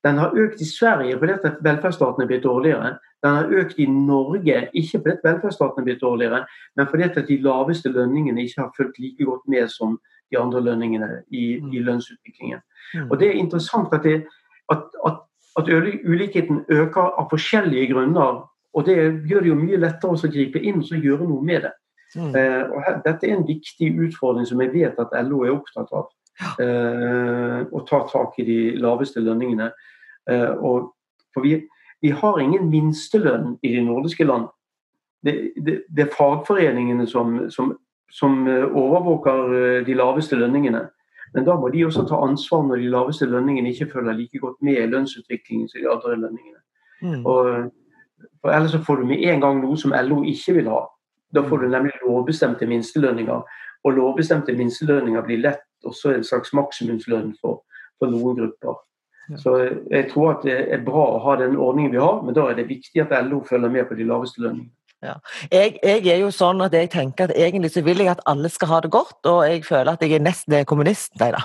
Den 0.04 0.18
har 0.20 0.36
økt 0.36 0.60
i 0.60 0.68
Sverige 0.68 1.18
fordi 1.18 1.32
at 1.32 1.60
velferdsstaten 1.64 2.22
er 2.22 2.28
blitt 2.28 2.44
dårligere. 2.44 2.96
Den 3.24 3.36
har 3.38 3.52
økt 3.60 3.78
i 3.80 3.86
Norge 3.88 4.68
ikke 4.72 4.98
fordi 4.98 5.14
at 5.16 5.24
velferdsstaten 5.24 5.80
er 5.80 5.84
blitt 5.84 6.02
dårligere, 6.02 6.42
men 6.76 6.88
fordi 6.90 7.02
at 7.02 7.28
de 7.28 7.38
laveste 7.40 7.88
lønningene 7.88 8.42
ikke 8.44 8.60
har 8.60 8.74
fulgt 8.76 8.98
like 8.98 9.24
godt 9.24 9.48
med 9.48 9.68
som 9.68 9.98
de 10.30 10.38
andre 10.38 10.60
lønningene 10.60 11.08
i, 11.30 11.44
i 11.56 11.60
mm. 11.60 11.84
lønnsutviklingen. 11.86 12.60
Mm. 12.94 13.10
Og 13.10 13.20
Det 13.20 13.28
er 13.28 13.32
interessant 13.32 13.92
at, 13.92 14.02
det, 14.02 14.26
at, 14.72 14.82
at, 15.06 15.22
at, 15.58 15.68
ulikheten 16.04 16.64
øker 16.68 17.00
av 17.20 17.30
forskjellige 17.30 17.92
grunner. 17.92 18.44
Og 18.74 18.86
det 18.86 18.96
gjør 19.28 19.40
det 19.40 19.48
jo 19.48 19.54
mye 19.54 19.80
lettere 19.80 20.18
å 20.18 20.32
gripe 20.36 20.60
inn 20.60 20.82
og 20.82 21.08
gjøre 21.08 21.28
noe 21.28 21.44
med 21.44 21.62
det. 21.68 21.72
Mm. 22.14 22.30
Uh, 22.34 22.62
og 22.74 22.78
her, 22.86 23.00
dette 23.06 23.26
er 23.26 23.36
en 23.36 23.46
viktig 23.46 23.88
utfordring 24.06 24.46
som 24.46 24.60
jeg 24.62 24.72
vet 24.74 25.00
at 25.02 25.16
LO 25.26 25.42
er 25.46 25.54
opptatt 25.54 25.90
av. 25.94 26.12
Uh, 26.58 27.62
å 27.70 27.82
ta 27.86 28.02
tak 28.10 28.38
i 28.42 28.46
de 28.46 28.58
laveste 28.82 29.22
lønningene. 29.22 29.70
Uh, 30.30 30.52
og, 30.58 30.90
for 31.34 31.44
vi, 31.44 31.58
vi, 32.02 32.10
har 32.10 32.40
ingen 32.40 32.70
minstelønn 32.72 33.56
i 33.62 33.74
de 33.76 33.84
nordiske 33.84 34.24
land. 34.24 34.48
Det, 35.24 35.52
det, 35.56 35.82
det 35.88 36.04
er 36.04 36.16
fagforeningene 36.16 37.06
som, 37.08 37.38
som 37.50 37.72
som 38.14 38.46
overvåker 38.46 39.82
de 39.86 39.94
laveste 39.98 40.36
lønningene. 40.38 40.84
Men 41.34 41.46
da 41.48 41.56
må 41.58 41.68
de 41.74 41.82
også 41.86 42.04
ta 42.06 42.20
ansvar 42.22 42.62
når 42.62 42.82
de 42.82 42.90
laveste 42.92 43.26
lønningene 43.26 43.72
ikke 43.72 43.90
følger 43.90 44.14
like 44.14 44.38
godt 44.38 44.60
med 44.62 44.78
i 44.78 44.86
lønnsutviklingen 44.86 45.68
som 45.68 45.80
de 45.82 45.90
andre 45.90 46.16
lønningene. 46.22 46.60
Mm. 47.02 47.24
Og, 47.26 47.72
for 48.40 48.54
Ellers 48.54 48.70
så 48.70 48.82
får 48.86 49.00
du 49.00 49.06
med 49.08 49.24
en 49.26 49.42
gang 49.42 49.58
noe 49.64 49.76
som 49.80 49.96
LO 50.06 50.22
ikke 50.30 50.54
vil 50.60 50.70
ha. 50.70 50.84
Da 51.34 51.42
får 51.42 51.64
du 51.64 51.68
nemlig 51.68 51.96
lovbestemte 52.04 52.68
minstelønninger. 52.70 53.42
Og 53.84 53.98
lovbestemte 53.98 54.54
minstelønninger 54.54 55.26
blir 55.26 55.42
lett 55.42 55.66
også 55.84 56.14
en 56.14 56.24
slags 56.24 56.54
maksimumslønn 56.54 57.34
for, 57.40 57.64
for 57.98 58.14
noen 58.14 58.38
grupper. 58.38 58.78
Så 59.40 59.56
jeg 59.90 60.08
tror 60.10 60.34
at 60.34 60.42
det 60.44 60.56
er 60.74 60.82
bra 60.84 61.04
å 61.14 61.20
ha 61.24 61.36
den 61.40 61.56
ordningen 61.56 61.94
vi 61.94 62.02
har, 62.02 62.20
men 62.24 62.36
da 62.36 62.48
er 62.50 62.58
det 62.58 62.68
viktig 62.68 63.04
at 63.04 63.14
LO 63.24 63.40
følger 63.48 63.72
med 63.72 63.88
på 63.88 63.96
de 63.98 64.08
laveste 64.08 64.42
lønningene. 64.44 64.72
Ja. 65.04 65.14
Jeg, 65.52 65.78
jeg, 65.84 66.00
er 66.08 66.20
jo 66.22 66.30
sånn 66.32 66.62
at 66.64 66.72
jeg 66.72 66.88
tenker 66.94 67.28
at 67.28 67.36
egentlig 67.36 67.74
så 67.74 67.82
vil 67.84 68.00
jeg 68.00 68.08
at 68.14 68.22
alle 68.30 68.48
skal 68.52 68.70
ha 68.70 68.80
det 68.84 68.92
godt, 68.94 69.18
og 69.28 69.42
jeg 69.44 69.64
føler 69.66 69.92
at 69.92 70.04
jeg 70.04 70.16
er 70.16 70.24
nesten 70.24 70.64
kommunist. 70.68 71.12
Nei 71.20 71.32
da. 71.34 71.42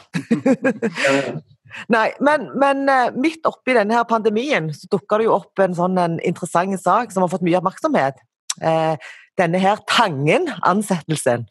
Nei, 1.93 2.07
men, 2.25 2.47
men, 2.57 2.87
eh, 2.89 3.11
midt 3.13 3.45
oppi 3.45 3.75
denne 3.77 3.93
her 3.93 4.07
pandemien 4.09 4.71
så 4.73 4.89
dukker 4.89 5.21
det 5.21 5.27
jo 5.27 5.35
opp 5.35 5.61
en 5.61 5.75
sånn 5.77 5.99
en 6.01 6.17
interessant 6.25 6.79
sak 6.81 7.13
som 7.13 7.25
har 7.25 7.31
fått 7.31 7.45
mye 7.45 7.59
oppmerksomhet. 7.59 8.23
Eh, 8.63 9.11
denne 9.39 9.61
her 9.61 9.83
Tangen-ansettelsen. 9.91 11.45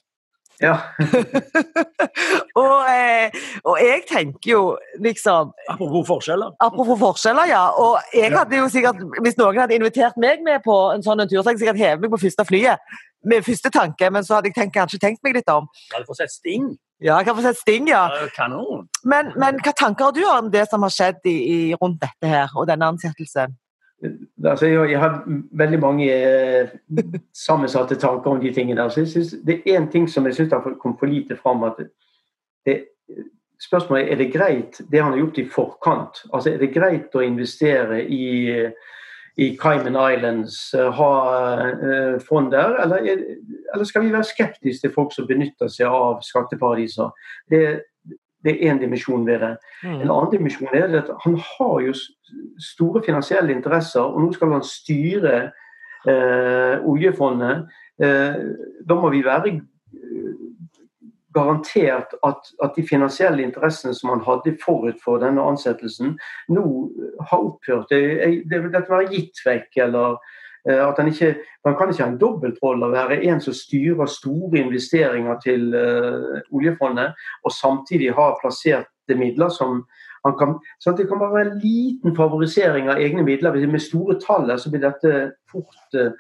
Ja. 0.59 0.75
og, 2.63 2.79
eh, 2.91 3.35
og, 3.63 3.77
jeg 3.79 4.01
tenker 4.09 4.51
jo 4.51 4.63
liksom 4.99 5.53
Apropos 5.71 6.07
forskjeller. 6.09 6.57
Apropos 6.59 6.99
forskjeller, 6.99 7.47
ja. 7.53 7.65
Og 7.79 8.01
jeg 8.15 8.33
hadde 8.35 8.59
jo 8.59 8.67
sikkert, 8.73 9.05
hvis 9.23 9.39
noen 9.39 9.61
hadde 9.63 9.79
invitert 9.79 10.19
meg 10.19 10.43
med 10.47 10.65
på 10.67 10.79
en 10.95 11.05
sånn 11.07 11.23
en 11.23 11.31
tur, 11.31 11.39
så 11.39 11.47
hadde 11.47 11.61
jeg 11.61 11.67
sikkert 11.67 11.85
hevet 11.85 12.03
meg 12.03 12.15
på 12.17 12.25
første 12.25 12.47
flyet 12.49 12.99
med 13.27 13.47
første 13.47 13.71
tanke, 13.75 14.11
men 14.11 14.25
så 14.25 14.39
hadde 14.39 14.51
jeg 14.51 14.59
tenkt, 14.59 14.75
kanskje 14.77 15.01
tenkt 15.03 15.25
meg 15.27 15.39
litt 15.39 15.51
om. 15.53 15.67
Du 15.89 15.97
hadde 15.97 16.09
fått 16.09 16.21
sett 16.23 16.35
Sting? 16.35 16.71
Ja, 17.03 17.19
jeg 17.19 17.29
kan 17.29 17.39
få 17.39 17.45
sett 17.47 17.61
Sting, 17.61 17.89
ja. 17.91 18.03
Kanon. 18.37 18.87
Men, 19.07 19.33
men 19.39 19.59
hva 19.65 19.75
tanker 19.79 20.09
har 20.09 20.17
du 20.17 20.23
om 20.31 20.51
det 20.55 20.67
som 20.71 20.85
har 20.87 20.95
skjedd 20.95 21.27
i, 21.31 21.37
i, 21.39 21.59
rundt 21.79 22.01
dette 22.03 22.31
her, 22.31 22.53
og 22.55 22.69
denne 22.71 22.91
ansettelsen? 22.95 23.57
Altså, 24.45 24.67
jeg, 24.67 25.01
har 25.01 25.25
veldig 25.53 25.79
mange 25.81 26.07
eh, 26.07 26.69
sammensatte 27.35 27.95
tanker 27.99 28.31
om 28.31 28.41
de 28.41 28.53
tingene. 28.55 28.83
Altså, 28.83 29.07
synes, 29.07 29.35
det 29.47 29.63
er 29.67 29.81
én 29.81 29.91
ting 29.91 30.07
som 30.11 30.27
jeg 30.27 30.35
syns 30.35 30.55
kommet 30.81 30.99
for 30.99 31.07
lite 31.07 31.37
fram. 31.37 31.65
at 31.65 31.83
det, 32.67 32.85
Spørsmålet 33.61 34.07
er 34.07 34.13
er 34.13 34.17
det 34.17 34.33
greit 34.33 34.81
det 34.91 35.03
han 35.03 35.13
har 35.13 35.19
gjort 35.19 35.39
i 35.39 35.49
forkant. 35.49 36.23
Altså, 36.33 36.51
Er 36.51 36.59
det 36.59 36.75
greit 36.75 37.15
å 37.15 37.21
investere 37.21 38.05
i, 38.05 38.55
i 39.37 39.57
Cayman 39.57 39.99
Islands, 40.15 40.75
eh, 40.75 40.93
ha 40.93 41.13
uh, 41.83 42.21
fond 42.29 42.53
der, 42.53 42.79
eller, 42.83 42.97
eller, 43.75 43.85
skal 43.85 44.03
vi 44.03 44.13
være 44.13 44.25
skeptiske 44.25 44.87
til 44.87 44.95
folk 44.95 45.13
som 45.13 45.27
benytter 45.27 45.69
seg 45.69 45.91
av 45.91 46.23
skatteparadiser? 46.23 47.11
Det, 47.51 47.83
det 48.45 48.55
er 48.55 48.71
én 48.71 48.79
dimensjon 48.79 49.27
ved 49.27 49.43
det. 49.43 49.57
Mm. 49.83 50.01
En 50.01 50.11
annen 50.11 50.31
dimensjon 50.31 50.71
er 50.73 50.99
at 51.03 51.11
han 51.25 51.37
har 51.43 51.81
jo 51.83 51.95
store 52.63 53.03
finansielle 53.07 53.55
interesser, 53.55 54.03
og 54.03 54.23
nå 54.23 54.33
skal 54.35 54.55
han 54.57 54.67
styre 54.67 55.35
eh, 56.09 56.77
oljefondet. 56.87 57.69
Eh, 58.03 58.41
da 58.89 58.99
må 58.99 59.13
vi 59.15 59.25
være 59.27 59.55
eh, 59.55 60.35
garantert 61.35 62.17
at, 62.27 62.51
at, 62.65 62.75
de 62.77 62.87
finansielle 62.89 63.45
interessene 63.45 63.95
som 63.95 64.15
han 64.15 64.25
hadde 64.27 64.57
forut 64.65 64.99
for 65.05 65.23
denne 65.23 65.45
ansettelsen, 65.45 66.17
nå 66.49 66.67
har 67.31 67.49
opphørt. 67.53 67.91
Det, 67.91 68.45
det, 68.51 68.65
dette 68.73 68.91
være 68.91 69.11
gitt 69.13 69.45
vekk, 69.47 69.71
eller 69.87 70.19
Eh, 70.69 70.89
at 70.89 70.99
han, 70.99 71.09
ikke, 71.09 71.35
han 71.65 71.77
kan 71.79 71.91
ikke 71.91 72.03
ha 72.03 72.11
en 72.11 72.21
dobbeltrolle 72.21 72.89
å 72.89 72.93
være 72.93 73.21
en 73.31 73.41
som 73.43 73.57
styrer 73.57 74.11
store 74.11 74.61
investeringer 74.61 75.41
til 75.45 75.71
uh, 75.75 76.41
oljefondet, 76.55 77.17
og 77.45 77.55
samtidig 77.55 78.13
ha 78.17 78.33
plassert 78.43 78.91
midler 79.17 79.49
som 79.55 79.87
kan 80.39 80.57
sånn 80.83 80.97
Det 80.99 81.09
kan 81.09 81.21
være 81.23 81.45
en 81.47 81.61
liten 81.63 82.17
favorisering 82.17 82.91
av 82.91 83.01
egne 83.03 83.25
midler. 83.27 83.57
Med 83.67 83.83
store 83.83 84.19
tall 84.21 84.51
så 84.59 84.73
blir 84.73 84.85
dette 84.85 85.31
fort 85.51 85.97
uh, 85.97 86.11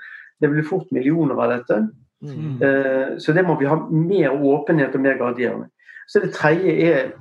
det 0.40 0.50
blir 0.52 0.66
fort 0.66 0.90
millioner 0.94 1.34
av 1.34 1.50
dette. 1.56 1.80
Mm. 2.22 2.62
Uh, 2.62 3.18
så 3.18 3.34
det 3.34 3.44
må 3.46 3.58
vi 3.58 3.68
ha 3.70 3.76
mer 3.90 4.34
åpenhet 4.34 4.94
og 4.94 5.04
mer 5.04 5.18
gradering. 5.18 5.66
Så 6.08 6.22
det 6.24 6.32
tredje 6.36 6.72
er 6.88 7.12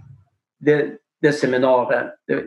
det, 0.64 0.78
det 1.24 1.34
seminaret. 1.36 2.14
Det, 2.28 2.44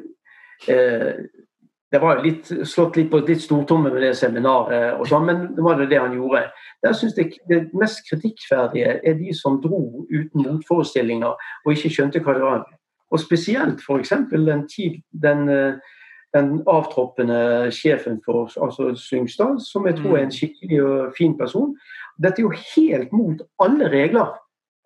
det 1.93 1.99
var 1.99 2.21
litt, 2.23 2.47
slått 2.47 2.97
litt 3.01 3.11
på 3.11 3.19
litt 3.27 3.43
stortomme 3.43 3.91
med 3.91 4.05
det 4.05 4.13
seminaret, 4.19 5.01
og 5.01 5.09
sånn, 5.11 5.25
men 5.27 5.41
det 5.57 5.65
var 5.65 5.81
det, 5.81 5.89
det 5.91 5.99
han 5.99 6.15
gjorde. 6.15 6.45
Der 6.87 6.95
synes 6.95 7.17
jeg 7.19 7.41
Det 7.49 7.65
mest 7.75 8.05
kritikkverdige 8.07 9.01
er 9.03 9.17
de 9.19 9.35
som 9.35 9.59
dro 9.63 10.07
uten 10.11 10.45
motforestillinger 10.45 11.35
og 11.35 11.73
ikke 11.73 11.91
skjønte 11.91 12.23
hva 12.23 12.37
det 12.37 12.45
var. 12.47 12.63
Og 13.11 13.21
spesielt 13.21 13.81
f.eks. 13.83 14.13
Den, 14.31 14.67
den, 15.23 15.41
den 16.37 16.51
avtroppende 16.71 17.71
sjefen 17.75 18.21
for 18.25 18.51
altså 18.63 18.95
Syngstad, 18.95 19.59
som 19.67 19.87
jeg 19.87 19.99
tror 19.99 20.17
er 20.17 20.29
en 20.29 20.35
skikkelig 20.35 20.83
og 20.85 21.17
fin 21.19 21.35
person. 21.39 21.75
Dette 22.23 22.43
er 22.43 22.47
jo 22.47 22.63
helt 22.77 23.13
mot 23.13 23.43
alle 23.59 23.91
regler 23.91 24.31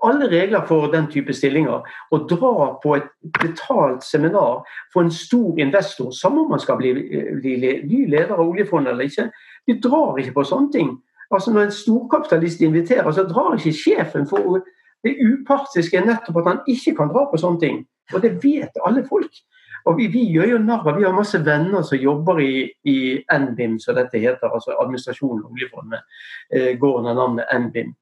alle 0.05 0.29
regler 0.29 0.64
for 0.68 0.91
den 0.93 1.07
type 1.12 1.33
stillinger. 1.33 1.85
Å 1.85 2.20
dra 2.29 2.55
på 2.83 2.97
et 2.99 3.09
betalt 3.41 4.05
seminar 4.05 4.62
for 4.93 5.05
en 5.05 5.12
stor 5.14 5.61
investor, 5.61 6.12
samme 6.12 6.45
om 6.45 6.53
man 6.55 6.62
skal 6.62 6.79
bli, 6.81 6.93
bli 7.41 7.57
ny 7.89 8.05
leder 8.12 8.37
av 8.37 8.45
oljefondet 8.47 8.93
eller 8.93 9.11
ikke, 9.11 9.29
de 9.68 9.79
drar 9.81 10.20
ikke 10.20 10.37
på 10.37 10.47
sånne 10.51 10.72
ting. 10.75 10.95
Altså 11.33 11.55
Når 11.55 11.66
en 11.66 11.75
storkapitalist 11.75 12.61
inviterer, 12.62 13.11
så 13.11 13.25
drar 13.29 13.57
ikke 13.57 13.72
sjefen. 13.72 14.27
for 14.29 14.61
Det 15.05 15.16
upartiske 15.20 15.98
er 16.00 16.07
nettopp 16.09 16.40
at 16.40 16.50
han 16.52 16.62
ikke 16.70 16.94
kan 17.00 17.11
dra 17.12 17.26
på 17.30 17.40
sånne 17.40 17.61
ting. 17.61 17.82
Og 18.12 18.22
det 18.24 18.36
vet 18.42 18.84
alle 18.84 19.05
folk. 19.09 19.42
Og 19.84 19.98
vi, 19.98 20.07
vi 20.09 20.22
gjør 20.32 20.55
jo 20.55 20.61
narr 20.64 20.96
Vi 20.96 21.05
har 21.05 21.12
masse 21.12 21.40
venner 21.44 21.84
som 21.84 22.00
jobber 22.00 22.40
i, 22.40 22.55
i 22.88 22.96
NBIM, 23.28 23.76
som 23.80 23.96
dette 23.98 24.20
heter, 24.20 24.48
altså 24.48 24.78
administrasjonen 24.80 25.44
av 25.44 25.52
oljefondet. 25.52 26.07
Eh, 26.50 26.72
går 26.80 26.98
under 27.02 27.18
navnet 27.18 27.52
NBIM. 27.66 27.92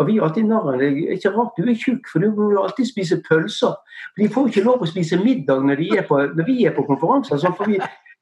Og 0.00 0.06
vi 0.08 0.16
er 0.16 0.26
alltid 0.26 0.48
narr 0.48 0.76
Det 0.80 0.90
er 0.90 1.16
ikke 1.16 1.32
rart 1.36 1.56
du 1.56 1.64
er 1.64 1.80
tjukk, 1.80 2.08
for 2.12 2.24
du 2.24 2.30
må 2.36 2.50
jo 2.52 2.64
alltid 2.64 2.88
spise 2.88 3.20
pølser. 3.24 3.74
De 4.20 4.28
får 4.32 4.50
ikke 4.50 4.66
lov 4.68 4.84
å 4.84 4.88
spise 4.88 5.20
middag 5.20 5.64
når, 5.64 5.84
er 5.96 6.06
på, 6.08 6.20
når 6.36 6.48
vi 6.48 6.64
er 6.68 6.76
på 6.76 6.84
konferanser. 6.88 7.40
Så 7.40 7.52
får 7.56 7.72
vi 7.72 7.80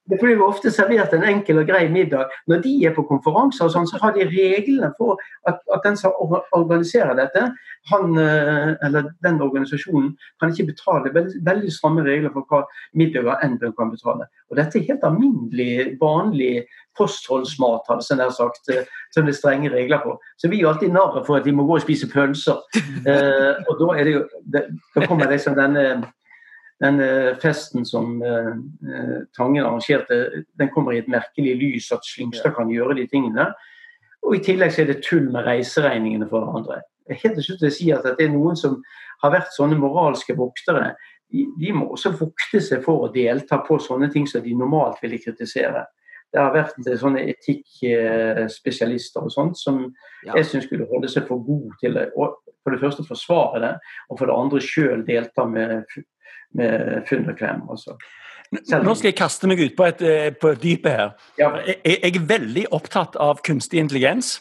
det 0.09 0.19
blir 0.21 0.37
jo 0.37 0.49
ofte 0.49 0.73
servert 0.73 1.13
en 1.13 1.27
enkel 1.29 1.61
og 1.63 1.69
grei 1.69 1.85
middag. 1.93 2.33
Når 2.49 2.63
de 2.65 2.75
er 2.89 2.95
på 2.97 3.05
konferanser, 3.09 3.67
og 3.67 3.75
sånn, 3.75 3.89
så 3.91 4.01
har 4.03 4.15
de 4.17 4.27
reglene 4.29 4.91
for 4.99 5.21
at, 5.49 5.61
at, 5.69 5.85
den 5.85 5.99
som 6.01 6.17
organiserer 6.57 7.15
dette, 7.19 7.45
han 7.93 8.19
eh, 8.21 8.75
eller 8.85 9.13
den 9.25 9.41
organisasjonen, 9.45 10.15
kan 10.41 10.53
ikke 10.53 10.71
betale 10.73 11.13
veldig, 11.15 11.43
veldig 11.47 11.73
stramme 11.73 12.05
regler 12.07 12.33
for 12.35 12.49
hva 12.49 12.65
middager 12.99 13.41
enn 13.45 13.59
kan 13.61 13.93
betale. 13.93 14.29
Og 14.49 14.59
Dette 14.59 14.81
er 14.81 14.89
helt 14.89 15.05
alminnelig, 15.05 15.99
vanlig 16.01 16.53
kostholdsmat, 16.99 17.87
hadde 17.89 18.23
jeg 18.25 18.37
sagt, 18.37 18.73
eh, 18.73 18.89
som 19.15 19.27
det 19.27 19.35
er 19.35 19.39
strenge 19.39 19.73
regler 19.73 20.03
på. 20.05 20.17
Så 20.41 20.51
vi 20.51 20.63
er 20.63 20.73
alltid 20.73 20.95
narre 20.95 21.25
for 21.27 21.39
at 21.39 21.47
de 21.47 21.55
må 21.55 21.67
gå 21.69 21.79
og 21.79 21.85
spise 21.85 22.11
pølser. 22.11 22.65
Eh, 23.09 23.55
og 23.71 23.79
da, 23.79 23.87
det 24.05 24.13
jo, 24.13 24.23
det, 24.53 24.61
da 24.93 25.07
kommer 25.07 25.31
liksom 25.31 25.55
denne 25.57 25.85
den 26.81 27.01
eh, 27.01 27.37
festen 27.43 27.87
som 27.87 28.23
eh, 28.23 28.53
eh, 28.95 29.19
Tangen 29.37 29.65
arrangerte, 29.65 30.45
den 30.59 30.71
kommer 30.75 30.93
i 30.95 30.99
et 31.03 31.11
merkelig 31.11 31.57
lys 31.59 31.93
at 31.95 32.07
Slyngstad 32.07 32.55
kan 32.57 32.71
gjøre 32.71 32.95
de 33.01 33.07
tingene. 33.11 33.51
Og 34.27 34.37
I 34.37 34.43
tillegg 34.45 34.73
så 34.75 34.83
er 34.85 34.93
det 34.93 35.03
tull 35.07 35.27
med 35.33 35.47
reiseregningene 35.47 36.29
for 36.31 36.45
hverandre. 36.45 36.83
Helt 37.09 37.35
til 37.39 37.45
slutt 37.45 37.63
vil 37.63 37.71
jeg 37.71 37.79
si 37.79 37.93
at 37.95 38.07
det 38.07 38.27
er 38.27 38.35
noen 38.35 38.57
som 38.59 38.73
har 39.23 39.35
vært 39.35 39.55
sånne 39.57 39.79
moralske 39.81 40.37
voktere. 40.39 40.93
De, 41.33 41.41
de 41.59 41.73
må 41.75 41.85
også 41.93 42.11
vokte 42.19 42.61
seg 42.63 42.85
for 42.85 42.97
å 43.07 43.13
delta 43.13 43.57
på 43.65 43.79
sånne 43.83 44.09
ting 44.13 44.27
som 44.29 44.43
de 44.45 44.55
normalt 44.57 44.99
ville 45.03 45.19
kritisere. 45.23 45.83
Det 46.29 46.41
har 46.43 46.53
vært 46.53 46.77
sånne 47.01 47.25
etikkspesialister 47.33 49.25
og 49.25 49.33
sånt 49.33 49.57
som 49.59 49.81
ja. 50.27 50.37
jeg 50.37 50.45
syns 50.51 50.65
skulle 50.69 50.91
holde 50.91 51.09
seg 51.09 51.25
for 51.29 51.41
god 51.47 51.73
til 51.81 51.97
å 51.97 52.35
for 52.69 52.75
det 52.75 52.83
første 52.83 53.05
forsvare 53.09 53.61
det, 53.63 53.75
og 54.11 54.19
for 54.19 54.29
det 54.29 54.37
andre 54.37 54.61
sjøl 54.61 55.05
delta 55.07 55.47
med 55.49 55.87
med 56.59 57.05
funn 57.09 57.29
og 57.29 57.37
klem. 57.39 57.65
Nå 57.69 58.95
skal 58.97 59.11
jeg 59.11 59.19
kaste 59.19 59.49
meg 59.51 59.61
ut 59.61 59.75
på 59.77 59.85
et, 59.85 60.03
eh, 60.03 60.31
på 60.33 60.55
et 60.55 60.63
dype 60.63 60.93
her. 60.93 61.11
Ja. 61.39 61.51
Jeg, 61.67 61.81
jeg, 61.85 62.15
er 62.17 62.29
veldig 62.31 62.65
opptatt 62.73 63.19
av 63.21 63.43
kunstig 63.45 63.83
intelligens. 63.83 64.39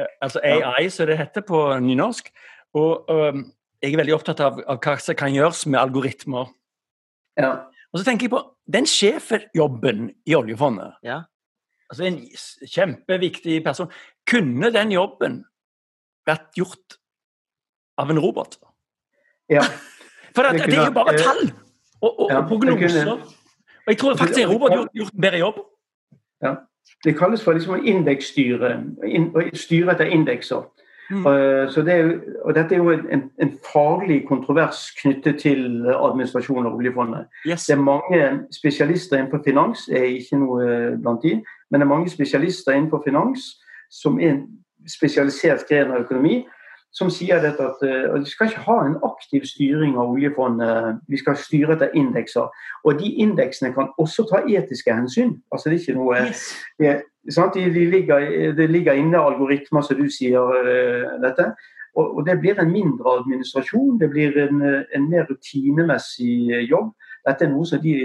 Eh, 0.00 0.08
altså 0.24 0.40
AI, 0.42 0.88
som 0.88 1.10
det 1.10 1.18
heter 1.20 1.44
på 1.46 1.60
nynorsk. 1.84 2.32
Og 2.74 3.10
um, 3.10 3.44
jeg 3.82 3.92
er 3.92 4.00
veldig 4.00 4.16
opptatt 4.16 4.40
av, 4.42 4.58
av, 4.66 4.80
hva 4.82 4.96
som 5.02 5.16
kan 5.18 5.34
gjøres 5.34 5.66
med 5.68 5.78
algoritmer. 5.82 6.48
Ja. 7.38 7.52
Og 7.92 8.00
så 8.00 8.06
tenker 8.08 8.26
jeg 8.26 8.34
på 8.34 8.42
den 8.72 8.88
sjefjobben 8.88 10.08
i 10.26 10.34
oljefondet. 10.34 10.96
Ja. 11.06 11.22
Altså 11.92 12.08
En 12.08 12.16
kjempeviktig 12.66 13.60
person. 13.64 13.92
Kunne 14.26 14.72
den 14.74 14.94
jobben 14.94 15.42
vært 16.26 16.48
gjort 16.56 16.96
av 18.00 18.10
en 18.10 18.18
robot? 18.18 18.56
Ja. 19.52 19.62
For 20.34 20.42
det, 20.42 20.66
det, 20.66 20.78
er 20.78 20.86
jo 20.86 20.92
bare 20.96 21.16
tall 21.18 21.42
og, 22.00 22.20
og, 22.20 22.30
og 22.30 22.48
prognoser. 22.48 23.10
Og 23.86 23.92
jeg 23.92 23.98
tror 23.98 24.16
faktisk 24.16 24.40
Europa 24.40 24.68
har 24.68 24.76
gjort, 24.76 24.88
gjort 24.94 25.12
en 25.12 25.20
bedre 25.20 25.38
jobb. 25.38 25.58
Ja. 26.42 26.54
Det 27.04 27.18
kalles 27.18 27.44
for 27.44 27.52
liksom 27.52 27.76
å 27.76 27.82
indeksstyre. 27.84 28.70
In, 29.04 29.28
styre 29.54 29.92
etter 29.92 30.12
indekser. 30.12 30.64
Mm. 31.10 31.26
Uh, 31.26 31.84
det 31.84 31.92
er, 31.92 32.10
og 32.44 32.54
dette 32.56 32.74
er 32.74 32.80
jo 32.80 32.90
en, 32.90 33.26
en, 33.42 33.50
faglig 33.72 34.22
kontrovers 34.28 34.86
knyttet 35.02 35.42
til 35.42 35.84
administrasjon 35.92 36.66
av 36.66 36.78
oljefondet. 36.78 37.28
Yes. 37.44 37.66
Det 37.68 37.76
er 37.76 37.82
mange 37.84 38.22
spesialister 38.56 39.18
innenfor 39.18 39.42
finans, 39.44 39.84
er 39.92 40.08
ikke 40.16 40.40
noe 40.40 40.68
blant 41.02 41.22
de, 41.22 41.36
men 41.70 41.80
det 41.80 41.84
er 41.84 41.92
mange 41.92 42.12
spesialister 42.12 42.72
innenfor 42.72 43.04
finans 43.04 43.50
som 43.92 44.16
er 44.20 44.32
en 44.32 44.42
spesialisert 44.88 45.68
gren 45.68 45.92
av 45.92 46.06
økonomi, 46.06 46.40
som 46.94 47.10
sier 47.10 47.40
dette 47.42 47.62
at 47.62 47.82
uh, 47.82 48.14
vi 48.22 48.30
skal 48.30 48.50
ikke 48.50 48.66
ha 48.68 48.76
en 48.86 48.96
aktiv 49.06 49.42
styring 49.50 49.96
av 49.98 50.12
oljefondet. 50.14 51.00
Vi 51.10 51.18
skal 51.18 51.38
styre 51.38 51.74
etter 51.74 51.94
indekser. 51.98 52.52
Og 52.86 53.00
de 53.00 53.10
indeksene 53.24 53.72
kan 53.74 53.90
også 53.98 54.26
ta 54.30 54.44
etiske 54.46 54.94
hensyn. 54.94 55.34
Altså 55.52 55.70
Det 55.70 55.76
er 55.76 55.82
ikke 55.82 55.98
noe 55.98 56.20
yes. 56.22 56.44
det, 56.78 56.94
de, 57.56 57.64
de 57.74 57.86
ligger, 57.90 58.28
det 58.54 58.70
ligger 58.70 59.00
inne 59.00 59.18
algoritmer, 59.18 59.82
som 59.82 59.98
du 59.98 60.06
sier, 60.10 60.38
uh, 60.38 61.16
dette. 61.24 61.50
Og, 61.94 62.16
og, 62.16 62.22
det 62.26 62.38
blir 62.42 62.58
en 62.58 62.72
mindre 62.72 63.18
administrasjon, 63.18 63.98
det 64.00 64.10
blir 64.10 64.38
en, 64.46 64.62
en 64.94 65.10
mer 65.10 65.26
rutinemessig 65.30 66.64
jobb. 66.70 66.94
Dette 67.26 67.46
er 67.46 67.52
noe 67.52 67.66
som 67.66 67.82
de 67.82 67.96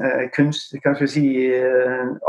uh, 0.00 0.24
kunst, 0.36 0.72
si, 1.12 1.26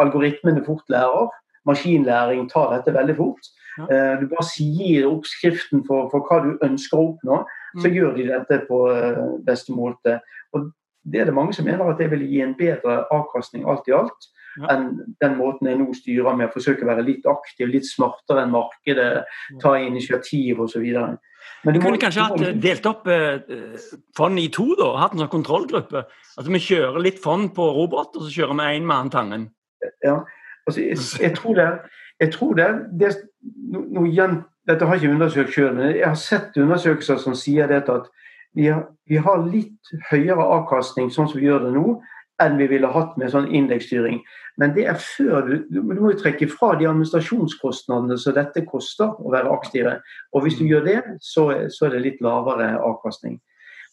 algoritmene 0.04 0.64
fort 0.68 0.84
lærer. 0.92 1.32
Maskinlæring 1.70 2.48
tar 2.52 2.72
dette 2.76 2.94
veldig 2.96 3.16
fort. 3.18 3.50
Ja. 3.78 3.86
Eh, 3.86 4.14
du 4.22 4.28
bare 4.32 4.48
sier 4.50 5.08
oppskriften 5.08 5.86
for, 5.88 6.10
for, 6.12 6.26
hva 6.28 6.42
du 6.44 6.66
ønsker 6.66 7.00
å 7.00 7.08
oppnå, 7.12 7.42
så 7.78 7.88
mm. 7.88 7.96
gjør 7.96 8.14
de 8.18 8.28
dette 8.34 8.60
på 8.68 8.84
eh, 8.92 9.24
beste 9.48 9.76
måte. 9.76 10.20
Og 10.56 10.72
det 11.08 11.24
er 11.24 11.32
det 11.32 11.38
mange 11.38 11.56
som 11.58 11.66
mener 11.66 11.88
at 11.90 12.02
det 12.02 12.12
vil 12.12 12.26
gi 12.28 12.44
en 12.44 12.58
bedre 12.58 13.04
avkastning 13.14 13.66
alt 13.70 13.88
i 13.90 13.96
alt 13.98 14.30
ja. 14.60 14.68
enn 14.74 14.88
den 15.24 15.38
måten 15.40 15.70
jeg 15.70 15.80
nå 15.80 15.92
styrer 15.96 16.38
med 16.38 16.50
å 16.50 16.56
forsøke 16.56 16.86
å 16.86 16.92
være 16.92 17.06
litt 17.08 17.28
aktiv, 17.30 17.70
litt 17.72 17.88
smartere 17.88 18.46
enn 18.46 18.54
markedet, 18.54 19.10
ta 19.64 19.76
initiativ 19.80 20.62
osv. 20.66 20.84
Men 21.66 21.78
du 21.78 21.82
kunne 21.82 22.02
kanskje 22.02 22.26
hatt 22.26 22.62
delt 22.62 22.86
opp 22.90 23.08
eh, 23.12 23.42
fond 24.18 24.42
i 24.42 24.50
to, 24.54 24.68
da? 24.80 24.92
Hatt 25.04 25.16
en 25.16 25.24
sånn 25.24 25.34
kontrollgruppe? 25.34 26.06
At 26.42 26.50
vi 26.50 26.62
kjører 26.62 27.02
litt 27.04 27.22
fond 27.22 27.52
på 27.56 27.72
robot, 27.78 28.18
og 28.18 28.28
så 28.28 28.34
kjører 28.34 28.60
vi 28.60 28.70
én 28.78 28.88
med 28.90 29.12
Tangen? 29.14 29.50
Ja, 30.06 30.20
altså, 30.68 30.82
jeg, 30.82 30.98
jeg, 31.22 31.36
tror 31.38 31.58
det, 31.58 31.68
jeg 32.20 32.34
tror 32.34 32.54
det, 32.60 32.70
det 33.00 33.12
no, 33.74 33.86
no, 33.90 34.08
Dette 34.70 34.86
har 34.86 34.96
jeg 34.96 35.04
ikke 35.04 35.16
undersøkt 35.16 35.54
sjøl, 35.56 35.72
men 35.74 35.96
jeg 35.96 36.06
har 36.06 36.20
sett 36.20 36.58
undersøkelser 36.62 37.18
som 37.18 37.34
sier 37.36 37.68
dette 37.68 37.92
at 37.92 38.10
vi 38.54 38.68
har, 38.68 38.84
vi 39.10 39.18
har, 39.18 39.42
litt 39.48 39.90
høyere 40.12 40.44
avkastning 40.60 41.10
sånn 41.10 41.30
som 41.32 41.40
vi 41.40 41.48
gjør 41.48 41.66
det 41.66 41.72
nå, 41.74 41.96
enn 42.42 42.58
vi 42.60 42.68
ville 42.70 42.90
hatt 42.92 43.16
med 43.18 43.32
sånn 43.34 43.50
indeksstyring. 43.54 44.20
Men 44.62 44.74
det 44.76 44.86
er 44.92 45.00
før 45.00 45.48
du, 45.48 45.54
du, 45.72 45.80
må 45.86 46.12
jo 46.12 46.20
trekke 46.20 46.50
fra 46.52 46.74
de 46.80 46.88
administrasjonskostnadene 46.90 48.18
som 48.20 48.36
dette 48.36 48.66
koster 48.68 49.14
å 49.18 49.32
være 49.34 49.52
aktive. 49.54 49.96
Og 50.36 50.46
hvis 50.46 50.60
du 50.60 50.66
gjør 50.68 50.86
det, 50.88 51.00
så, 51.24 51.48
så 51.72 51.88
er 51.88 51.96
det 51.96 52.04
litt 52.06 52.22
lavere 52.26 52.74
avkastning. 52.82 53.40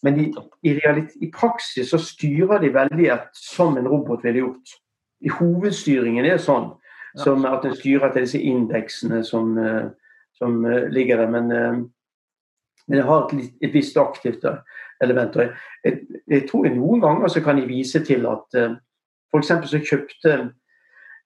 Men 0.03 0.19
i, 0.23 0.29
i, 0.67 0.75
i, 0.75 1.31
praksis 1.35 1.91
så 1.93 1.99
styrer 2.03 2.63
de 2.63 2.71
veldig 2.75 3.09
som 3.35 3.79
en 3.79 3.89
robot 3.91 4.25
ville 4.27 4.45
gjort. 4.45 4.77
I 5.25 5.33
hovedstyringen 5.35 6.27
er 6.27 6.39
sånn 6.43 6.73
som 7.19 7.47
at 7.49 7.65
den 7.65 7.77
styrer 7.77 8.13
til 8.13 8.27
disse 8.27 8.41
indeksene 8.41 9.23
som, 9.25 9.57
eh, 9.59 9.89
som 10.39 10.65
eh, 10.67 10.89
ligger 10.93 11.17
der. 11.17 11.31
Men, 11.31 11.51
eh, 11.53 11.73
men 12.89 12.99
det 12.99 13.05
har 13.05 13.27
et, 13.27 13.51
et 13.63 13.75
visst 13.75 13.97
aktivt 13.97 14.45
element. 15.03 15.37
Jeg, 15.37 15.51
jeg, 15.85 15.99
jeg, 16.29 16.47
tror 16.51 16.69
noen 16.69 17.03
ganger 17.03 17.29
så 17.29 17.43
kan 17.45 17.59
jeg 17.59 17.69
vise 17.69 18.05
til 18.05 18.27
at 18.27 18.57
f.eks. 18.59 19.53
så 19.71 19.83
kjøpte 19.85 20.39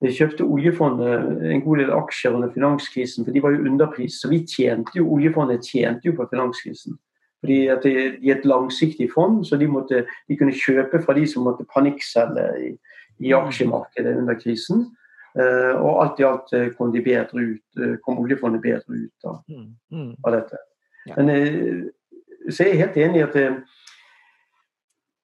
kjøpte 0.02 0.42
oljefondet 0.42 1.44
en 1.46 1.60
god 1.62 1.78
del 1.78 1.92
aksjer 1.94 2.34
under 2.34 2.50
finanskrisen, 2.50 3.22
for 3.22 3.30
de 3.30 3.42
var 3.42 3.54
jo 3.54 3.62
underpris. 3.70 4.16
Så 4.18 4.30
vi 4.32 4.40
tjente 4.42 4.96
jo, 4.98 5.06
oljefondet 5.14 5.62
tjente 5.62 6.08
jo 6.08 6.16
på 6.16 6.26
finanskrisen. 6.32 6.96
Fordi 7.42 7.66
at 7.70 7.82
De 7.82 7.92
er 7.94 8.36
et 8.36 8.44
langsiktig 8.46 9.08
fond, 9.14 9.44
så 9.46 9.56
de, 9.56 9.68
måtte, 9.70 10.04
de 10.28 10.36
kunne 10.38 10.54
kjøpe 10.54 10.98
fra 11.04 11.14
de 11.14 11.22
som 11.26 11.46
måtte 11.46 11.66
panikkselge 11.70 12.48
i, 12.58 12.72
i 13.22 13.32
aksjemarkedet 13.36 14.18
under 14.20 14.38
krisen. 14.40 14.90
Eh, 15.32 15.74
og 15.80 16.02
alt 16.02 16.18
i 16.20 16.26
alt 16.28 16.50
eh, 16.52 16.66
kom, 16.76 16.92
ut, 16.92 17.62
eh, 17.80 17.94
kom 18.04 18.18
oljefondet 18.20 18.60
bedre 18.60 18.98
ut 19.06 19.28
av, 19.28 19.38
mm, 19.48 19.68
mm. 19.92 20.10
av 20.24 20.34
dette. 20.36 20.58
Men 21.16 21.30
så 22.50 22.62
er 22.62 22.68
jeg 22.68 22.82
helt 22.82 22.98
enig 23.00 23.22
i 23.22 23.24
at 23.24 23.38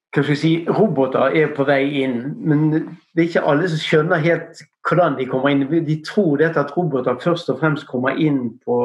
hva 0.09 0.23
skal 0.23 0.33
jeg 0.33 0.39
si, 0.41 0.51
roboter 0.65 1.37
er 1.37 1.51
på 1.53 1.63
vei 1.69 2.01
inn, 2.01 2.17
men 2.41 2.65
det 2.73 3.21
er 3.21 3.27
ikke 3.27 3.45
alle 3.47 3.69
som 3.69 3.79
skjønner 3.79 4.23
helt 4.23 4.63
hvordan 4.89 5.15
de 5.19 5.27
kommer 5.29 5.53
inn. 5.53 5.67
De 5.85 5.99
tror 6.03 6.41
dette 6.41 6.59
at 6.59 6.73
roboter 6.75 7.19
først 7.21 7.51
og 7.53 7.61
fremst 7.61 7.87
kommer 7.87 8.17
inn 8.17 8.57
på, 8.65 8.79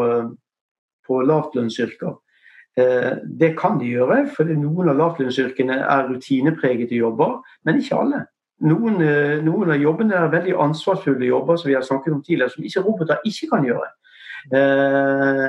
på 1.09 1.23
lavtlønnsyrker. 1.25 2.15
Det 2.77 3.51
kan 3.57 3.81
de 3.81 3.89
gjøre, 3.95 4.21
for 4.37 4.53
noen 4.53 4.93
av 4.93 5.01
lavtlønnsyrkene 5.01 5.81
er 5.81 6.07
rutinepregede 6.11 7.01
jobber, 7.01 7.41
men 7.65 7.81
ikke 7.81 7.99
alle. 8.05 8.23
Noen, 8.63 9.01
eh, 9.03 9.43
noen, 9.43 9.71
av 9.71 9.81
jobbene 9.83 10.15
er 10.15 10.31
veldig 10.31 10.55
ansvarsfulle 10.63 11.27
jobber 11.27 11.57
som 11.57 11.69
vi 11.69 11.75
har 11.75 11.83
snakket 11.83 12.15
om 12.15 12.23
tidligere, 12.23 12.51
som 12.51 12.65
ikke 12.65 12.83
roboter 12.85 13.25
ikke 13.27 13.49
kan 13.51 13.65
gjøre. 13.67 13.89
Eh, 14.55 15.49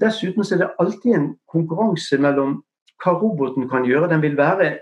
dessuten 0.00 0.42
er 0.42 0.58
det 0.58 0.70
alltid 0.78 1.14
en 1.14 1.28
konkurranse 1.48 2.18
mellom 2.18 2.62
hva 3.04 3.12
roboten 3.12 3.68
kan 3.68 3.84
gjøre. 3.84 4.10
Den 4.10 4.22
vil 4.22 4.36
være, 4.36 4.78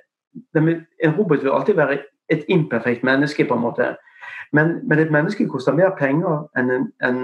den 0.54 0.66
vil, 0.66 0.80
en 1.04 1.14
robot 1.18 1.44
vil 1.44 1.52
alltid 1.52 1.74
være 1.74 1.98
et 2.28 2.44
imperfekt 2.48 3.04
menneske, 3.04 3.44
på 3.44 3.54
en 3.54 3.60
måte. 3.60 3.96
Men, 4.52 4.88
men 4.88 4.98
et 4.98 5.12
menneske 5.12 5.48
koster 5.48 5.76
mer 5.76 5.92
penger 5.98 6.48
enn, 6.56 6.88
en, 7.04 7.22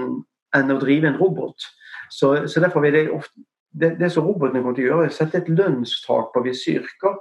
enn 0.55 0.71
å 0.71 0.79
drive 0.79 1.09
en 1.09 1.17
robot. 1.17 1.67
Så, 2.09 2.47
så 2.47 2.61
derfor 2.61 2.85
vil 2.85 2.93
det 2.93 3.09
ofte 3.11 3.33
det, 3.75 3.97
det, 3.99 4.11
som 4.11 4.23
robotene 4.23 4.61
kommer 4.61 4.75
til 4.77 4.85
å 4.85 4.87
gjøre, 4.87 5.07
er 5.07 5.11
å 5.11 5.15
sette 5.15 5.41
et 5.41 5.49
lønnstak 5.51 6.29
på 6.31 6.43
visse 6.45 6.77
yrker. 6.77 7.17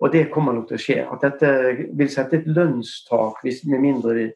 Og 0.00 0.12
det 0.12 0.30
kommer 0.32 0.56
nok 0.56 0.68
til 0.70 0.78
å 0.78 0.80
skje. 0.80 0.98
At 1.12 1.24
dette 1.24 1.50
vil 1.96 2.10
sette 2.12 2.40
et 2.40 2.48
lønnstak, 2.48 3.42
hvis, 3.44 3.62
med 3.68 3.82
mindre 3.84 4.16
vi, 4.16 4.26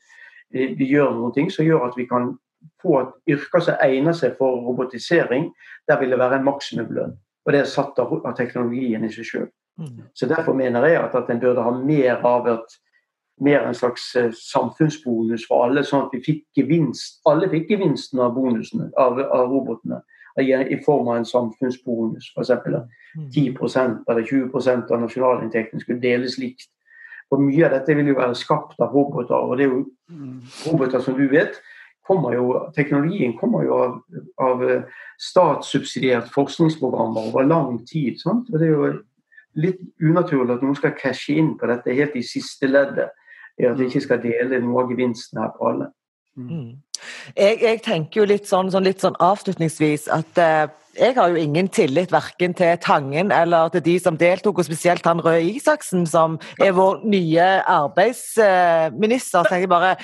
vi, 0.77 0.89
gjør 0.93 1.31
ting 1.35 1.51
som 1.53 1.65
gjør 1.65 1.89
at 1.89 1.97
vi 1.97 2.07
kan 2.09 2.35
få 2.83 2.99
et 3.01 3.37
yrke 3.37 3.63
som 3.65 3.81
egner 3.85 4.17
seg 4.17 4.37
for 4.39 4.61
robotisering. 4.67 5.51
Der 5.89 6.01
vil 6.01 6.13
det 6.13 6.21
være 6.21 6.41
en 6.41 6.49
maksimumlønn. 6.49 7.17
Og 7.45 7.53
det 7.53 7.61
er 7.61 7.69
satt 7.69 7.99
av, 8.01 8.13
av 8.25 8.37
teknologien 8.37 9.05
i 9.05 9.13
seg 9.13 9.29
sjøl. 9.29 9.51
Mm. 9.81 10.05
Så 10.15 10.29
derfor 10.31 10.57
mener 10.57 10.85
jeg 10.87 11.01
at, 11.01 11.17
at 11.19 11.33
en 11.33 11.41
burde 11.43 11.65
ha 11.65 11.73
mer 11.75 12.21
av 12.25 12.49
et 12.53 12.81
mer 13.43 13.65
en 13.67 13.75
slags 13.75 14.13
eh, 14.15 14.31
samfunnsbonus 14.31 15.49
for 15.49 15.65
alle, 15.67 15.83
sånn 15.83 16.05
at 16.07 16.13
vi 16.15 16.21
fikk 16.23 16.61
gevinst. 16.61 17.19
Alle 17.27 17.49
fikk 17.51 17.73
gevinsten 17.73 18.21
av 18.23 18.37
bonusene, 18.37 18.93
av, 19.01 19.19
av 19.19 19.49
robotene 19.51 19.99
i 20.43 20.79
form 20.85 21.09
av 21.09 21.17
en 21.17 21.29
samfunnsbonus. 21.29 22.33
F.eks. 22.37 22.51
10% 23.35 24.11
eller 24.11 24.23
20% 24.23 24.91
av 24.91 25.01
nasjonalinntekten 25.01 25.81
skulle 25.81 26.03
deles 26.03 26.39
likt. 26.39 26.71
Og 27.31 27.41
Mye 27.43 27.65
av 27.67 27.73
dette 27.77 27.95
vil 27.97 28.11
jo 28.13 28.19
være 28.19 28.37
skapt 28.39 28.81
av 28.83 28.93
roboter. 28.95 29.35
og 29.35 29.57
det 29.59 29.65
er 29.65 29.73
jo 29.73 29.85
mm. 30.11 30.41
roboter 30.67 31.01
som 31.01 31.17
du 31.19 31.29
vet, 31.29 31.61
kommer 32.07 32.35
jo, 32.35 32.69
Teknologien 32.77 33.37
kommer 33.39 33.65
jo 33.65 33.79
av, 33.81 33.95
av 34.39 34.65
eh, 34.69 34.83
statssubsidiert 35.19 36.29
forskningsprogrammer 36.35 37.31
over 37.31 37.47
lang 37.49 37.79
tid. 37.87 38.21
Sant? 38.21 38.51
og 38.53 38.59
Det 38.59 38.69
er 38.69 38.73
jo 38.73 38.93
litt 39.55 39.81
unaturlig 40.03 40.57
at 40.57 40.65
noen 40.65 40.77
skal 40.77 40.97
cashe 40.99 41.37
inn 41.39 41.55
på 41.59 41.71
dette 41.71 41.95
helt 41.95 42.17
i 42.19 42.27
siste 42.27 42.69
leddet. 42.69 43.15
At 43.55 43.79
de 43.79 43.87
ikke 43.87 44.03
skal 44.03 44.23
dele 44.23 44.59
noe 44.61 44.83
av 44.83 44.91
gevinsten 44.91 45.39
her 45.41 45.53
på 45.55 45.71
alle. 45.71 45.93
Mm. 46.35 46.83
Jeg, 47.33 47.59
jeg, 47.63 47.83
tenker 47.85 48.21
jo 48.21 48.29
litt 48.29 48.49
sånn, 48.51 48.71
sånn, 48.73 48.87
litt 48.87 49.03
sånn 49.05 49.17
avslutningsvis 49.23 50.09
at 50.13 50.41
eh, 50.43 50.65
jeg 50.95 51.15
har 51.17 51.33
jo 51.33 51.41
ingen 51.41 51.69
tillit 51.75 52.13
verken 52.15 52.55
til 52.55 52.77
Tangen 52.83 53.33
eller 53.35 53.73
til 53.75 53.83
de 53.83 53.95
som 54.03 54.19
deltok, 54.19 54.61
og 54.61 54.67
spesielt 54.67 55.07
han 55.07 55.23
Røe 55.25 55.43
Isaksen, 55.57 56.05
som 56.07 56.37
er 56.63 56.75
vår 56.77 57.03
nye 57.09 57.47
arbeidsminister. 57.71 59.49
Så 59.49 59.59
jeg 59.59 59.71
bare 59.73 59.97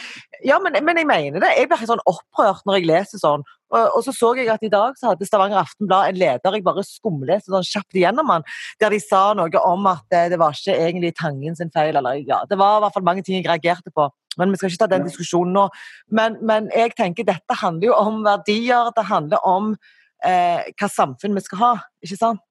Ja, 0.44 0.56
men, 0.58 0.72
men, 0.84 0.96
jeg 0.96 1.06
mener 1.06 1.40
det. 1.42 1.50
Jeg 1.58 1.68
blir 1.68 1.78
helt 1.82 1.90
sånn 1.90 2.06
opprørt 2.08 2.64
når 2.64 2.78
jeg 2.78 2.88
leser 2.88 3.20
sånn. 3.20 3.42
Og, 3.70 3.82
og, 3.84 4.00
så 4.02 4.14
så 4.16 4.30
jeg 4.38 4.48
at 4.50 4.64
i 4.66 4.72
dag 4.72 4.96
så 4.98 5.12
hadde 5.12 5.26
Stavanger 5.28 5.60
Aftenblad 5.60 6.08
en 6.10 6.18
leder 6.18 6.56
jeg 6.56 6.64
bare 6.66 6.82
skumleste 6.82 7.52
sånn 7.52 7.66
kjapt 7.66 7.98
igjennom 8.00 8.32
han, 8.32 8.46
der 8.80 8.90
de 8.90 8.98
sa 9.04 9.28
noe 9.36 9.62
om 9.62 9.86
at 9.86 10.02
det, 10.10 10.24
det 10.32 10.40
var 10.40 10.56
ikke 10.56 10.74
egentlig 10.74 11.12
Tangen 11.20 11.58
sin 11.58 11.70
feil. 11.70 11.94
eller 11.94 12.24
ja, 12.24 12.40
Det 12.50 12.58
var 12.58 12.78
i 12.78 12.86
hvert 12.86 12.96
fall 12.96 13.06
mange 13.06 13.22
ting 13.22 13.38
jeg 13.38 13.46
reagerte 13.46 13.94
på. 13.94 14.08
Men 14.38 14.52
vi 14.52 14.60
skal 14.60 14.70
ikke 14.70 14.84
ta 14.84 14.90
den 14.92 15.08
diskusjonen 15.08 15.56
nå. 15.56 15.66
Men, 16.14 16.38
men 16.46 16.68
jeg 16.74 16.94
tenker 16.98 17.26
dette 17.26 17.56
handler 17.62 17.90
jo 17.90 17.96
om 17.98 18.22
verdier. 18.26 18.92
Det 18.96 19.06
handler 19.08 19.46
om 19.46 19.72
eh, 20.24 20.70
hva 20.78 20.90
samfunn 20.90 21.36
vi 21.36 21.44
skal 21.44 21.62
ha, 21.64 21.72
ikke 22.04 22.20
sant? 22.20 22.44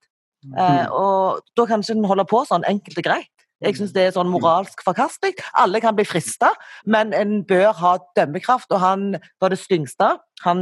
Eh, 0.48 0.56
mm. 0.56 0.96
og 0.96 1.44
da 1.58 1.68
kan 1.68 1.84
ikke 1.84 1.98
en 1.98 2.08
holde 2.08 2.26
på 2.30 2.44
sånn 2.48 2.68
enkelt 2.68 3.00
og 3.02 3.08
greit. 3.08 3.34
Jeg 3.60 3.76
syns 3.76 3.92
det 3.92 4.06
er 4.08 4.14
sånn 4.16 4.30
moralsk 4.32 4.80
forkastelig. 4.86 5.34
Alle 5.60 5.82
kan 5.84 5.96
bli 5.98 6.06
frista, 6.08 6.54
men 6.88 7.12
en 7.12 7.42
bør 7.48 7.74
ha 7.82 7.98
dømmekraft. 8.16 8.70
Og 8.72 8.80
han 8.80 9.18
var 9.44 9.52
det 9.52 9.60
styngste. 9.60 10.14
Han, 10.46 10.62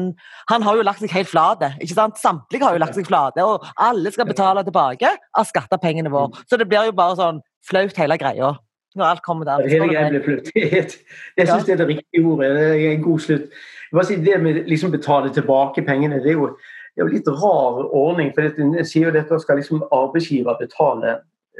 han, 0.49 0.65
har 0.65 0.80
jo 0.80 0.86
lagt 0.88 1.03
seg 1.03 1.13
helt 1.13 1.30
flate. 1.30 1.76
ikke 1.78 1.93
sant? 1.93 2.18
Samtlige 2.18 2.65
har 2.65 2.74
jo 2.74 2.82
lagt 2.82 2.97
seg 2.97 3.05
flate, 3.05 3.45
og 3.45 3.68
alle 3.78 4.13
skal 4.13 4.26
betale 4.30 4.65
tilbake 4.65 5.13
av 5.13 5.45
skattepengene 5.45 6.09
våre. 6.09 6.34
Mm. 6.34 6.47
Så 6.49 6.57
det 6.57 6.65
blir 6.72 6.89
jo 6.89 6.97
bare 6.97 7.20
sånn 7.20 7.43
flaut 7.68 8.01
hele 8.01 8.18
greia 8.18 8.55
når 8.97 9.11
alt 9.11 9.23
kommer 9.25 9.45
der. 9.47 9.67
Hele 9.69 9.89
greia 9.91 10.09
blir 10.09 10.23
flyttet. 10.25 10.97
Jeg 11.37 11.47
syns 11.47 11.67
det 11.67 11.75
er 11.75 11.83
det 11.83 11.87
riktige 11.93 12.25
ordet. 12.25 12.49
Det 12.55 12.65
er 12.73 12.91
en 12.91 13.05
god 13.05 13.19
slutt. 13.19 13.47
Det 13.91 14.41
med 14.43 14.63
liksom 14.67 14.91
betale 14.91 15.33
tilbake 15.33 15.85
pengene, 15.87 16.19
det 16.23 16.33
er 16.33 16.41
jo 16.41 16.49
det 16.97 17.03
er 17.03 17.07
jo 17.07 17.13
litt 17.13 17.27
rar 17.29 17.83
ordning. 17.93 18.31
for 18.33 18.41
Den 18.57 18.73
sier 18.85 19.07
jo 19.07 19.13
dette 19.13 19.37
skal 19.39 19.59
liksom 19.61 19.83
arbeidsgiver 19.93 20.57
betale. 20.57 21.19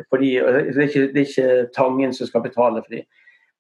Fordi, 0.10 0.32
det, 0.34 0.78
er 0.78 0.88
ikke, 0.88 1.08
det 1.14 1.22
er 1.22 1.28
ikke 1.30 1.68
Tangen 1.76 2.14
som 2.14 2.28
skal 2.28 2.42
betale 2.42 2.82
for 2.82 2.96
dem. 2.96 3.06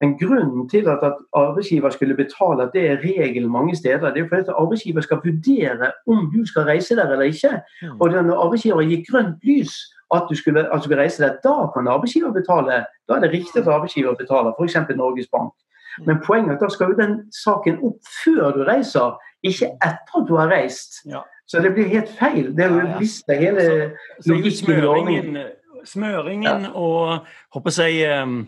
Men 0.01 0.17
grunnen 0.19 0.69
til 0.69 0.89
at, 0.89 0.99
at, 1.03 1.17
arbeidsgiver 1.34 1.89
skulle 1.89 2.15
betale, 2.15 2.63
at 2.63 2.73
det 2.73 2.84
er 2.89 3.01
regelen 3.01 3.51
mange 3.51 3.75
steder, 3.75 4.13
det 4.13 4.21
er 4.21 4.28
fordi 4.30 4.41
at 4.41 4.53
arbeidsgiver 4.57 5.01
skal 5.01 5.17
vurdere 5.23 5.91
om 6.07 6.32
du 6.34 6.45
skal 6.45 6.61
reise 6.61 6.95
der 6.95 7.11
eller 7.11 7.25
ikke. 7.25 7.61
Og 7.99 8.09
når 8.09 8.43
arbeidsgiver 8.45 8.82
gir 8.82 9.05
grønt 9.11 9.38
lys 9.43 9.73
at 10.16 10.28
du 10.30 10.36
skulle, 10.36 10.64
at 10.74 10.80
du 10.80 10.84
skulle 10.84 11.01
reise 11.01 11.24
der, 11.24 11.38
da 11.43 11.55
kan 11.74 11.88
arbeidsgiver 11.88 12.32
betale. 12.32 12.86
Da 13.08 13.16
er 13.16 13.20
det 13.26 13.32
riktig 13.32 13.62
at 13.62 13.68
arbeidsgiver 13.68 14.16
betaler, 14.16 14.53
f.eks. 14.55 14.76
Norges 14.95 15.28
Bank. 15.32 15.53
Mm. 15.99 16.05
Men 16.08 16.22
poenget 16.26 16.51
er 16.51 16.55
at 16.55 16.62
da 16.62 16.70
skal 16.70 16.91
jo 16.91 16.99
den 17.01 17.16
saken 17.43 17.80
opp 17.84 18.12
før 18.24 18.51
du 18.55 18.64
reiser, 18.68 19.18
ikke 19.43 19.72
etter 19.76 20.20
at 20.22 20.28
du 20.30 20.36
har 20.39 20.51
reist. 20.51 21.01
Ja. 21.05 21.24
Så 21.47 21.62
det 21.64 21.74
blir 21.76 21.88
helt 21.88 22.10
feil. 22.20 22.51
Det 22.55 22.66
er 22.66 22.74
jo 22.76 22.99
visst 22.99 23.28
det 23.28 23.38
hele 23.39 23.64
så, 24.20 24.36
så 24.36 24.88
ordningen. 24.88 25.38
Smøringen 25.86 26.68
ja. 26.68 26.72
og 26.76 27.28
håper 27.53 27.82
jeg 27.86 28.24
um, 28.24 28.41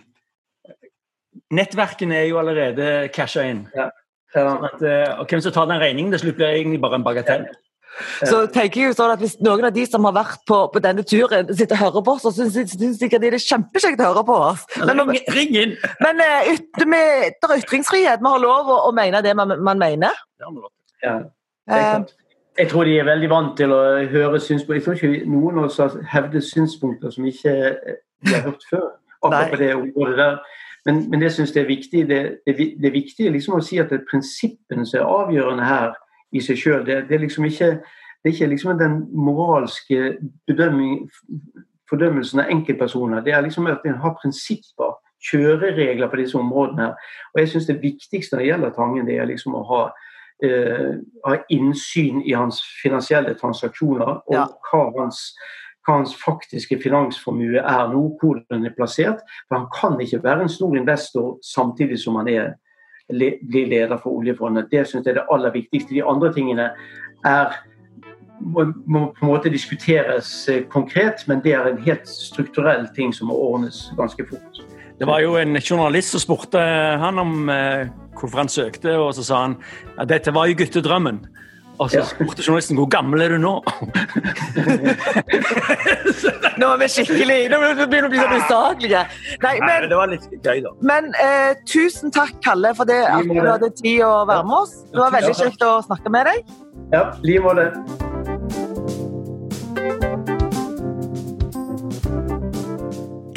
Nettverkene 1.55 2.18
er 2.18 2.28
jo 2.28 2.39
allerede 2.41 3.07
casha 3.16 3.45
inn. 3.47 3.64
Ja. 3.76 3.88
Sånn 4.34 4.66
at, 4.68 4.82
uh, 4.84 5.22
og 5.22 5.32
hvem 5.32 5.41
som 5.41 5.53
tar 5.55 5.70
den 5.70 5.80
regningen, 5.82 6.12
det 6.14 6.36
blir 6.36 6.51
egentlig 6.51 6.82
bare 6.84 6.99
en 6.99 7.05
bagatell. 7.05 7.47
Så 8.23 8.45
tenker 8.53 8.81
jeg 8.81 8.91
jo 8.91 8.95
sånn 8.95 9.11
at 9.11 9.21
Hvis 9.23 9.35
noen 9.43 9.65
av 9.67 9.73
de 9.75 9.83
som 9.87 10.05
har 10.07 10.15
vært 10.15 10.43
på, 10.47 10.59
på 10.73 10.81
denne 10.83 11.03
turen, 11.07 11.49
sitter 11.51 11.75
og 11.75 11.81
hører 11.81 12.05
på 12.05 12.15
oss, 12.15 12.27
så 12.27 12.31
syns 12.35 12.75
sikkert 12.99 13.23
de 13.23 13.31
det 13.33 13.39
er 13.39 13.43
kjempekjekt 13.43 14.03
å 14.03 14.11
høre 14.11 14.23
på 14.27 14.37
oss. 14.49 14.63
Men, 14.83 15.03
ring, 15.09 15.25
ring 15.37 15.57
inn! 15.63 15.75
Men 16.03 16.23
uh, 16.23 16.53
yt, 16.53 16.85
med, 16.87 17.35
det 17.35 17.49
er 17.49 17.63
ytringsfrihet. 17.63 18.23
Vi 18.23 18.33
har 18.35 18.45
lov 18.45 18.71
å, 18.71 18.79
å 18.87 18.93
mene 18.95 19.23
det 19.25 19.35
man, 19.37 19.57
man 19.65 19.81
mener. 19.81 20.15
Ja, 21.03 21.17
uh, 21.71 22.07
jeg 22.59 22.71
tror 22.71 22.87
de 22.87 22.97
er 22.99 23.07
veldig 23.07 23.29
vant 23.31 23.51
til 23.59 23.71
å 23.71 23.81
høre 24.11 24.39
synspunkter. 24.43 24.79
Jeg 24.79 24.85
tror 24.87 24.97
ikke 24.99 25.31
noen 25.31 25.61
av 25.61 25.69
oss 25.69 25.99
hevder 26.11 26.43
synspunkter 26.43 27.13
som 27.13 27.27
ikke 27.29 27.53
de 27.77 28.33
har 28.33 28.47
hørt 28.49 28.65
før. 28.71 28.89
akkurat 29.23 29.49
på 29.51 29.55
det 29.55 29.75
området 29.75 30.17
der. 30.17 30.37
Men, 30.85 31.09
men 31.09 31.21
det 31.21 31.31
syns 31.35 31.55
jeg 31.55 31.63
er 31.63 31.67
viktig. 31.67 32.07
Det, 32.09 32.19
det, 32.47 32.55
det 32.81 32.87
er 32.87 32.95
viktig 32.95 33.31
liksom 33.31 33.57
å 33.57 33.63
si 33.63 33.79
at 33.81 33.91
det 33.91 33.99
er 33.99 34.07
prinsippene 34.09 34.85
som 34.87 35.01
er 35.01 35.11
avgjørende 35.11 35.67
her 35.67 35.97
i 36.32 36.41
seg 36.43 36.59
sjøl. 36.59 36.86
Det, 36.86 37.03
det, 37.09 37.15
er 37.15 37.23
liksom 37.25 37.45
ikke, 37.49 37.69
det 38.19 38.30
er 38.30 38.36
ikke 38.36 38.51
liksom 38.53 38.77
den 38.80 38.99
moralske 39.13 40.17
fordømmelsen 41.89 42.43
av 42.43 42.51
enkeltpersoner. 42.53 43.23
Det 43.25 43.34
er 43.34 43.45
liksom 43.45 43.69
at 43.71 43.86
en 43.88 44.01
har 44.03 44.17
prinsipper, 44.21 44.97
kjøreregler 45.30 46.07
på 46.07 46.21
disse 46.21 46.38
områdene. 46.39 46.93
Og 47.34 47.41
jeg 47.41 47.49
syns 47.51 47.65
det 47.67 47.82
viktigste 47.82 48.38
når 48.38 48.43
det 48.43 48.51
gjelder 48.51 48.75
Tangen, 48.77 49.07
det 49.07 49.17
er 49.19 49.27
liksom 49.27 49.57
å 49.59 49.63
ha, 49.67 49.80
uh, 50.45 50.93
ha 51.25 51.39
innsyn 51.51 52.21
i 52.23 52.38
hans 52.38 52.61
finansielle 52.80 53.34
transaksjoner 53.41 54.13
og 54.13 54.38
ja. 54.38 54.45
hva 54.69 54.86
hans 55.01 55.25
hva 55.89 55.97
hans 55.97 56.13
faktiske 56.21 56.77
finansformue 56.84 57.61
er 57.63 57.88
nå, 57.89 58.01
hvor 58.19 58.39
den 58.51 58.67
er 58.67 58.75
plassert. 58.77 59.23
For 59.47 59.57
han 59.57 59.69
kan 59.73 59.99
ikke 60.01 60.21
være 60.23 60.45
en 60.45 60.51
stor 60.51 60.75
investor 60.77 61.38
samtidig 61.45 61.97
som 62.03 62.19
han 62.19 62.30
er 62.30 62.51
bli 63.10 63.66
leder 63.66 63.97
for 63.97 64.20
oljefondet. 64.22 64.70
Det 64.72 64.86
syns 64.88 65.07
jeg 65.07 65.16
er 65.16 65.22
det 65.22 65.28
aller 65.34 65.53
viktigste. 65.53 65.95
De 65.95 66.05
andre 66.05 66.34
tingene 66.34 66.70
er 67.26 67.57
må, 68.39 68.66
må, 68.86 68.99
på 69.12 69.26
en 69.26 69.32
måte 69.34 69.51
diskuteres 69.51 70.30
eh, 70.49 70.64
konkret, 70.72 71.26
men 71.28 71.41
det 71.43 71.53
er 71.57 71.68
en 71.68 71.82
helt 71.84 72.07
strukturell 72.07 72.88
ting 72.95 73.12
som 73.16 73.28
må 73.32 73.36
ordnes 73.36 73.89
ganske 73.97 74.26
fort. 74.30 74.62
Det 74.99 75.07
var 75.07 75.22
jo 75.24 75.36
en 75.39 75.60
journalist 75.60 76.16
som 76.16 76.24
spurte 76.24 76.62
han 77.01 77.20
om 77.20 77.49
eh, 77.51 77.89
hvorfor 78.20 78.43
han 78.43 78.51
søkte, 78.51 78.97
og 78.99 79.14
så 79.16 79.26
sa 79.28 79.41
han 79.45 79.57
at 79.99 80.10
dette 80.12 80.34
var 80.36 80.49
jo 80.49 80.57
guttedrømmen. 80.60 81.22
Og 81.80 81.88
så 81.91 82.01
spurte 82.03 82.43
journalisten 82.43 82.75
hvor 82.75 82.89
gammel 82.91 83.21
er 83.23 83.34
du 83.34 83.38
nå? 83.39 83.53
nå 86.59 86.71
er 86.73 86.82
vi 86.82 86.89
skikkelig 86.91 87.38
Nå 87.53 87.59
begynner 87.61 87.88
vi 87.88 88.01
å 88.03 88.11
bli 88.11 88.19
sånn 88.19 88.36
usaklige. 88.43 89.03
Nei, 89.45 89.53
men, 89.63 89.88
det 89.88 89.99
var 89.99 90.11
litt 90.11 90.27
gøy, 90.43 90.59
da. 90.65 90.73
Men 90.84 91.07
eh, 91.23 91.55
tusen 91.69 92.11
takk, 92.11 92.36
Kalle, 92.43 92.73
for 92.75 92.89
det 92.89 92.99
at 93.07 93.23
du 93.23 93.39
hadde 93.39 93.71
tid 93.80 94.03
å 94.03 94.25
være 94.27 94.43
med 94.49 94.57
oss. 94.59 94.75
Det 94.91 94.99
var 94.99 95.15
veldig 95.15 95.36
kjekt 95.39 95.63
å 95.63 95.71
snakke 95.88 96.11
med 96.11 96.27
deg. 96.27 96.53
Ja, 96.91 97.05
i 97.23 97.39
måte. 97.43 97.71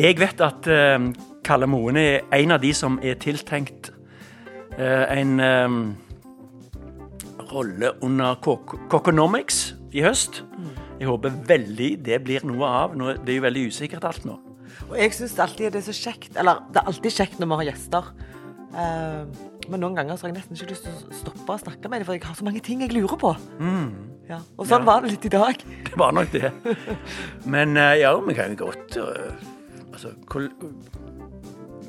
Jeg 0.03 0.19
vet 0.19 0.43
at 0.43 0.67
eh, 0.67 1.11
Kalle 1.47 1.71
Moen 1.71 1.99
er 2.01 2.25
en 2.35 2.59
av 2.59 2.63
de 2.63 2.75
som 2.75 2.99
er 3.07 3.23
tiltenkt 3.23 3.93
eh, 4.75 5.05
en 5.15 5.39
um, 5.39 5.83
rolle 7.53 7.93
under 8.05 8.39
Coconomics 8.43 9.73
i 9.93 10.03
høst. 10.05 10.43
Jeg 11.01 11.11
håper 11.11 11.35
veldig 11.49 11.91
det 12.07 12.21
blir 12.25 12.45
noe 12.47 12.69
av. 12.69 12.97
Det 13.25 13.35
er 13.35 13.41
jo 13.41 13.47
veldig 13.47 13.67
usikkert 13.73 14.07
alt 14.09 14.27
nå. 14.29 14.39
Og 14.89 14.95
jeg 14.99 15.15
syns 15.17 15.35
alltid 15.41 15.73
det 15.75 15.83
er 15.83 15.85
så 15.85 15.95
kjekt 15.95 16.37
Eller 16.41 16.63
det 16.73 16.81
er 16.81 16.89
alltid 16.89 17.15
kjekt 17.15 17.41
når 17.41 17.51
vi 17.51 17.59
har 17.61 17.69
gjester. 17.73 18.13
Uh, 18.73 19.51
men 19.69 19.83
noen 19.85 19.99
ganger 19.99 20.17
så 20.17 20.27
har 20.27 20.33
jeg 20.33 20.39
nesten 20.41 20.57
ikke 20.57 20.73
lyst 20.73 20.87
til 20.87 20.95
å 20.97 21.19
stoppe 21.19 21.55
å 21.55 21.61
snakke 21.61 21.91
med 21.91 22.01
dem, 22.03 22.09
for 22.09 22.17
jeg 22.17 22.25
har 22.25 22.39
så 22.39 22.47
mange 22.47 22.63
ting 22.65 22.83
jeg 22.83 22.95
lurer 22.95 23.19
på. 23.21 23.33
Mm. 23.61 23.91
Ja. 24.31 24.39
Og 24.57 24.67
sånn 24.69 24.83
ja. 24.83 24.89
var 24.89 25.05
det 25.05 25.13
litt 25.13 25.27
i 25.29 25.33
dag. 25.33 25.65
Det 25.93 25.99
var 26.01 26.15
nok 26.17 26.31
det. 26.33 26.49
Men 27.45 27.77
uh, 27.77 27.93
ja, 28.01 28.15
vi 28.25 28.37
kan 28.39 28.55
godt 28.57 28.97
uh, 28.97 29.51
Altså, 29.93 30.15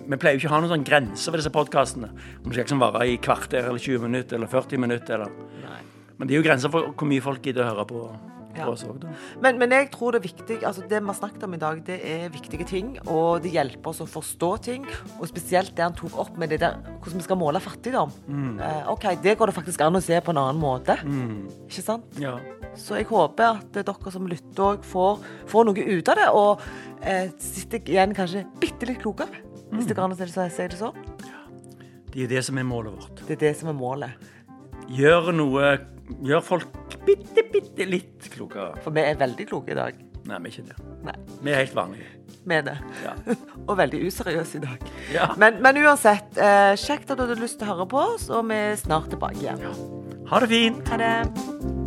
vi 0.03 0.19
pleier 0.19 0.35
jo 0.35 0.43
ikke 0.43 0.51
å 0.51 0.55
ha 0.55 0.61
noen 0.63 0.73
sånn 0.75 0.85
grense 0.87 1.31
for 1.31 1.39
disse 1.39 1.53
podkastene. 1.53 2.11
Om 2.41 2.49
det 2.49 2.57
skal 2.57 2.65
liksom 2.65 2.83
vare 2.83 3.07
i 3.07 3.17
kvarter 3.23 3.63
eller 3.63 3.81
20 3.81 4.05
minutter 4.07 4.39
eller 4.39 4.51
40 4.51 4.83
minutter. 4.83 5.23
Eller. 5.23 5.81
Men 6.17 6.29
det 6.29 6.35
er 6.35 6.41
jo 6.41 6.45
grenser 6.45 6.71
for 6.73 6.93
hvor 6.93 7.09
mye 7.09 7.23
folk 7.23 7.43
gidder 7.45 7.65
å 7.65 7.73
høre 7.73 7.89
på. 7.89 8.05
Ja. 8.53 8.67
Også, 8.69 8.91
men, 9.41 9.57
men, 9.57 9.71
jeg 9.73 9.87
tror 9.95 10.13
det 10.13 10.19
er 10.19 10.25
viktig, 10.27 10.57
altså 10.61 10.83
det 10.85 10.99
vi 10.99 11.09
har 11.09 11.15
snakket 11.17 11.45
om 11.47 11.55
i 11.55 11.59
dag, 11.61 11.79
det 11.87 11.95
er 12.05 12.27
viktige 12.29 12.67
ting. 12.69 12.91
Og 13.09 13.41
det 13.41 13.53
hjelper 13.55 13.89
oss 13.89 14.03
å 14.03 14.07
forstå 14.09 14.49
ting. 14.67 14.85
Og 15.17 15.25
spesielt 15.31 15.73
det 15.73 15.85
han 15.87 15.95
tok 15.97 16.19
opp 16.21 16.37
med 16.37 16.53
det 16.53 16.59
der 16.61 16.77
hvordan 16.99 17.17
vi 17.17 17.25
skal 17.25 17.39
måle 17.41 17.61
fattigdom. 17.63 18.13
Mm. 18.27 18.59
Eh, 18.61 18.91
OK, 18.93 19.07
det 19.23 19.37
går 19.39 19.49
det 19.49 19.57
faktisk 19.57 19.81
an 19.81 19.97
å 19.97 20.03
se 20.05 20.19
på 20.21 20.35
en 20.35 20.41
annen 20.43 20.61
måte. 20.61 20.99
Mm. 21.01 21.47
Ikke 21.65 21.85
sant? 21.85 22.19
Ja. 22.21 22.35
Så 22.77 22.99
jeg 22.99 23.09
håper 23.09 23.57
at 23.57 23.81
dere 23.81 24.13
som 24.13 24.29
lytter 24.29 24.67
òg 24.67 24.85
får, 24.85 25.25
får, 25.49 25.67
noe 25.69 25.87
ut 25.97 26.13
av 26.13 26.21
det, 26.21 26.29
og 26.37 26.61
eh, 27.01 27.33
sitter 27.41 27.81
igjen 27.89 28.13
kanskje 28.17 28.45
bitte 28.61 28.89
litt 28.89 29.01
klokere 29.01 29.41
hvis 29.71 29.87
det 29.89 29.95
går 29.97 30.09
an 30.09 30.15
å 30.15 30.19
si 30.19 30.67
det 30.67 30.79
sånn. 30.79 30.99
Det 32.13 32.27
er 32.27 32.29
det 32.35 32.43
som 32.45 32.59
er 32.61 32.67
målet 32.67 32.93
vårt. 32.93 33.23
Det 33.25 33.37
er 33.37 33.41
det 33.47 33.55
som 33.57 33.71
er 33.71 33.77
målet. 33.77 34.29
Gjør 34.93 35.31
noe 35.33 35.73
Gjør 36.23 36.41
folk 36.43 36.97
bitte, 37.07 37.45
bitte 37.51 37.85
litt 37.87 38.27
klokere. 38.33 38.75
For 38.83 38.93
vi 38.95 39.05
er 39.07 39.15
veldig 39.19 39.45
kloke 39.49 39.71
i 39.73 39.77
dag. 39.77 40.01
Nei, 40.27 40.39
vi 40.43 40.49
er 40.49 40.53
ikke 40.53 40.65
det. 40.69 40.75
Nei. 41.03 41.15
Vi 41.43 41.51
er 41.51 41.61
helt 41.61 41.75
vanlige. 41.75 42.09
Vi 42.43 42.57
er 42.57 42.65
det. 42.67 42.75
Ja. 43.03 43.13
og 43.67 43.77
veldig 43.79 44.01
useriøse 44.07 44.59
i 44.59 44.63
dag. 44.63 44.89
Ja. 45.15 45.29
Men, 45.39 45.61
men, 45.63 45.79
uansett, 45.83 46.35
eh, 46.37 46.73
kjekt 46.79 47.11
at 47.11 47.19
du 47.19 47.25
hadde 47.25 47.39
lyst 47.41 47.59
til 47.59 47.67
å 47.67 47.73
høre 47.73 47.87
på 47.91 48.03
oss, 48.03 48.27
og 48.31 48.47
vi 48.51 48.59
er 48.71 48.75
snart 48.79 49.11
tilbake 49.13 49.39
igjen. 49.43 49.63
Ja. 49.63 49.73
Ha 50.31 50.43
det 50.43 50.51
fint. 50.53 50.91
Ha 50.91 50.99
det. 51.01 51.82